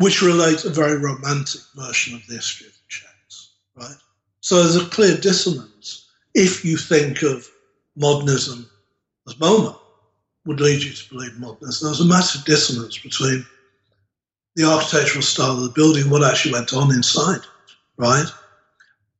which 0.03 0.21
relates 0.21 0.65
a 0.65 0.69
very 0.69 0.97
romantic 0.97 1.61
version 1.75 2.13
of 2.13 2.27
the 2.27 2.35
history 2.35 2.67
of 2.67 2.73
the 2.73 2.79
Czechs, 2.89 3.51
right? 3.75 3.95
So 4.41 4.61
there's 4.61 4.75
a 4.75 4.89
clear 4.89 5.15
dissonance 5.15 6.09
if 6.33 6.65
you 6.65 6.75
think 6.75 7.21
of 7.21 7.47
modernism 7.95 8.69
as 9.25 9.35
MoMA 9.35 9.79
would 10.45 10.59
lead 10.59 10.83
you 10.83 10.91
to 10.91 11.09
believe 11.09 11.39
modernism. 11.39 11.87
There's 11.87 12.01
a 12.01 12.05
massive 12.05 12.43
dissonance 12.43 12.97
between 12.97 13.45
the 14.57 14.65
architectural 14.65 15.21
style 15.21 15.51
of 15.51 15.63
the 15.63 15.69
building, 15.69 16.09
what 16.09 16.29
actually 16.29 16.51
went 16.51 16.73
on 16.73 16.93
inside, 16.93 17.39
right? 17.95 18.27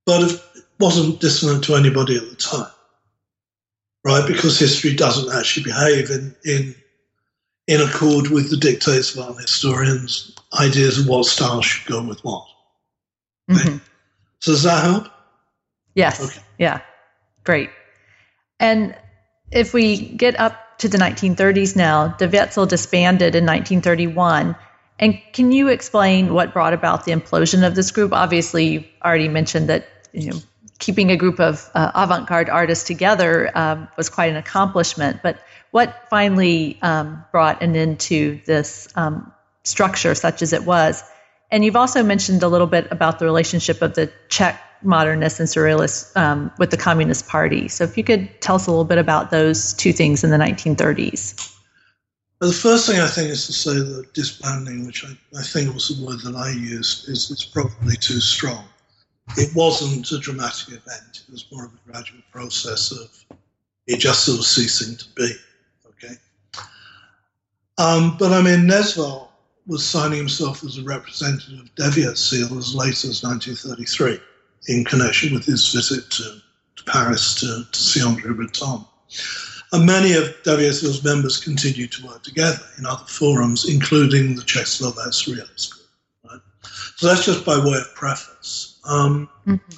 But 0.05 0.31
it 0.31 0.41
wasn't 0.81 1.21
dissonant 1.21 1.63
to 1.63 1.75
anybody 1.75 2.17
at 2.17 2.29
the 2.29 2.35
time, 2.35 2.71
right? 4.03 4.27
Because 4.27 4.59
history 4.59 4.93
doesn't 4.95 5.33
actually 5.33 5.63
behave 5.63 6.09
in, 6.09 6.35
in, 6.43 6.75
in 7.67 7.81
accord 7.81 8.29
with 8.29 8.49
the 8.49 8.57
dictates 8.57 9.15
of 9.15 9.25
art 9.25 9.41
historians' 9.41 10.35
ideas 10.59 10.99
of 10.99 11.07
what 11.07 11.25
style 11.25 11.61
should 11.61 11.91
go 11.91 12.03
with 12.03 12.19
what. 12.23 12.45
Mm-hmm. 13.49 13.77
So 14.39 14.51
does 14.51 14.63
that 14.63 14.83
help? 14.83 15.07
Yes. 15.95 16.21
Okay. 16.21 16.45
Yeah. 16.57 16.81
Great. 17.43 17.69
And 18.59 18.95
if 19.51 19.73
we 19.73 19.97
get 19.97 20.39
up 20.39 20.79
to 20.79 20.89
the 20.89 20.97
1930s 20.97 21.75
now, 21.75 22.15
the 22.19 22.27
Wetzel 22.27 22.65
disbanded 22.65 23.35
in 23.35 23.45
1931 23.45 24.55
and 24.99 25.19
can 25.33 25.51
you 25.51 25.69
explain 25.69 26.33
what 26.33 26.53
brought 26.53 26.73
about 26.73 27.05
the 27.05 27.11
implosion 27.11 27.65
of 27.65 27.75
this 27.75 27.91
group? 27.91 28.13
Obviously, 28.13 28.65
you 28.65 28.83
already 29.03 29.27
mentioned 29.27 29.69
that 29.69 29.87
you 30.13 30.31
know 30.31 30.37
keeping 30.79 31.11
a 31.11 31.17
group 31.17 31.39
of 31.39 31.69
uh, 31.73 31.91
avant-garde 31.95 32.49
artists 32.49 32.85
together 32.85 33.51
um, 33.55 33.87
was 33.97 34.09
quite 34.09 34.31
an 34.31 34.37
accomplishment. 34.37 35.21
But 35.23 35.39
what 35.71 36.07
finally 36.09 36.77
um, 36.81 37.23
brought 37.31 37.61
an 37.61 37.75
end 37.75 37.99
to 38.01 38.39
this 38.45 38.87
um, 38.95 39.31
structure, 39.63 40.15
such 40.15 40.41
as 40.41 40.53
it 40.53 40.63
was? 40.63 41.03
And 41.51 41.63
you've 41.63 41.75
also 41.75 42.03
mentioned 42.03 42.43
a 42.43 42.47
little 42.47 42.67
bit 42.67 42.87
about 42.91 43.19
the 43.19 43.25
relationship 43.25 43.81
of 43.81 43.93
the 43.93 44.11
Czech 44.29 44.59
modernists 44.81 45.39
and 45.39 45.47
surrealists 45.47 46.15
um, 46.17 46.51
with 46.57 46.71
the 46.71 46.77
Communist 46.77 47.27
Party. 47.27 47.67
So, 47.67 47.83
if 47.83 47.97
you 47.97 48.03
could 48.03 48.41
tell 48.41 48.55
us 48.55 48.67
a 48.67 48.71
little 48.71 48.85
bit 48.85 48.97
about 48.97 49.31
those 49.31 49.73
two 49.73 49.93
things 49.93 50.23
in 50.23 50.29
the 50.29 50.37
1930s. 50.37 51.53
But 52.39 52.47
the 52.47 52.53
first 52.53 52.87
thing 52.87 52.99
I 52.99 53.07
think 53.07 53.29
is 53.29 53.45
to 53.47 53.53
say 53.53 53.73
that 53.75 54.13
disbanding, 54.13 54.85
which 54.85 55.05
I, 55.05 55.39
I 55.39 55.43
think 55.43 55.73
was 55.73 55.87
the 55.87 56.05
word 56.05 56.19
that 56.21 56.35
I 56.35 56.49
used, 56.49 57.07
is 57.07 57.31
it's 57.31 57.45
probably 57.45 57.95
too 57.95 58.19
strong. 58.19 58.65
It 59.37 59.55
wasn't 59.55 60.11
a 60.11 60.19
dramatic 60.19 60.69
event. 60.69 61.23
It 61.27 61.31
was 61.31 61.45
more 61.51 61.65
of 61.65 61.73
a 61.73 61.91
gradual 61.91 62.21
process 62.31 62.91
of 62.91 63.37
it 63.87 63.99
just 63.99 64.25
sort 64.25 64.39
of 64.39 64.45
ceasing 64.45 64.95
to 64.95 65.05
be. 65.15 65.31
Okay. 65.87 66.15
Um, 67.77 68.17
but 68.17 68.31
I 68.31 68.41
mean, 68.41 68.67
Nezval 68.67 69.27
was 69.65 69.85
signing 69.85 70.17
himself 70.17 70.63
as 70.63 70.77
a 70.77 70.83
representative 70.83 71.59
of 71.59 71.75
Devětsil 71.75 72.57
as 72.57 72.75
late 72.75 73.03
as 73.05 73.23
1933 73.23 74.19
in 74.67 74.85
connection 74.85 75.33
with 75.33 75.45
his 75.45 75.71
visit 75.71 76.09
to, 76.11 76.41
to 76.75 76.83
Paris 76.85 77.39
to, 77.39 77.63
to 77.71 77.79
see 77.79 78.03
Andre 78.03 78.33
Breton. 78.33 78.85
And 79.71 79.85
many 79.85 80.13
of 80.13 80.25
WSO's 80.43 81.03
members 81.03 81.37
continue 81.37 81.87
to 81.87 82.05
work 82.05 82.23
together 82.23 82.61
in 82.77 82.85
other 82.85 83.05
forums, 83.05 83.67
including 83.67 84.35
the 84.35 84.43
Czechoslovak 84.43 85.09
Surrealist 85.09 85.71
Group. 85.71 85.87
Right? 86.29 86.41
So 86.95 87.07
that's 87.07 87.25
just 87.25 87.45
by 87.45 87.57
way 87.57 87.79
of 87.79 87.95
preface. 87.95 88.72
Um, 88.85 89.29
mm-hmm. 89.45 89.77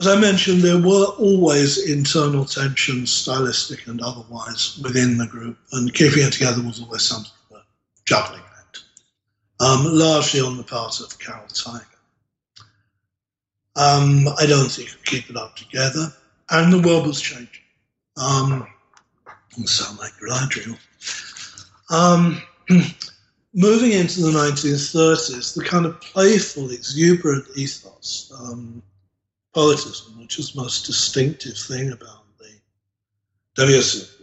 As 0.00 0.06
I 0.06 0.20
mentioned, 0.20 0.62
there 0.62 0.78
were 0.78 1.06
always 1.18 1.90
internal 1.90 2.44
tensions, 2.44 3.10
stylistic 3.10 3.88
and 3.88 4.00
otherwise, 4.00 4.78
within 4.82 5.18
the 5.18 5.26
group, 5.26 5.58
and 5.72 5.92
keeping 5.92 6.24
it 6.24 6.32
together 6.32 6.62
was 6.62 6.80
always 6.80 7.02
something 7.02 7.32
of 7.50 7.56
a 7.56 7.62
juggling 8.04 8.42
act, 8.58 8.84
um, 9.58 9.84
largely 9.84 10.40
on 10.40 10.56
the 10.56 10.62
part 10.62 11.00
of 11.00 11.18
Karel 11.18 11.42
Teige. 11.48 11.84
Um, 13.74 14.28
I 14.38 14.46
don't 14.46 14.70
think 14.70 14.90
could 14.90 15.04
keep 15.04 15.30
it 15.30 15.36
up 15.36 15.56
together, 15.56 16.12
and 16.50 16.72
the 16.72 16.80
world 16.80 17.06
was 17.06 17.20
changing. 17.20 17.64
Um, 18.16 18.68
sound 19.64 19.98
like 19.98 20.12
Galadriel. 20.12 20.78
Um, 21.90 22.40
moving 23.54 23.92
into 23.92 24.20
the 24.20 24.30
1930s, 24.30 25.54
the 25.54 25.64
kind 25.64 25.86
of 25.86 26.00
playful, 26.00 26.70
exuberant 26.70 27.46
ethos, 27.56 28.32
um, 28.40 28.82
poetism, 29.54 30.18
which 30.20 30.38
is 30.38 30.52
the 30.52 30.60
most 30.60 30.86
distinctive 30.86 31.56
thing 31.56 31.92
about 31.92 32.24
the 32.38 33.62
WSF 33.62 34.18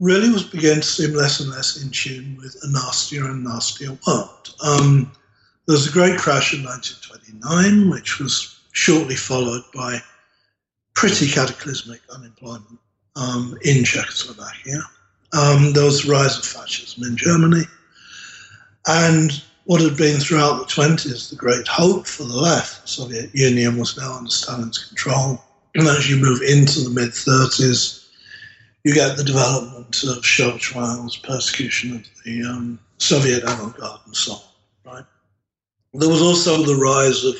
really 0.00 0.30
was 0.30 0.42
beginning 0.42 0.80
to 0.80 0.86
seem 0.86 1.14
less 1.14 1.40
and 1.40 1.50
less 1.50 1.82
in 1.82 1.90
tune 1.90 2.36
with 2.36 2.56
a 2.62 2.70
nastier 2.70 3.24
and 3.24 3.44
nastier 3.44 3.96
world. 4.06 4.54
Um, 4.62 5.10
there 5.66 5.74
was 5.74 5.88
a 5.88 5.92
great 5.92 6.18
crash 6.18 6.52
in 6.52 6.62
1929, 6.62 7.90
which 7.90 8.18
was 8.18 8.60
shortly 8.72 9.16
followed 9.16 9.62
by 9.74 9.98
pretty 10.94 11.28
cataclysmic 11.28 12.02
unemployment 12.14 12.78
um, 13.16 13.56
in 13.62 13.84
Czechoslovakia. 13.84 14.82
Um, 15.32 15.72
there 15.72 15.84
was 15.84 16.02
the 16.02 16.12
rise 16.12 16.38
of 16.38 16.44
fascism 16.44 17.04
in 17.04 17.16
Germany. 17.16 17.64
And 18.86 19.42
what 19.64 19.80
had 19.80 19.96
been 19.96 20.20
throughout 20.20 20.58
the 20.58 20.72
20s 20.72 21.30
the 21.30 21.36
great 21.36 21.66
hope 21.66 22.06
for 22.06 22.24
the 22.24 22.36
left, 22.36 22.82
the 22.82 22.88
Soviet 22.88 23.34
Union 23.34 23.78
was 23.78 23.96
now 23.96 24.14
under 24.14 24.30
Stalin's 24.30 24.78
control. 24.78 25.42
And 25.74 25.88
as 25.88 26.08
you 26.08 26.16
move 26.16 26.42
into 26.42 26.80
the 26.80 26.90
mid 26.90 27.10
30s, 27.10 28.06
you 28.84 28.92
get 28.92 29.16
the 29.16 29.24
development 29.24 30.02
of 30.04 30.24
show 30.24 30.58
trials, 30.58 31.16
persecution 31.16 31.96
of 31.96 32.06
the 32.24 32.44
um, 32.44 32.78
Soviet 32.98 33.42
avant 33.42 33.76
garde, 33.76 34.00
and 34.04 34.14
so 34.14 34.34
on. 34.34 34.94
Right? 34.94 35.04
There 35.94 36.08
was 36.08 36.20
also 36.20 36.62
the 36.62 36.76
rise 36.76 37.24
of 37.24 37.36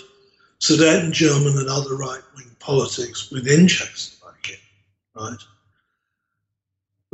Sudeten 0.61 1.13
German 1.13 1.59
and 1.59 1.69
other 1.69 1.95
right 1.95 2.23
wing 2.37 2.57
politics 2.59 3.31
within 3.31 3.69
Czechoslovakia, 3.69 4.57
right? 5.15 5.39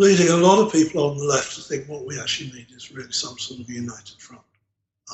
Leading 0.01 0.29
a 0.31 0.37
lot 0.37 0.59
of 0.59 0.73
people 0.73 1.11
on 1.11 1.19
the 1.19 1.25
left 1.25 1.55
to 1.57 1.61
think 1.61 1.87
what 1.87 2.07
we 2.07 2.19
actually 2.19 2.51
need 2.53 2.69
is 2.75 2.91
really 2.91 3.13
some 3.13 3.39
sort 3.39 3.61
of 3.61 3.69
united 3.69 4.19
front. 4.19 4.41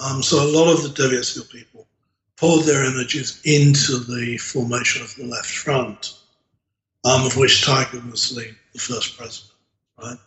Um, 0.01 0.22
so 0.22 0.41
a 0.41 0.47
lot 0.47 0.72
of 0.72 0.80
the 0.84 1.03
WSL 1.03 1.51
people 1.51 1.89
poured 2.37 2.66
their 2.66 2.84
energies 2.84 3.41
into 3.45 3.99
the 3.99 4.39
formation 4.39 5.03
of 5.03 5.12
the 5.16 5.24
left 5.24 5.51
front, 5.51 6.16
um, 7.05 7.26
of 7.26 7.37
which 7.37 7.66
Teige 7.66 8.09
was 8.09 8.32
the, 8.32 8.55
the 8.74 8.78
first 8.78 9.18
president, 9.18 9.55
right? 10.01 10.18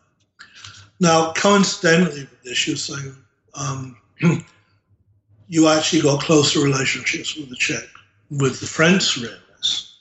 Now, 0.99 1.31
coincidentally 1.31 2.23
with 2.23 2.43
this, 2.43 2.67
you're 2.67 2.75
saying 2.75 3.15
um, 3.53 3.95
you 5.47 5.69
actually 5.69 6.01
got 6.01 6.21
closer 6.21 6.59
relationships 6.59 7.37
with 7.37 7.49
the 7.49 7.55
Czech, 7.55 7.87
with 8.29 8.59
the 8.59 8.67
French 8.67 9.03
surrealists, 9.03 9.93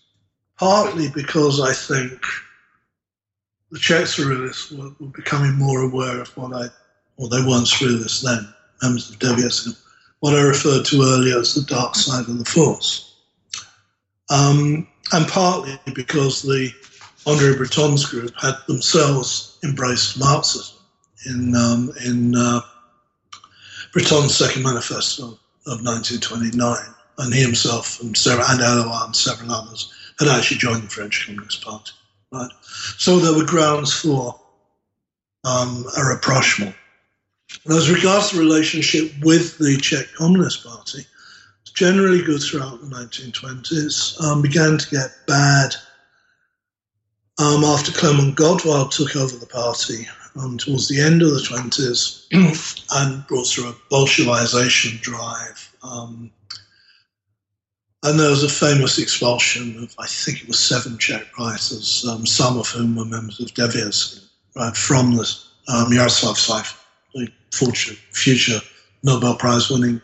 partly 0.59 1.11
because 1.11 1.61
I 1.61 1.73
think 1.73 2.21
the 3.71 3.79
Czech 3.79 4.05
surrealists 4.05 4.77
were, 4.77 4.91
were, 4.99 5.13
becoming 5.13 5.55
more 5.55 5.83
aware 5.83 6.21
of 6.21 6.29
what 6.37 6.55
I, 6.55 6.69
well, 7.17 7.29
they 7.29 7.45
weren't 7.45 7.67
surrealists 7.67 8.23
then, 8.23 8.53
members 8.83 9.11
of 9.11 9.19
WSM, 9.19 9.79
what 10.21 10.35
I 10.35 10.41
referred 10.41 10.85
to 10.87 11.03
earlier 11.03 11.39
as 11.39 11.55
the 11.55 11.63
dark 11.63 11.95
side 11.95 12.29
of 12.29 12.39
the 12.39 12.45
force. 12.45 13.17
Um, 14.31 14.89
and 15.13 15.27
partly 15.27 15.79
because 15.95 16.43
the 16.43 16.71
Andre 17.27 17.57
Breton's 17.57 18.07
group 18.07 18.33
had 18.41 18.55
themselves 18.67 19.59
embraced 19.63 20.19
Marxism 20.19 20.79
in, 21.27 21.55
um, 21.55 21.93
in 22.05 22.35
uh, 22.35 22.61
Breton's 23.93 24.37
second 24.37 24.63
manifesto 24.63 25.39
of 25.67 25.85
1929, 25.85 26.77
and 27.19 27.35
he 27.35 27.43
himself 27.43 28.01
and, 28.01 28.17
Sarah, 28.17 28.45
and 28.49 28.61
and 28.61 29.17
several 29.17 29.53
others 29.53 29.93
had 30.19 30.29
actually 30.29 30.59
joined 30.59 30.85
the 30.85 30.89
French 30.89 31.27
Communist 31.27 31.63
Party. 31.65 31.93
So 32.33 33.19
there 33.19 33.37
were 33.37 33.45
grounds 33.45 33.93
for 33.93 34.39
um, 35.45 35.85
a 35.97 36.05
rapprochement. 36.05 36.75
And 37.65 37.75
as 37.75 37.91
regards 37.91 38.31
the 38.31 38.41
relationship 38.41 39.13
with 39.23 39.59
the 39.59 39.77
Czech 39.79 40.07
Communist 40.17 40.65
Party, 40.65 41.07
generally 41.73 42.23
good 42.23 42.43
throughout 42.43 42.81
the 42.81 42.89
1920s, 42.89 44.21
um, 44.21 44.43
began 44.43 44.79
to 44.79 44.91
get 44.91 45.11
bad 45.27 45.75
um, 47.39 47.65
after 47.65 47.93
Klement 47.93 48.35
Gottwald 48.35 48.91
took 48.91 49.15
over 49.17 49.37
the 49.37 49.47
party 49.47 50.07
um, 50.41 50.59
towards 50.59 50.89
the 50.89 51.01
end 51.01 51.23
of 51.23 51.31
the 51.31 51.41
20s 51.41 52.27
and 52.97 53.27
brought 53.27 53.47
through 53.47 53.69
a 53.69 53.75
Bolshevization 53.91 55.01
drive. 55.01 55.73
Um, 55.83 56.31
and 58.09 58.19
there 58.19 58.31
was 58.31 58.43
a 58.43 58.49
famous 58.49 58.99
expulsion 58.99 59.83
of, 59.83 59.95
I 59.99 60.07
think 60.07 60.41
it 60.41 60.49
was 60.49 60.59
seven 60.59 60.97
Czech 60.97 61.39
writers, 61.39 62.07
um, 62.09 62.25
some 62.25 62.59
of 62.59 62.67
whom 62.69 62.97
were 62.97 63.05
members 63.05 63.39
of 63.39 63.49
Devias, 63.49 64.25
right, 64.57 64.75
from 64.75 65.15
the 65.15 65.23
um, 65.69 65.91
Jaroslav 65.91 66.37
Seifert, 66.37 66.79
the 67.15 67.31
future, 67.53 67.95
future 68.13 68.61
Nobel 69.03 69.37
Prize 69.37 69.69
winning 69.69 70.01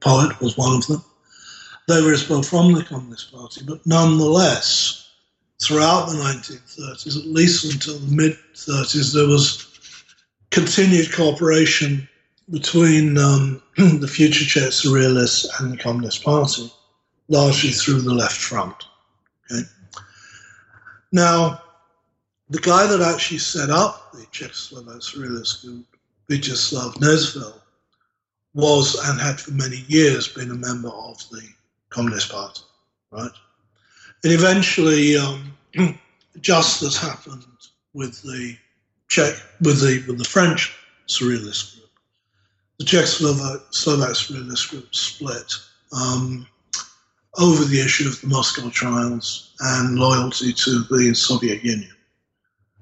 poet, 0.00 0.40
was 0.40 0.56
one 0.56 0.76
of 0.76 0.86
them. 0.86 1.04
They 1.88 2.00
were 2.00 2.14
expelled 2.14 2.46
from 2.46 2.72
the 2.72 2.84
Communist 2.84 3.30
Party, 3.30 3.62
but 3.66 3.86
nonetheless, 3.86 5.10
throughout 5.60 6.06
the 6.06 6.16
1930s, 6.16 7.18
at 7.18 7.26
least 7.26 7.70
until 7.70 7.98
the 7.98 8.16
mid 8.16 8.38
30s, 8.54 9.12
there 9.12 9.26
was 9.26 9.68
continued 10.50 11.12
cooperation 11.12 12.08
between 12.50 13.18
um, 13.18 13.62
the 13.76 14.08
future 14.08 14.46
Czech 14.46 14.70
surrealists 14.70 15.46
and 15.60 15.72
the 15.72 15.76
Communist 15.76 16.24
Party 16.24 16.72
largely 17.28 17.70
through 17.70 18.02
the 18.02 18.14
left 18.14 18.36
front. 18.36 18.84
Okay. 19.50 19.62
Now, 21.12 21.62
the 22.50 22.60
guy 22.60 22.86
that 22.86 23.00
actually 23.00 23.38
set 23.38 23.70
up 23.70 24.12
the 24.12 24.26
Czechoslovak 24.26 25.00
surrealist 25.00 25.62
group, 25.62 25.86
Vítězslav 26.28 26.94
Nezval, 26.96 27.54
was 28.54 28.94
and 29.06 29.20
had 29.20 29.40
for 29.40 29.52
many 29.52 29.84
years 29.88 30.28
been 30.28 30.50
a 30.50 30.54
member 30.54 30.90
of 30.90 31.18
the 31.30 31.42
Communist 31.88 32.30
Party, 32.30 32.60
right? 33.10 33.30
And 34.24 34.32
eventually, 34.32 35.16
um, 35.16 35.56
just 36.40 36.82
as 36.82 36.96
happened 36.96 37.44
with 37.94 38.22
the 38.22 38.56
Czech, 39.08 39.34
with 39.60 39.80
the 39.80 40.04
with 40.06 40.18
the 40.18 40.24
French 40.24 40.74
surrealist 41.08 41.76
group, 41.76 41.90
the 42.78 42.84
Czechoslovak 42.84 43.74
Slovak 43.74 44.10
surrealist 44.10 44.70
group 44.70 44.94
split 44.94 45.52
um, 45.92 46.46
over 47.38 47.64
the 47.64 47.80
issue 47.80 48.08
of 48.08 48.20
the 48.20 48.26
Moscow 48.26 48.68
trials 48.70 49.54
and 49.60 49.98
loyalty 49.98 50.52
to 50.52 50.84
the 50.90 51.14
Soviet 51.14 51.64
Union. 51.64 51.90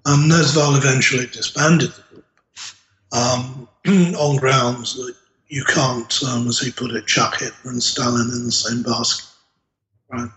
Um, 0.06 0.28
Nezval 0.28 0.76
eventually 0.76 1.26
disbanded 1.26 1.92
the 1.92 2.02
group 2.02 2.24
um, 3.12 3.68
on 4.16 4.36
grounds 4.36 4.94
that 4.96 5.14
you 5.48 5.64
can't, 5.64 6.22
um, 6.24 6.48
as 6.48 6.58
he 6.58 6.70
put 6.72 6.92
it, 6.92 7.06
chuck 7.06 7.38
Hitler 7.38 7.72
and 7.72 7.82
Stalin 7.82 8.30
in 8.32 8.44
the 8.44 8.52
same 8.52 8.82
basket. 8.82 9.26
Right. 10.10 10.30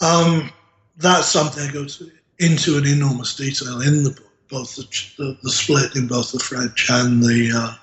Um, 0.00 0.50
that's 0.96 1.28
something 1.28 1.68
I 1.68 1.72
go 1.72 1.84
to, 1.84 2.10
into 2.38 2.78
in 2.78 2.86
enormous 2.86 3.34
detail 3.36 3.80
in 3.80 4.04
the 4.04 4.10
book, 4.10 4.30
both 4.48 4.76
the, 4.76 4.82
the, 5.18 5.38
the 5.42 5.50
split 5.50 5.96
in 5.96 6.06
both 6.06 6.32
the 6.32 6.38
French 6.38 6.88
and 6.90 7.22
the 7.22 7.50
uh, 7.54 7.74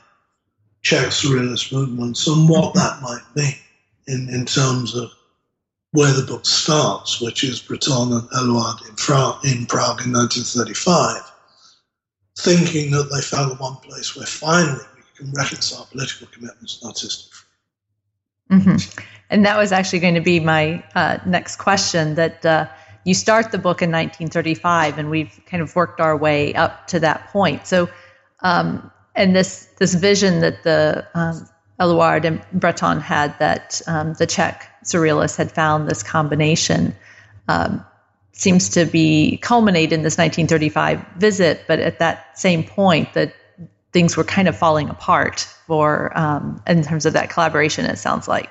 Czech 0.82 1.08
surrealist 1.08 1.74
movements 1.74 2.28
and 2.28 2.48
what 2.48 2.74
that 2.76 3.02
might 3.02 3.24
mean 3.36 3.56
in, 4.08 4.30
in 4.30 4.46
terms 4.46 4.96
of 4.96 5.12
where 5.92 6.14
the 6.14 6.26
book 6.26 6.46
starts, 6.46 7.22
which 7.22 7.44
is 7.44 7.62
Breton 7.62 8.12
and 8.12 8.30
Eluard 8.32 8.82
in, 8.82 9.60
in 9.60 9.66
Prague 9.66 10.06
in 10.06 10.12
1935, 10.12 11.32
thinking 12.38 12.92
that 12.92 13.10
they 13.14 13.22
found 13.22 13.52
the 13.52 13.56
one 13.56 13.78
place 13.78 14.16
where 14.16 14.26
finally 14.26 14.84
we 14.96 15.04
can 15.16 15.32
reconcile 15.32 15.88
political 15.90 16.28
commitments 16.28 16.82
and 16.82 16.90
artistic 16.90 17.34
freedom. 17.34 18.76
Mm-hmm. 18.76 19.02
And 19.30 19.46
that 19.46 19.58
was 19.58 19.72
actually 19.72 20.00
going 20.00 20.16
to 20.16 20.22
be 20.22 20.40
my 20.40 20.84
uh, 20.96 21.18
next 21.26 21.56
question 21.56 22.16
that 22.16 22.46
uh, 22.46 22.68
you 23.06 23.14
start 23.14 23.52
the 23.52 23.58
book 23.58 23.82
in 23.82 23.90
1935 23.90 24.98
and 24.98 25.10
we've 25.10 25.40
kind 25.46 25.64
of 25.64 25.76
worked 25.76 26.02
our 26.02 26.18
way 26.18 26.54
up 26.56 26.88
to 26.88 27.00
that 27.00 27.30
point. 27.30 27.66
So, 27.66 27.90
um, 28.42 28.92
and 29.16 29.36
this, 29.36 29.70
this 29.80 29.94
vision 29.94 30.42
that 30.42 30.64
the 30.64 31.08
um, 31.14 31.48
Eluard 31.80 32.26
and 32.26 32.42
Breton 32.54 33.02
had 33.02 33.38
that 33.40 33.82
um, 33.88 34.14
the 34.14 34.26
Czech 34.26 34.70
surrealists 34.84 35.38
had 35.38 35.52
found 35.52 35.90
this 35.90 36.04
combination 36.04 36.96
um, 37.48 37.86
seems 38.32 38.70
to 38.70 38.86
be 38.86 39.38
culminate 39.38 39.92
in 39.92 40.02
this 40.04 40.18
1935 40.18 41.06
visit, 41.18 41.64
but 41.68 41.80
at 41.80 42.00
that 42.00 42.38
same 42.38 42.64
point 42.64 43.14
that 43.14 43.34
things 43.92 44.18
were 44.18 44.24
kind 44.24 44.48
of 44.48 44.58
falling 44.58 44.90
apart 44.90 45.48
for 45.68 46.18
um, 46.18 46.62
in 46.68 46.84
terms 46.84 47.06
of 47.06 47.14
that 47.14 47.30
collaboration. 47.30 47.86
It 47.86 47.98
sounds 47.98 48.28
like. 48.28 48.50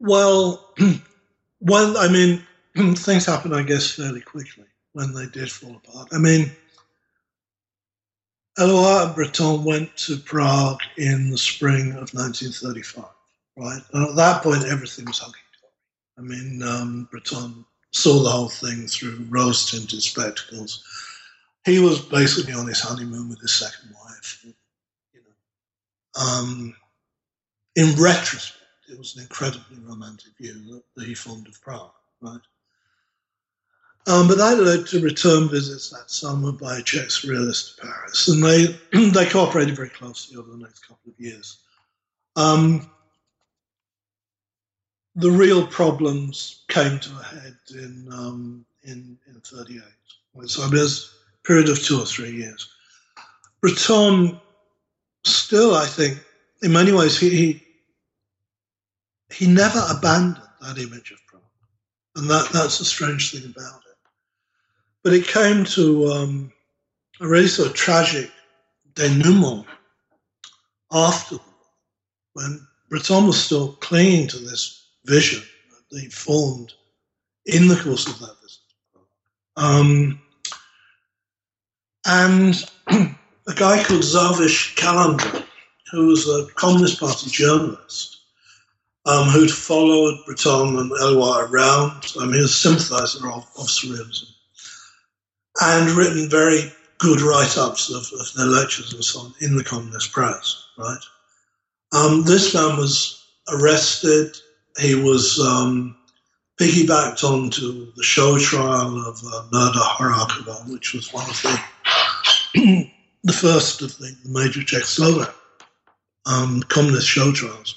Well, 0.00 0.74
well, 1.60 1.98
I 1.98 2.08
mean, 2.08 2.46
things 2.96 3.26
happened, 3.26 3.54
I 3.54 3.62
guess, 3.62 3.90
fairly 3.90 4.20
quickly 4.22 4.64
when 4.92 5.12
they 5.14 5.26
did 5.26 5.50
fall 5.50 5.76
apart. 5.76 6.08
I 6.12 6.18
mean, 6.18 6.50
Eluard 8.58 9.06
and 9.06 9.14
Breton 9.14 9.64
went 9.64 9.96
to 9.96 10.18
Prague 10.18 10.80
in 10.98 11.30
the 11.30 11.38
spring 11.38 11.92
of 11.92 12.12
1935, 12.12 13.04
right? 13.56 13.80
And 13.92 14.08
at 14.08 14.16
that 14.16 14.42
point, 14.42 14.64
everything 14.64 15.06
was 15.06 15.20
hunky 15.20 15.38
dory. 15.60 15.72
I 16.18 16.20
mean, 16.20 16.62
um, 16.62 17.08
Breton 17.10 17.64
saw 17.92 18.22
the 18.22 18.30
whole 18.30 18.48
thing 18.50 18.86
through 18.86 19.26
rose 19.30 19.70
tinted 19.70 20.02
spectacles. 20.02 20.84
He 21.64 21.78
was 21.78 22.00
basically 22.00 22.52
on 22.52 22.66
his 22.66 22.80
honeymoon 22.80 23.30
with 23.30 23.40
his 23.40 23.54
second 23.54 23.94
wife. 24.04 24.44
You 24.44 25.20
know, 25.20 26.22
um, 26.22 26.76
in 27.76 27.94
retrospect, 28.02 28.58
it 28.90 28.98
was 28.98 29.16
an 29.16 29.22
incredibly 29.22 29.78
romantic 29.78 30.32
view 30.38 30.52
that, 30.72 30.82
that 30.96 31.06
he 31.06 31.14
formed 31.14 31.46
of 31.48 31.60
Prague, 31.62 31.92
right? 32.20 32.40
Um, 34.06 34.26
but 34.26 34.38
that 34.38 34.58
led 34.58 34.86
to 34.88 35.00
return 35.00 35.48
visits 35.48 35.90
that 35.90 36.10
summer 36.10 36.50
by 36.50 36.80
Czech 36.80 37.08
surrealists 37.08 37.76
to 37.76 37.82
Paris, 37.82 38.28
and 38.28 38.42
they 38.42 38.66
they 39.10 39.26
cooperated 39.26 39.76
very 39.76 39.90
closely 39.90 40.36
over 40.36 40.50
the 40.50 40.56
next 40.56 40.80
couple 40.80 41.12
of 41.12 41.20
years. 41.20 41.58
Um, 42.34 42.90
the 45.14 45.30
real 45.30 45.66
problems 45.66 46.64
came 46.68 46.98
to 46.98 47.10
a 47.10 47.22
head 47.22 47.56
in 47.74 48.08
um, 48.10 48.64
in 48.82 49.18
in 49.28 49.40
'38. 49.40 49.82
So 50.46 50.66
there's 50.68 51.14
a 51.38 51.46
period 51.46 51.68
of 51.68 51.80
two 51.80 52.00
or 52.00 52.06
three 52.06 52.32
years. 52.32 52.72
Breton 53.60 54.40
still, 55.24 55.74
I 55.74 55.86
think, 55.86 56.18
in 56.62 56.72
many 56.72 56.92
ways, 56.92 57.18
he, 57.18 57.30
he 57.30 57.66
he 59.32 59.46
never 59.46 59.80
abandoned 59.88 60.42
that 60.60 60.78
image 60.78 61.12
of 61.12 61.24
Prague, 61.26 61.42
and 62.16 62.28
that 62.28 62.48
that's 62.52 62.78
the 62.78 62.84
strange 62.84 63.32
thing 63.32 63.44
about 63.50 63.80
it. 63.88 63.91
But 65.02 65.14
it 65.14 65.26
came 65.26 65.64
to 65.64 66.06
um, 66.08 66.52
a 67.20 67.26
really 67.26 67.48
sort 67.48 67.68
of 67.68 67.74
tragic 67.74 68.30
denouement 68.94 69.66
after 70.92 71.36
when 72.34 72.66
Breton 72.88 73.26
was 73.26 73.42
still 73.42 73.72
clinging 73.74 74.28
to 74.28 74.38
this 74.38 74.86
vision 75.04 75.42
that 75.70 75.96
they 75.96 76.06
formed 76.08 76.74
in 77.46 77.68
the 77.68 77.76
course 77.76 78.06
of 78.06 78.18
that 78.20 78.36
visit. 78.42 78.60
Um, 79.56 80.20
and 82.06 82.64
a 82.88 83.54
guy 83.54 83.82
called 83.82 84.02
Záviš 84.02 84.76
Kalandra, 84.76 85.44
who 85.90 86.06
was 86.06 86.28
a 86.28 86.46
Communist 86.54 87.00
Party 87.00 87.30
journalist, 87.30 88.20
um, 89.06 89.28
who'd 89.28 89.50
followed 89.50 90.18
Breton 90.26 90.78
and 90.78 90.90
Eluard 90.90 91.50
around. 91.50 92.04
Mean, 92.16 92.34
he 92.34 92.40
was 92.40 92.50
a 92.50 92.54
sympathizer 92.54 93.28
of, 93.28 93.42
of 93.58 93.66
surrealism 93.66 94.31
and 95.60 95.90
written 95.90 96.28
very 96.28 96.72
good 96.98 97.20
write-ups 97.20 97.90
of, 97.90 98.06
of 98.20 98.32
their 98.34 98.46
lectures 98.46 98.92
and 98.92 99.04
so 99.04 99.20
on 99.20 99.34
in 99.40 99.56
the 99.56 99.64
communist 99.64 100.12
press, 100.12 100.64
right? 100.78 101.02
Um, 101.92 102.24
this 102.24 102.54
man 102.54 102.76
was 102.76 103.26
arrested. 103.48 104.36
He 104.78 104.94
was 104.94 105.38
um, 105.40 105.96
piggybacked 106.58 107.24
onto 107.24 107.92
the 107.94 108.02
show 108.02 108.38
trial 108.38 108.98
of 108.98 109.18
uh, 109.26 109.42
Milada 109.52 109.82
Horáková, 109.96 110.70
which 110.70 110.94
was 110.94 111.12
one 111.12 111.28
of 111.28 111.42
the 111.42 111.60
the 113.24 113.32
first 113.32 113.82
of 113.82 113.96
the 113.98 114.14
major 114.24 114.60
Czechoslovak 114.60 115.34
um, 116.26 116.62
communist 116.68 117.08
show 117.08 117.32
trials. 117.32 117.74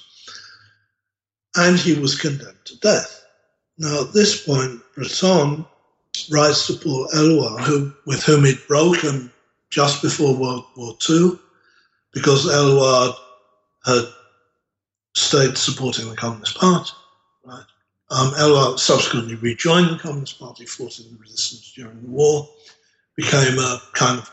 And 1.56 1.78
he 1.78 1.94
was 1.94 2.20
condemned 2.20 2.64
to 2.66 2.78
death. 2.80 3.24
Now, 3.78 4.02
at 4.02 4.12
this 4.12 4.44
point, 4.44 4.80
Breton 4.94 5.66
writes 6.30 6.66
to 6.66 6.74
Paul 6.74 7.08
who, 7.12 7.92
with 8.06 8.22
whom 8.22 8.44
he'd 8.44 8.66
broken 8.66 9.30
just 9.70 10.02
before 10.02 10.36
World 10.36 10.64
War 10.76 10.94
II, 11.08 11.38
because 12.12 12.46
Eluard 12.46 13.14
had 13.84 14.04
stayed 15.14 15.56
supporting 15.58 16.08
the 16.08 16.16
Communist 16.16 16.56
Party. 16.58 16.92
Right? 17.44 17.64
Um, 18.10 18.78
subsequently 18.78 19.34
rejoined 19.34 19.90
the 19.90 19.98
Communist 19.98 20.38
Party, 20.38 20.66
fought 20.66 20.98
in 20.98 21.12
the 21.12 21.18
resistance 21.18 21.72
during 21.74 22.00
the 22.02 22.08
war, 22.08 22.48
became 23.16 23.58
a 23.58 23.80
kind 23.94 24.18
of 24.18 24.30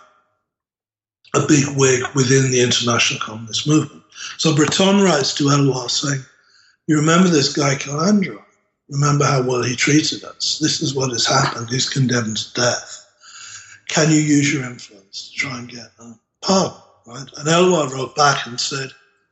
a 1.34 1.48
big 1.48 1.66
wig 1.76 2.04
within 2.14 2.52
the 2.52 2.62
international 2.62 3.20
communist 3.20 3.68
movement. 3.68 4.04
So 4.38 4.56
Breton 4.56 5.02
writes 5.02 5.34
to 5.36 5.46
Eluard 5.46 5.90
saying, 5.90 6.24
You 6.88 6.98
remember 6.98 7.30
this 7.30 7.54
guy 7.54 7.76
Kalandra? 7.76 8.44
Remember 8.90 9.26
how 9.26 9.42
well 9.42 9.64
he 9.64 9.76
treated 9.76 10.24
us. 10.24 10.60
This 10.62 10.82
is 10.82 10.94
what 10.94 11.12
has 11.12 11.26
happened. 11.26 11.70
He's 11.70 11.90
condemned 11.90 12.38
to 12.38 12.54
death. 12.54 13.00
Can 13.88 14.12
you 14.12 14.20
use 14.20 14.54
your 14.54 14.64
influence 14.64 15.30
to 15.30 15.36
try 15.36 15.58
and 15.58 15.70
get 15.70 15.92
a 16.00 16.14
pardon? 16.42 16.78
Right? 17.06 17.28
And 17.38 17.48
Eluard 17.48 17.92
wrote 17.92 18.16
back 18.16 18.46
and 18.46 18.60
said, 18.60 18.90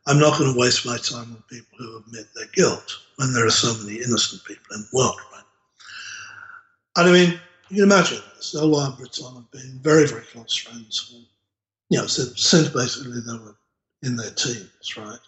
I'm 0.07 0.19
not 0.19 0.37
going 0.37 0.53
to 0.53 0.59
waste 0.59 0.85
my 0.85 0.97
time 0.97 1.35
on 1.35 1.43
people 1.49 1.77
who 1.77 1.97
admit 1.99 2.27
their 2.35 2.47
guilt 2.53 2.97
when 3.17 3.33
there 3.33 3.45
are 3.45 3.51
so 3.51 3.73
many 3.83 3.97
innocent 3.97 4.43
people 4.45 4.75
in 4.75 4.81
the 4.81 4.97
world, 4.97 5.19
right? 5.31 5.43
And 6.97 7.09
I 7.09 7.11
mean, 7.11 7.39
you 7.69 7.83
can 7.83 7.91
imagine 7.91 8.19
this. 8.35 8.55
Eluard 8.55 8.87
and 8.87 8.97
Breton 8.97 9.35
have 9.35 9.51
been 9.51 9.79
very, 9.81 10.07
very 10.07 10.23
close 10.23 10.55
friends. 10.55 11.15
You 11.89 11.99
know, 11.99 12.07
since 12.07 12.69
basically 12.69 13.21
they 13.21 13.33
were 13.33 13.55
in 14.03 14.15
their 14.15 14.31
teens, 14.31 14.97
right? 14.97 15.19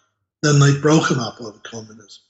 Then 0.42 0.60
they 0.60 0.72
broke 0.72 1.08
broken 1.08 1.20
up 1.20 1.40
over 1.40 1.60
communism. 1.60 2.23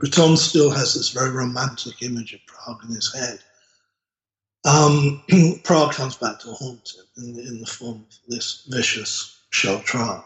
Breton 0.00 0.38
still 0.38 0.70
has 0.70 0.94
this 0.94 1.10
very 1.10 1.30
romantic 1.30 2.02
image 2.02 2.32
of 2.32 2.40
Prague 2.46 2.82
in 2.88 2.94
his 2.94 3.12
head. 3.14 3.38
Um, 4.64 5.22
Prague 5.64 5.92
comes 5.92 6.16
back 6.16 6.40
to 6.40 6.52
haunt 6.52 6.94
him 6.96 7.24
in, 7.24 7.38
in, 7.38 7.60
the 7.60 7.66
form 7.66 8.06
of 8.08 8.16
this 8.26 8.66
vicious 8.70 9.38
show 9.50 9.78
trial. 9.80 10.24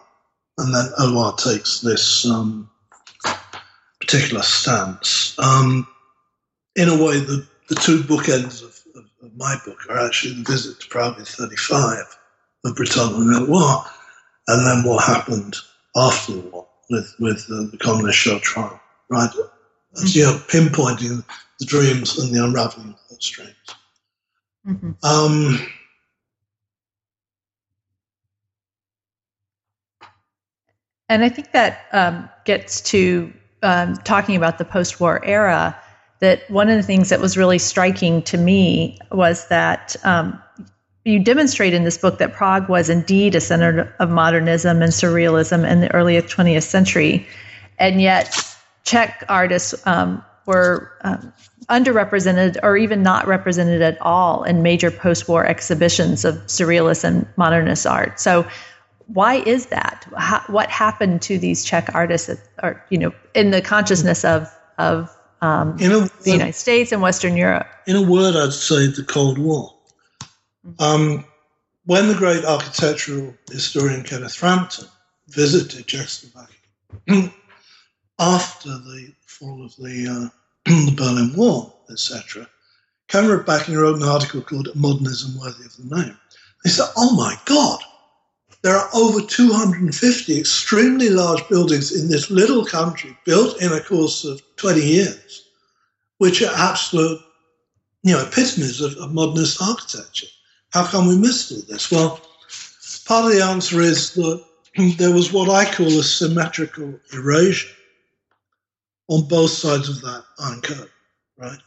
And 0.59 0.73
then 0.73 0.87
Eluard 1.01 1.39
takes 1.39 1.81
this 1.81 2.25
um, 2.25 2.71
particular 4.01 4.43
stance. 4.43 5.37
Um, 5.41 5.89
in 6.77 6.89
a 6.89 6.95
way, 6.95 7.19
the, 7.19 7.45
the 7.69 7.75
two 7.75 7.99
bookends 8.03 8.63
of, 8.63 8.79
of, 8.95 9.11
of, 9.23 9.37
my 9.37 9.57
book 9.65 9.79
are 9.91 10.07
actually 10.07 10.35
the 10.35 10.51
visit 10.51 10.79
to 10.81 10.89
Prague 10.89 11.19
in 11.19 11.25
35 11.25 12.17
of 12.65 12.77
Breton 12.77 13.15
and 13.15 13.29
Renoir, 13.29 13.85
and 14.47 14.67
then 14.67 14.89
what 14.89 15.05
happened 15.05 15.57
after 15.97 16.35
the 16.35 16.41
war 16.41 16.69
with, 16.91 17.13
with 17.19 17.45
uh, 17.51 17.71
the 17.73 17.79
communist 17.81 18.19
show 18.19 18.39
trial, 18.39 18.81
right? 19.09 19.31
Mm-hmm. 19.97 20.07
you 20.19 20.25
know, 20.25 20.39
pinpointing 20.49 21.25
the 21.59 21.67
dreams 21.67 22.19
and 22.19 22.35
the 22.35 22.45
unraveling 22.45 22.91
of 22.91 23.01
those 23.11 23.31
dreams. 23.31 23.55
Mm-hmm. 24.67 24.93
Um, 25.03 25.67
and 31.09 31.23
I 31.25 31.29
think 31.29 31.53
that 31.53 31.87
um, 31.93 32.29
gets 32.45 32.81
to 32.83 33.33
um, 33.63 33.97
talking 33.99 34.37
about 34.37 34.59
the 34.59 34.65
post 34.65 35.01
war 35.01 35.25
era. 35.25 35.79
That 36.21 36.49
one 36.51 36.71
of 36.71 36.77
the 36.77 36.83
things 36.83 37.11
that 37.11 37.21
was 37.21 37.37
really 37.37 37.59
striking 37.59 38.23
to 38.23 38.39
me 38.39 38.99
was 39.11 39.49
that 39.49 39.97
um, 40.05 40.41
you 41.05 41.23
demonstrate 41.23 41.75
in 41.75 41.85
this 41.85 41.99
book 41.99 42.19
that 42.19 42.33
Prague 42.33 42.69
was 42.69 42.89
indeed 42.89 43.35
a 43.35 43.41
center 43.41 43.95
of 43.99 44.11
modernism 44.11 44.81
and 44.81 44.93
surrealism 44.93 45.69
in 45.69 45.81
the 45.81 45.93
early 45.93 46.15
20th 46.15 46.63
century. 46.63 47.27
And 47.79 48.01
yet, 48.01 48.54
Czech 48.85 49.25
artists 49.29 49.75
um, 49.87 50.25
were 50.47 50.93
um, 51.03 51.33
underrepresented 51.69 52.59
or 52.63 52.77
even 52.77 53.03
not 53.03 53.27
represented 53.27 53.81
at 53.83 54.01
all 54.03 54.45
in 54.45 54.63
major 54.63 54.91
post 54.91 55.29
war 55.29 55.47
exhibitions 55.47 56.25
of 56.25 56.35
surrealist 56.47 57.05
and 57.05 57.27
modernist 57.37 57.87
art. 57.87 58.21
So, 58.21 58.47
why 59.07 59.37
is 59.37 59.67
that? 59.67 60.07
How, 60.17 60.43
what 60.47 60.71
happened 60.71 61.21
to 61.23 61.39
these 61.39 61.65
Czech 61.65 61.95
artists, 61.95 62.29
that 62.29 62.39
are, 62.63 62.85
you 62.89 62.99
know, 62.99 63.13
in 63.35 63.51
the 63.51 63.61
consciousness 63.61 64.25
of 64.25 64.49
of 64.79 65.11
um, 65.41 65.77
a, 65.81 66.11
the 66.23 66.33
United 66.33 66.55
States 66.55 66.93
and 66.93 67.03
Western 67.03 67.37
Europe? 67.37 67.67
In 67.87 67.97
a 67.97 68.03
word, 68.03 68.37
I'd 68.37 68.53
say 68.53 68.87
the 68.87 69.05
Cold 69.07 69.39
War. 69.39 69.75
Um, 70.79 71.25
when 71.85 72.09
the 72.09 72.15
great 72.15 72.45
architectural 72.45 73.35
historian 73.51 74.03
Kenneth 74.05 74.35
Frampton 74.35 74.87
visited 75.29 75.87
Czechoslovakia 75.87 76.57
after 78.19 78.71
the 78.71 79.13
fall 79.27 79.65
of 79.65 79.75
the, 79.77 80.07
uh, 80.09 80.29
the 80.65 80.95
Berlin 80.97 81.35
Wall, 81.37 81.85
etc., 81.91 82.49
came 83.09 83.45
back 83.45 83.69
and 83.69 83.77
wrote 83.77 83.97
an 83.97 84.09
article 84.09 84.41
called 84.41 84.69
Modernism 84.75 85.39
Worthy 85.39 85.65
of 85.65 85.77
the 85.77 85.97
Name. 85.97 86.19
He 86.63 86.71
said, 86.71 86.89
Oh 86.97 87.15
my 87.17 87.37
God, 87.45 87.81
there 88.63 88.77
are 88.77 88.89
over 88.95 89.21
250 89.21 90.39
extremely 90.39 91.11
large 91.11 91.47
buildings 91.49 91.93
in 91.93 92.09
this 92.09 92.31
little 92.31 92.65
country 92.65 93.17
built 93.27 93.61
in 93.61 93.73
a 93.73 93.81
course 93.81 94.25
of 94.25 94.43
20 94.57 94.81
years, 94.81 95.49
which 96.19 96.43
are 96.43 96.55
absolute 96.55 97.21
you 98.03 98.13
know, 98.13 98.23
epitomes 98.23 98.81
of, 98.81 98.97
of 98.97 99.13
modernist 99.13 99.61
architecture. 99.61 100.27
How 100.71 100.87
come 100.87 101.09
we 101.09 101.17
missed 101.17 101.53
all 101.53 101.63
this? 101.69 101.91
Well, 101.91 102.21
part 103.07 103.27
of 103.27 103.33
the 103.33 103.45
answer 103.45 103.81
is 103.81 104.15
that 104.15 104.45
there 104.99 105.13
was 105.13 105.33
what 105.33 105.51
I 105.51 105.71
call 105.71 105.87
a 105.87 106.03
symmetrical 106.03 106.99
erasure 107.13 107.75
on 109.09 109.29
both 109.29 109.51
sides 109.51 109.89
of 109.89 110.01
that 110.03 110.25
curtain, 110.63 110.89
right? 111.37 111.59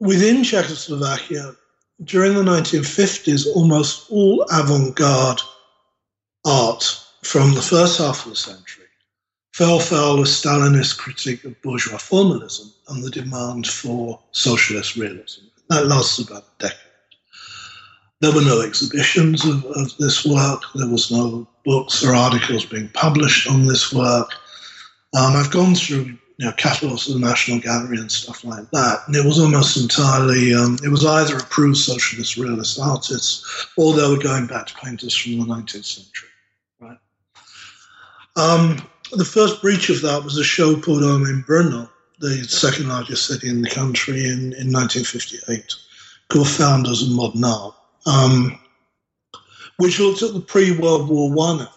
Within 0.00 0.42
Czechoslovakia, 0.44 1.54
during 2.04 2.34
the 2.34 2.42
1950s, 2.42 3.46
almost 3.54 4.10
all 4.10 4.42
avant 4.50 4.94
garde 4.96 5.40
art 6.44 7.00
from 7.22 7.54
the 7.54 7.62
first 7.62 7.98
half 7.98 8.24
of 8.24 8.30
the 8.30 8.36
century 8.36 8.86
fell 9.56 9.80
foul 9.80 10.20
of 10.20 10.26
Stalinist 10.26 10.98
critique 10.98 11.42
of 11.44 11.60
bourgeois 11.62 11.96
formalism 11.96 12.70
and 12.88 13.02
the 13.02 13.08
demand 13.08 13.66
for 13.66 14.20
socialist 14.32 14.96
realism. 14.96 15.46
That 15.70 15.86
lasted 15.86 16.28
about 16.28 16.42
a 16.42 16.62
decade. 16.64 16.78
There 18.20 18.32
were 18.32 18.42
no 18.42 18.60
exhibitions 18.60 19.46
of, 19.46 19.64
of 19.64 19.96
this 19.96 20.26
work. 20.26 20.60
There 20.74 20.90
was 20.90 21.10
no 21.10 21.48
books 21.64 22.04
or 22.04 22.14
articles 22.14 22.66
being 22.66 22.90
published 22.90 23.48
on 23.48 23.64
this 23.64 23.94
work. 23.94 24.34
Um, 25.16 25.34
I've 25.36 25.50
gone 25.50 25.74
through 25.74 26.16
you 26.38 26.46
know, 26.46 26.52
catalogs 26.52 27.08
of 27.08 27.14
the 27.14 27.26
National 27.26 27.58
Gallery 27.58 27.98
and 27.98 28.12
stuff 28.12 28.44
like 28.44 28.70
that, 28.70 28.98
and 29.06 29.16
it 29.16 29.24
was 29.24 29.40
almost 29.40 29.76
entirely, 29.78 30.54
um, 30.54 30.78
it 30.84 30.88
was 30.88 31.06
either 31.06 31.38
approved 31.38 31.78
socialist 31.78 32.36
realist 32.36 32.78
artists 32.78 33.66
or 33.76 33.94
they 33.94 34.08
were 34.08 34.22
going 34.22 34.46
back 34.46 34.66
to 34.66 34.74
painters 34.74 35.16
from 35.16 35.38
the 35.38 35.44
19th 35.46 35.84
century, 35.84 36.28
right? 36.80 36.98
Um, 38.36 38.86
the 39.12 39.24
first 39.24 39.62
breach 39.62 39.88
of 39.88 40.02
that 40.02 40.22
was 40.22 40.36
a 40.36 40.44
show 40.44 40.76
put 40.76 41.02
on 41.02 41.22
in 41.22 41.42
Brno, 41.44 41.88
the 42.18 42.44
second 42.44 42.88
largest 42.88 43.26
city 43.26 43.48
in 43.48 43.62
the 43.62 43.70
country, 43.70 44.26
in, 44.26 44.52
in 44.52 44.70
1958, 44.70 45.74
called 46.28 46.48
Founders 46.48 47.02
of 47.02 47.10
Modern 47.12 47.44
Art 47.44 47.74
um, 48.06 48.58
which 49.76 50.00
looked 50.00 50.22
at 50.22 50.32
the 50.32 50.40
pre-World 50.40 51.08
War 51.08 51.30
One, 51.30 51.68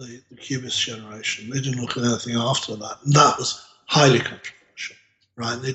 the, 0.00 0.22
the 0.30 0.36
Cubist 0.36 0.80
generation. 0.80 1.50
They 1.50 1.60
didn't 1.60 1.80
look 1.80 1.96
at 1.96 2.04
anything 2.04 2.36
after 2.36 2.74
that, 2.76 2.98
and 3.04 3.12
that 3.12 3.38
was 3.38 3.64
highly 3.86 4.18
controversial, 4.18 4.96
right? 5.36 5.60
They 5.60 5.74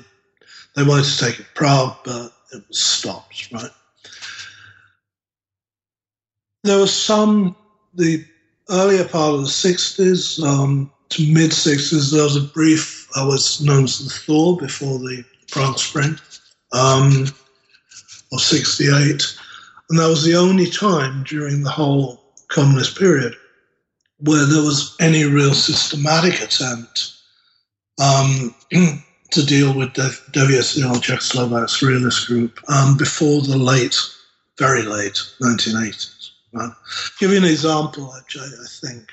they 0.74 0.82
wanted 0.82 1.06
to 1.06 1.18
take 1.18 1.40
it 1.40 1.46
Prague, 1.54 1.96
but 2.04 2.32
it 2.52 2.62
was 2.68 2.78
stopped, 2.78 3.50
right? 3.52 3.70
There 6.64 6.78
was 6.78 6.92
some 6.92 7.56
the 7.94 8.24
earlier 8.68 9.04
part 9.04 9.34
of 9.34 9.40
the 9.40 9.46
60s 9.46 10.42
um, 10.44 10.90
to 11.10 11.32
mid 11.32 11.52
60s. 11.52 12.12
There 12.12 12.24
was 12.24 12.36
a 12.36 12.40
brief, 12.40 13.08
I 13.16 13.24
was 13.24 13.60
known 13.62 13.84
as 13.84 13.98
the 14.00 14.10
Thaw 14.10 14.56
before 14.56 14.98
the 14.98 15.24
Prague 15.48 15.78
Spring 15.78 16.18
um, 16.72 17.26
of 18.32 18.40
68. 18.40 19.22
And 19.88 19.98
that 19.98 20.08
was 20.08 20.24
the 20.24 20.34
only 20.34 20.68
time 20.68 21.22
during 21.22 21.62
the 21.62 21.70
whole 21.70 22.34
communist 22.48 22.98
period 22.98 23.36
where 24.18 24.46
there 24.46 24.62
was 24.62 24.96
any 25.00 25.24
real 25.24 25.54
systematic 25.54 26.40
attempt 26.40 27.12
um, 28.00 28.54
to 29.30 29.44
deal 29.44 29.76
with 29.76 29.94
the 29.94 30.16
Devětsil 30.32 31.00
Czechoslovak 31.00 31.68
surrealist 31.68 32.26
group 32.26 32.58
um, 32.68 32.96
before 32.96 33.42
the 33.42 33.56
late, 33.56 33.96
very 34.58 34.82
late 34.82 35.20
1980s. 35.42 36.30
Right? 36.52 36.72
Give 37.18 37.32
you 37.32 37.38
an 37.38 37.44
example, 37.44 38.14
actually, 38.16 38.48
I 38.48 38.86
think. 38.86 39.10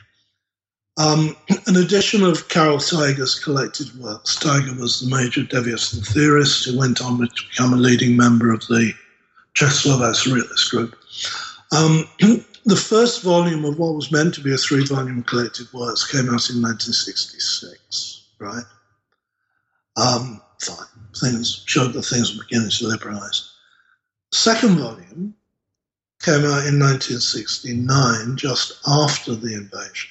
Um, 0.97 1.35
an 1.67 1.75
edition 1.75 2.23
of 2.23 2.47
Karel 2.49 2.77
Teige's 2.77 3.39
collected 3.39 3.93
works. 3.99 4.37
Teiger 4.37 4.79
was 4.79 5.01
the 5.01 5.15
major 5.15 5.41
Devětsil 5.41 6.07
theorist 6.13 6.65
who 6.65 6.77
went 6.77 7.01
on 7.01 7.17
to 7.17 7.43
become 7.49 7.73
a 7.73 7.77
leading 7.77 8.15
member 8.15 8.51
of 8.53 8.61
the 8.67 8.93
Czechoslovak 9.55 10.15
Surrealist 10.15 10.69
Group. 10.71 10.95
Um, 11.71 12.05
the 12.65 12.75
first 12.75 13.23
volume 13.23 13.65
of 13.65 13.77
what 13.77 13.95
was 13.95 14.11
meant 14.11 14.33
to 14.35 14.41
be 14.41 14.53
a 14.53 14.57
three 14.57 14.85
volume 14.85 15.23
collected 15.23 15.71
works 15.73 16.09
came 16.09 16.25
out 16.25 16.49
in 16.49 16.61
1966, 16.61 18.23
right? 18.39 18.63
Um, 19.97 20.41
fine. 20.61 20.87
Things 21.19 21.63
showed 21.65 21.93
that 21.93 22.03
things 22.03 22.35
were 22.35 22.43
beginning 22.43 22.71
to 22.71 22.87
liberalize. 22.87 23.51
Second 24.31 24.77
volume 24.77 25.35
came 26.21 26.45
out 26.45 26.65
in 26.65 26.79
1969, 26.79 28.37
just 28.37 28.79
after 28.87 29.35
the 29.35 29.53
invasion, 29.53 30.09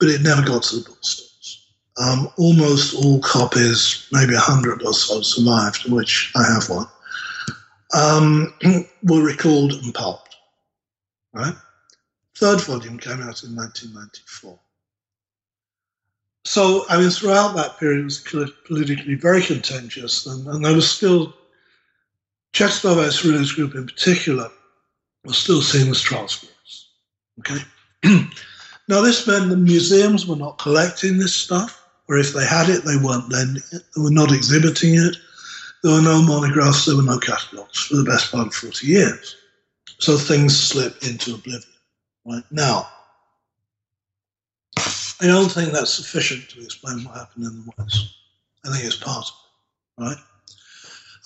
but 0.00 0.08
it 0.08 0.22
never 0.22 0.42
got 0.42 0.62
to 0.64 0.76
the 0.76 0.88
bookstores. 0.88 1.66
Um, 2.00 2.30
almost 2.38 2.94
all 2.94 3.20
copies, 3.20 4.06
maybe 4.12 4.34
a 4.34 4.38
hundred 4.38 4.84
or 4.84 4.94
so, 4.94 5.20
survived, 5.20 5.90
which 5.90 6.32
I 6.36 6.44
have 6.52 6.70
one 6.70 6.86
um, 7.94 8.52
were 9.02 9.22
recalled 9.22 9.72
and 9.72 9.94
pulped. 9.94 10.27
Right? 11.38 11.54
Third 12.34 12.60
volume 12.62 12.98
came 12.98 13.22
out 13.22 13.44
in 13.44 13.54
1994. 13.54 14.58
So, 16.44 16.84
I 16.88 16.98
mean, 16.98 17.10
throughout 17.10 17.54
that 17.54 17.78
period, 17.78 18.00
it 18.00 18.04
was 18.04 18.18
politically 18.66 19.14
very 19.14 19.42
contentious, 19.42 20.26
and, 20.26 20.46
and 20.48 20.64
there 20.64 20.74
was 20.74 20.90
still, 20.90 21.32
Czechoslovak 22.54 23.10
surrealist 23.10 23.54
group 23.54 23.76
in 23.76 23.86
particular, 23.86 24.50
was 25.24 25.38
still 25.38 25.62
seen 25.62 25.88
as 25.90 26.02
Trotskyists. 26.02 26.86
Okay? 27.38 27.60
now, 28.88 29.00
this 29.00 29.26
meant 29.28 29.48
the 29.48 29.56
museums 29.56 30.26
were 30.26 30.36
not 30.36 30.58
collecting 30.58 31.18
this 31.18 31.34
stuff, 31.34 31.86
or 32.08 32.18
if 32.18 32.32
they 32.32 32.44
had 32.44 32.68
it, 32.68 32.84
they 32.84 32.96
weren't 32.96 33.30
lending 33.30 33.62
it, 33.70 33.82
they 33.94 34.02
were 34.02 34.10
not 34.10 34.32
exhibiting 34.32 34.94
it, 34.94 35.16
there 35.84 35.92
were 35.92 36.02
no 36.02 36.20
monographs, 36.20 36.86
there 36.86 36.96
were 36.96 37.02
no 37.02 37.18
catalogues 37.20 37.78
for 37.78 37.94
the 37.94 38.04
best 38.04 38.32
part 38.32 38.48
of 38.48 38.54
40 38.54 38.86
years. 38.86 39.36
So 40.00 40.16
things 40.16 40.58
slip 40.58 41.02
into 41.02 41.34
oblivion. 41.34 41.62
Right 42.24 42.44
now, 42.50 42.88
I 45.20 45.26
don't 45.26 45.50
think 45.50 45.72
that's 45.72 45.92
sufficient 45.92 46.48
to 46.50 46.62
explain 46.62 47.04
what 47.04 47.16
happened 47.16 47.46
in 47.46 47.64
the 47.64 47.72
West. 47.76 48.14
I 48.64 48.70
think 48.70 48.84
it's 48.84 48.96
part 48.96 49.26
of 49.26 49.32
it, 49.98 50.08
right? 50.08 50.24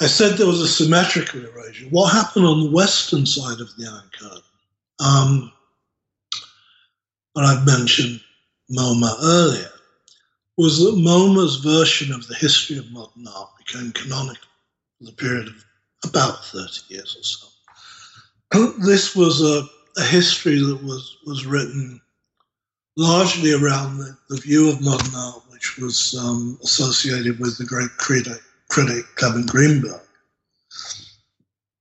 I 0.01 0.07
said 0.07 0.37
there 0.37 0.47
was 0.47 0.61
a 0.61 0.68
symmetrical 0.68 1.45
erasure. 1.45 1.87
What 1.91 2.12
happened 2.12 2.47
on 2.47 2.64
the 2.64 2.70
western 2.70 3.27
side 3.27 3.61
of 3.61 3.77
the 3.77 3.87
Iron 3.87 4.11
Curtain? 4.18 4.43
Um, 4.99 5.53
and 7.37 7.47
I've 7.47 7.66
mentioned 7.66 8.20
MoMA 8.70 9.14
earlier. 9.23 9.70
was 10.57 10.79
that 10.79 10.95
MoMA's 10.95 11.57
version 11.57 12.12
of 12.12 12.27
the 12.27 12.35
history 12.35 12.79
of 12.79 12.91
modern 12.91 13.27
art 13.27 13.51
became 13.59 13.93
canonical 13.93 14.49
for 14.99 15.05
the 15.05 15.12
period 15.12 15.49
of 15.49 15.64
about 16.05 16.45
30 16.47 16.81
years 16.89 17.16
or 17.18 17.23
so. 17.23 17.51
This 18.78 19.16
was 19.16 19.40
a, 19.40 19.66
a 20.00 20.05
history 20.05 20.59
that 20.59 20.82
was, 20.82 21.16
was 21.26 21.46
written 21.46 22.00
largely 22.96 23.53
around 23.53 23.98
the, 23.98 24.16
the 24.28 24.40
view 24.40 24.70
of 24.70 24.82
modern 24.82 25.14
art, 25.14 25.42
which 25.50 25.78
was 25.78 26.14
um, 26.14 26.59
associated 26.62 27.38
with 27.38 27.57
the 27.59 27.64
great 27.64 27.90
critic, 27.96 28.40
critic 28.68 29.05
Clement 29.16 29.48
Greenberg 29.48 30.00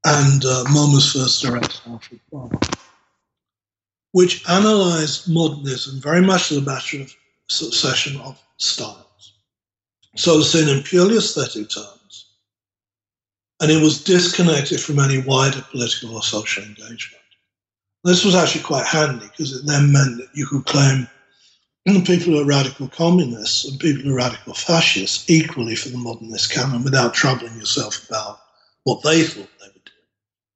and 0.06 0.44
uh, 0.46 0.64
MoMA's 0.70 1.14
first 1.14 1.42
director, 1.42 1.78
Alfred 1.88 2.20
Barr, 2.32 2.50
which 4.14 4.48
analyzed 4.50 5.32
modernism 5.32 6.02
very 6.02 6.22
much 6.22 6.52
as 6.52 6.58
a 6.58 6.62
matter 6.62 7.02
of 7.02 7.16
succession 7.48 8.20
of 8.22 8.42
styles. 8.58 9.34
So 10.16 10.42
seen 10.42 10.70
in 10.70 10.84
purely 10.84 11.18
aesthetic 11.18 11.70
terms, 11.70 12.01
and 13.62 13.72
it 13.72 13.82
was 13.82 14.04
disconnected 14.04 14.82
from 14.82 15.00
any 15.00 15.22
wider 15.22 15.62
political 15.70 16.16
or 16.16 16.24
social 16.24 16.64
engagement. 16.64 17.22
This 18.04 18.26
was 18.26 18.34
actually 18.34 18.64
quite 18.64 18.88
handy 18.88 19.28
because 19.28 19.56
it 19.56 19.68
then 19.68 19.92
meant 19.92 20.18
that 20.18 20.30
you 20.34 20.48
could 20.48 20.66
claim 20.66 21.08
people 21.86 22.34
who 22.34 22.42
are 22.42 22.46
radical 22.46 22.88
communists 22.88 23.66
and 23.66 23.80
people 23.80 24.02
who 24.02 24.14
are 24.14 24.18
radical 24.18 24.56
fascists 24.56 25.30
equally 25.30 25.76
for 25.76 25.90
the 25.90 25.98
modernist 25.98 26.52
canon 26.52 26.84
without 26.84 27.14
troubling 27.14 27.56
yourself 27.56 28.08
about 28.10 28.40
what 28.84 29.04
they 29.04 29.24
thought 29.24 29.50
they 29.60 29.68
would 29.68 29.86
do. 29.86 29.92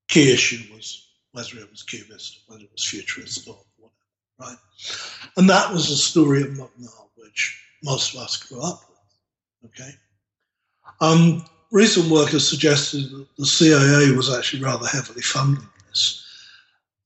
Key 0.08 0.34
issue 0.34 0.74
was 0.74 1.08
whether 1.32 1.60
it 1.60 1.70
was 1.70 1.84
cubist, 1.84 2.42
whether 2.48 2.64
it 2.64 2.72
was 2.72 2.86
futurist 2.86 3.48
or 3.48 3.58
whatever, 3.78 3.94
right? 4.40 4.58
And 5.38 5.50
that 5.50 5.72
was 5.72 5.90
the 5.90 5.96
story 5.96 6.42
of 6.42 6.58
modern 6.58 6.88
art, 6.98 7.10
which 7.16 7.62
most 7.84 8.16
of 8.16 8.22
us 8.22 8.38
grew 8.38 8.62
up 8.62 8.82
with, 8.90 9.72
okay? 9.72 9.92
Um, 11.02 11.46
recent 11.76 12.10
work 12.10 12.30
has 12.30 12.48
suggested 12.48 13.12
that 13.12 13.28
the 13.38 13.46
CIA 13.46 14.16
was 14.16 14.34
actually 14.34 14.64
rather 14.64 14.88
heavily 14.88 15.22
funding 15.22 15.68
this. 15.90 16.26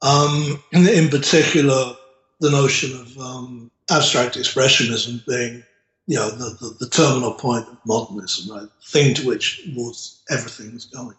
Um, 0.04 0.64
in 0.72 1.10
particular, 1.10 1.96
the 2.40 2.52
notion 2.52 2.98
of 3.02 3.18
um, 3.18 3.72
abstract 3.90 4.38
expressionism 4.38 5.26
being, 5.26 5.64
you 6.06 6.18
know, 6.18 6.30
the, 6.30 6.56
the, 6.62 6.76
the, 6.82 6.90
terminal 6.90 7.34
point 7.34 7.68
of 7.68 7.78
modernism, 7.86 8.56
right? 8.56 8.62
The 8.62 8.86
thing 8.86 9.16
to 9.16 9.28
which 9.28 9.68
was 9.76 10.22
everything 10.30 10.72
was 10.76 10.86
going. 10.86 11.16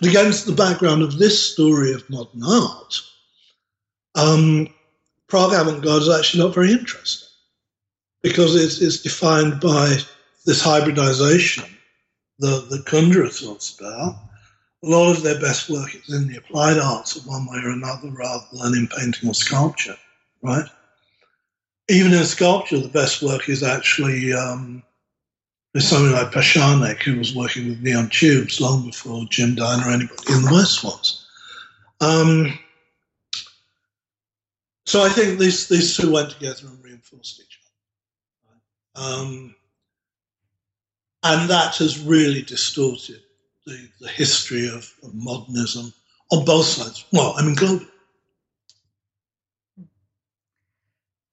But 0.00 0.10
against 0.10 0.46
the 0.46 0.52
background 0.52 1.02
of 1.02 1.16
this 1.16 1.52
story 1.52 1.92
of 1.92 2.10
modern 2.10 2.42
art, 2.42 3.00
um, 4.16 4.68
Prague 5.28 5.52
avant-garde 5.54 6.02
is 6.02 6.10
actually 6.10 6.42
not 6.42 6.54
very 6.54 6.72
interesting 6.72 7.28
because 8.20 8.56
it's, 8.56 8.82
it's 8.82 9.00
defined 9.00 9.60
by 9.60 9.96
this 10.44 10.60
hybridization 10.60 11.64
that, 12.40 12.68
that 12.70 12.84
Kundera 12.84 13.30
talks 13.30 13.78
about. 13.78 14.16
A 14.82 14.88
lot 14.88 15.14
of 15.14 15.22
their 15.22 15.38
best 15.40 15.68
work 15.68 15.94
is 15.94 16.12
in 16.12 16.26
the 16.26 16.38
applied 16.38 16.78
arts 16.78 17.16
in 17.16 17.22
one 17.24 17.46
way 17.46 17.58
or 17.62 17.70
another 17.70 18.08
rather 18.08 18.44
than 18.52 18.74
in 18.74 18.88
painting 18.88 19.28
or 19.28 19.34
sculpture, 19.34 19.96
right? 20.42 20.66
even 21.90 22.12
in 22.12 22.24
sculpture, 22.24 22.78
the 22.78 22.88
best 22.88 23.22
work 23.22 23.48
is 23.48 23.62
actually 23.62 24.32
um, 24.32 24.82
there's 25.72 25.88
something 25.88 26.12
like 26.12 26.30
Pešánek, 26.30 27.02
who 27.02 27.18
was 27.18 27.34
working 27.34 27.68
with 27.68 27.80
neon 27.80 28.08
tubes 28.08 28.60
long 28.60 28.86
before 28.86 29.24
Jim 29.28 29.56
Dine 29.56 29.80
or 29.80 29.90
anybody 29.90 30.32
in 30.32 30.42
the 30.42 30.50
West 30.52 30.84
was. 30.84 31.26
Um, 32.00 32.58
so 34.86 35.02
I 35.02 35.08
think 35.08 35.38
these 35.38 35.68
these 35.68 35.96
two 35.96 36.12
went 36.12 36.30
together 36.30 36.68
and 36.68 36.82
reinforced 36.82 37.40
each 37.40 37.58
other, 38.96 39.06
um, 39.06 39.54
and 41.22 41.50
that 41.50 41.76
has 41.76 42.00
really 42.00 42.42
distorted 42.42 43.20
the, 43.66 43.88
the 44.00 44.08
history 44.08 44.68
of, 44.68 44.90
of 45.02 45.14
modernism 45.14 45.92
on 46.32 46.44
both 46.44 46.66
sides. 46.66 47.04
Well, 47.12 47.34
I 47.36 47.42
mean 47.42 47.56
globally. 47.56 47.86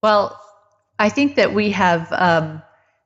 Well, 0.03 0.39
I 0.99 1.09
think 1.09 1.35
that 1.35 1.53
we 1.53 1.71
have 1.71 2.11
um, 2.11 2.61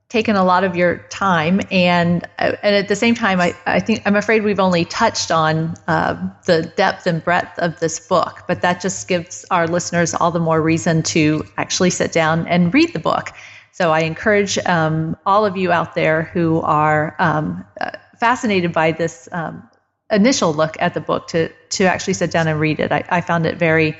taken 0.10 0.36
a 0.36 0.44
lot 0.44 0.64
of 0.64 0.76
your 0.76 0.98
time, 1.10 1.62
and 1.72 2.24
uh, 2.38 2.56
and 2.62 2.76
at 2.76 2.88
the 2.90 2.96
same 2.96 3.16
time, 3.16 3.40
I, 3.40 3.56
I 3.66 3.80
think 3.80 4.02
I'm 4.06 4.16
afraid 4.16 4.44
we've 4.44 4.60
only 4.60 4.86
touched 4.86 5.32
on 5.32 5.76
uh, 5.88 6.30
the 6.46 6.64
depth 6.64 7.08
and 7.08 7.24
breadth 7.24 7.58
of 7.60 7.80
this 7.80 8.00
book, 8.00 8.44
but 8.48 8.62
that 8.62 8.82
just 8.82 9.08
gives 9.08 9.46
our 9.52 9.68
listeners 9.68 10.14
all 10.14 10.32
the 10.32 10.40
more 10.40 10.62
reason 10.62 11.02
to 11.04 11.46
actually 11.58 11.92
sit 11.92 12.12
down 12.12 12.48
and 12.48 12.74
read 12.74 12.94
the 12.94 13.00
book. 13.00 13.32
So 13.72 13.92
I 13.92 14.02
encourage 14.02 14.58
um, 14.60 15.16
all 15.26 15.46
of 15.46 15.58
you 15.58 15.72
out 15.72 15.96
there 15.96 16.24
who 16.24 16.62
are 16.62 17.16
um, 17.20 17.66
uh, 17.80 17.92
fascinated 18.20 18.74
by 18.74 18.92
this 18.92 19.30
um, 19.32 19.68
initial 20.12 20.54
look 20.54 20.76
at 20.80 20.94
the 20.94 21.02
book 21.02 21.28
to 21.30 21.50
to 21.70 21.86
actually 21.86 22.14
sit 22.14 22.32
down 22.32 22.48
and 22.48 22.60
read 22.60 22.80
it. 22.80 22.92
I, 22.92 23.04
I 23.10 23.22
found 23.22 23.46
it 23.46 23.58
very 23.58 23.98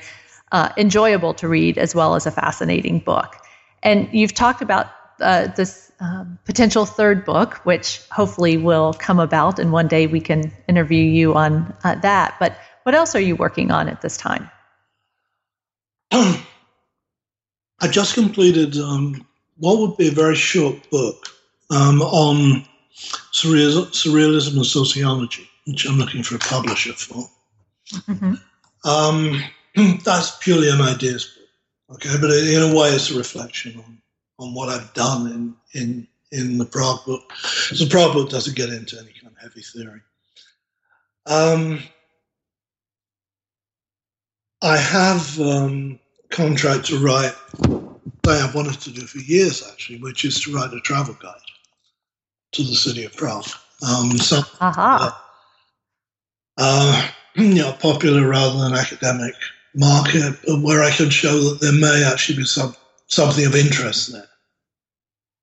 uh, 0.52 0.68
enjoyable 0.76 1.34
to 1.34 1.48
read 1.48 1.78
as 1.78 1.94
well 1.94 2.14
as 2.14 2.26
a 2.26 2.30
fascinating 2.30 2.98
book. 2.98 3.36
And 3.82 4.08
you've 4.12 4.34
talked 4.34 4.62
about 4.62 4.90
uh, 5.20 5.48
this 5.48 5.90
um, 6.00 6.38
potential 6.44 6.84
third 6.84 7.24
book, 7.24 7.60
which 7.64 8.00
hopefully 8.10 8.56
will 8.56 8.92
come 8.92 9.18
about, 9.18 9.58
and 9.58 9.72
one 9.72 9.88
day 9.88 10.06
we 10.06 10.20
can 10.20 10.52
interview 10.68 11.02
you 11.02 11.34
on 11.34 11.74
uh, 11.84 11.94
that. 11.96 12.36
But 12.38 12.58
what 12.82 12.94
else 12.94 13.14
are 13.14 13.20
you 13.20 13.36
working 13.36 13.70
on 13.70 13.88
at 13.88 14.00
this 14.02 14.16
time? 14.16 14.50
I 16.12 16.44
just 17.88 18.14
completed 18.14 18.76
um, 18.76 19.26
what 19.58 19.78
would 19.78 19.96
be 19.96 20.08
a 20.08 20.12
very 20.12 20.36
short 20.36 20.90
book 20.90 21.26
um, 21.70 22.02
on 22.02 22.64
surreal, 23.32 23.86
surrealism 23.86 24.56
and 24.56 24.66
sociology, 24.66 25.48
which 25.66 25.86
I'm 25.86 25.98
looking 25.98 26.22
for 26.22 26.36
a 26.36 26.38
publisher 26.38 26.92
for. 26.92 27.28
Mm-hmm. 27.92 28.34
Um, 28.88 29.42
that's 30.04 30.36
purely 30.38 30.70
an 30.70 30.80
ideas 30.80 31.26
book. 31.88 32.06
Okay, 32.06 32.16
but 32.20 32.30
in 32.30 32.62
a 32.62 32.74
way, 32.74 32.88
it's 32.88 33.10
a 33.10 33.18
reflection 33.18 33.78
on, 33.78 33.98
on 34.38 34.54
what 34.54 34.68
I've 34.68 34.92
done 34.94 35.26
in, 35.74 35.80
in, 35.80 36.08
in 36.30 36.58
the 36.58 36.64
Prague 36.64 37.04
book. 37.04 37.30
So 37.34 37.84
the 37.84 37.90
Prague 37.90 38.14
book 38.14 38.30
doesn't 38.30 38.56
get 38.56 38.70
into 38.70 38.98
any 38.98 39.12
kind 39.12 39.34
of 39.34 39.42
heavy 39.42 39.60
theory. 39.60 40.00
Um, 41.26 41.80
I 44.62 44.76
have 44.76 45.38
um, 45.40 45.98
contract 46.30 46.86
to 46.86 46.98
write 46.98 47.34
I 48.26 48.36
have 48.36 48.54
wanted 48.54 48.80
to 48.80 48.90
do 48.90 49.02
for 49.02 49.18
years, 49.18 49.68
actually, 49.70 49.98
which 49.98 50.24
is 50.24 50.40
to 50.42 50.54
write 50.54 50.72
a 50.72 50.80
travel 50.80 51.16
guide 51.20 51.34
to 52.52 52.62
the 52.62 52.74
city 52.74 53.04
of 53.04 53.16
Prague. 53.16 53.46
Um, 53.86 54.16
so, 54.18 54.38
uh-huh. 54.60 54.98
uh, 55.00 55.10
uh, 56.58 57.08
you 57.36 57.54
know, 57.54 57.72
popular 57.72 58.26
rather 58.28 58.58
than 58.58 58.74
academic 58.74 59.34
market 59.74 60.36
where 60.46 60.82
I 60.82 60.90
can 60.90 61.10
show 61.10 61.38
that 61.40 61.60
there 61.60 61.72
may 61.72 62.04
actually 62.04 62.38
be 62.38 62.44
some 62.44 62.76
something 63.06 63.44
of 63.46 63.54
interest 63.54 64.12
there 64.12 64.28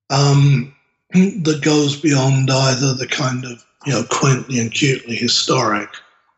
um, 0.09 0.75
that 1.13 1.61
goes 1.63 1.99
beyond 1.99 2.49
either 2.49 2.93
the 2.93 3.07
kind 3.07 3.45
of 3.45 3.63
you 3.85 3.93
know 3.93 4.03
quaintly 4.09 4.59
and 4.59 4.71
cutely 4.71 5.15
historic 5.15 5.89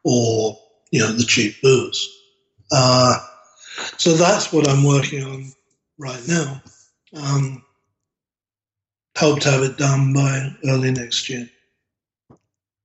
or 0.03 0.57
you 0.91 0.99
know 0.99 1.11
the 1.11 1.23
cheap 1.23 1.61
booze. 1.61 2.17
Uh, 2.71 3.17
so 3.97 4.13
that's 4.13 4.53
what 4.53 4.69
I'm 4.69 4.83
working 4.83 5.23
on 5.23 5.53
right 6.01 6.27
now. 6.27 6.61
Um, 7.13 7.63
hope 9.17 9.39
to 9.41 9.51
have 9.51 9.61
it 9.61 9.77
done 9.77 10.13
by 10.13 10.49
early 10.65 10.91
next 10.91 11.29
year. 11.29 11.47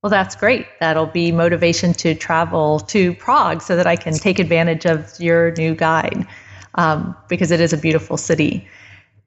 Well, 0.03 0.11
that's 0.11 0.37
great. 0.37 0.67
That'll 0.79 1.07
be 1.07 1.33
motivation 1.33 1.93
to 1.95 2.15
travel 2.15 2.79
to 2.81 3.15
Prague 3.15 3.63
so 3.63 3.75
that 3.75 3.87
I 3.87 3.97
can 3.97 4.15
take 4.15 4.39
advantage 4.39 4.85
of 4.85 5.19
your 5.19 5.53
new 5.53 5.75
guide 5.75 6.27
um, 6.75 7.17
because 7.29 7.51
it 7.51 7.61
is 7.61 7.73
a 7.73 7.79
beautiful 7.79 8.17
city. 8.17 8.69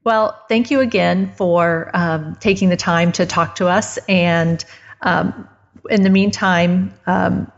Well, 0.04 0.40
thank 0.48 0.70
you 0.70 0.80
again 0.80 1.32
for 1.36 1.90
um, 1.92 2.36
taking 2.40 2.70
the 2.70 2.76
time 2.76 3.12
to 3.12 3.26
talk 3.26 3.56
to 3.56 3.68
us. 3.68 3.98
And 4.08 4.64
um, 5.02 5.48
in 5.90 6.02
the 6.02 6.10
meantime, 6.10 6.94
um, 7.06 7.50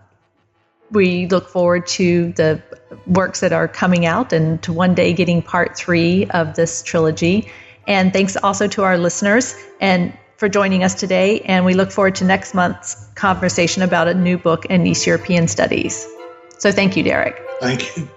we 0.92 1.26
look 1.26 1.48
forward 1.48 1.86
to 1.86 2.32
the 2.32 2.62
works 3.06 3.40
that 3.40 3.52
are 3.52 3.66
coming 3.66 4.06
out 4.06 4.32
and 4.32 4.62
to 4.62 4.72
one 4.72 4.94
day 4.94 5.12
getting 5.12 5.42
part 5.42 5.76
three 5.76 6.26
of 6.26 6.54
this 6.54 6.82
trilogy. 6.82 7.50
And 7.86 8.12
thanks 8.12 8.36
also 8.36 8.68
to 8.68 8.82
our 8.84 8.98
listeners. 8.98 9.54
And 9.80 10.16
for 10.36 10.48
joining 10.48 10.82
us 10.84 10.94
today, 10.94 11.40
and 11.40 11.64
we 11.64 11.74
look 11.74 11.92
forward 11.92 12.16
to 12.16 12.24
next 12.24 12.52
month's 12.52 12.96
conversation 13.14 13.82
about 13.82 14.08
a 14.08 14.14
new 14.14 14.36
book 14.38 14.66
in 14.66 14.86
East 14.86 15.06
European 15.06 15.46
studies. 15.48 16.06
So 16.58 16.72
thank 16.72 16.96
you, 16.96 17.02
Derek. 17.02 17.40
Thank 17.60 17.96
you. 17.96 18.08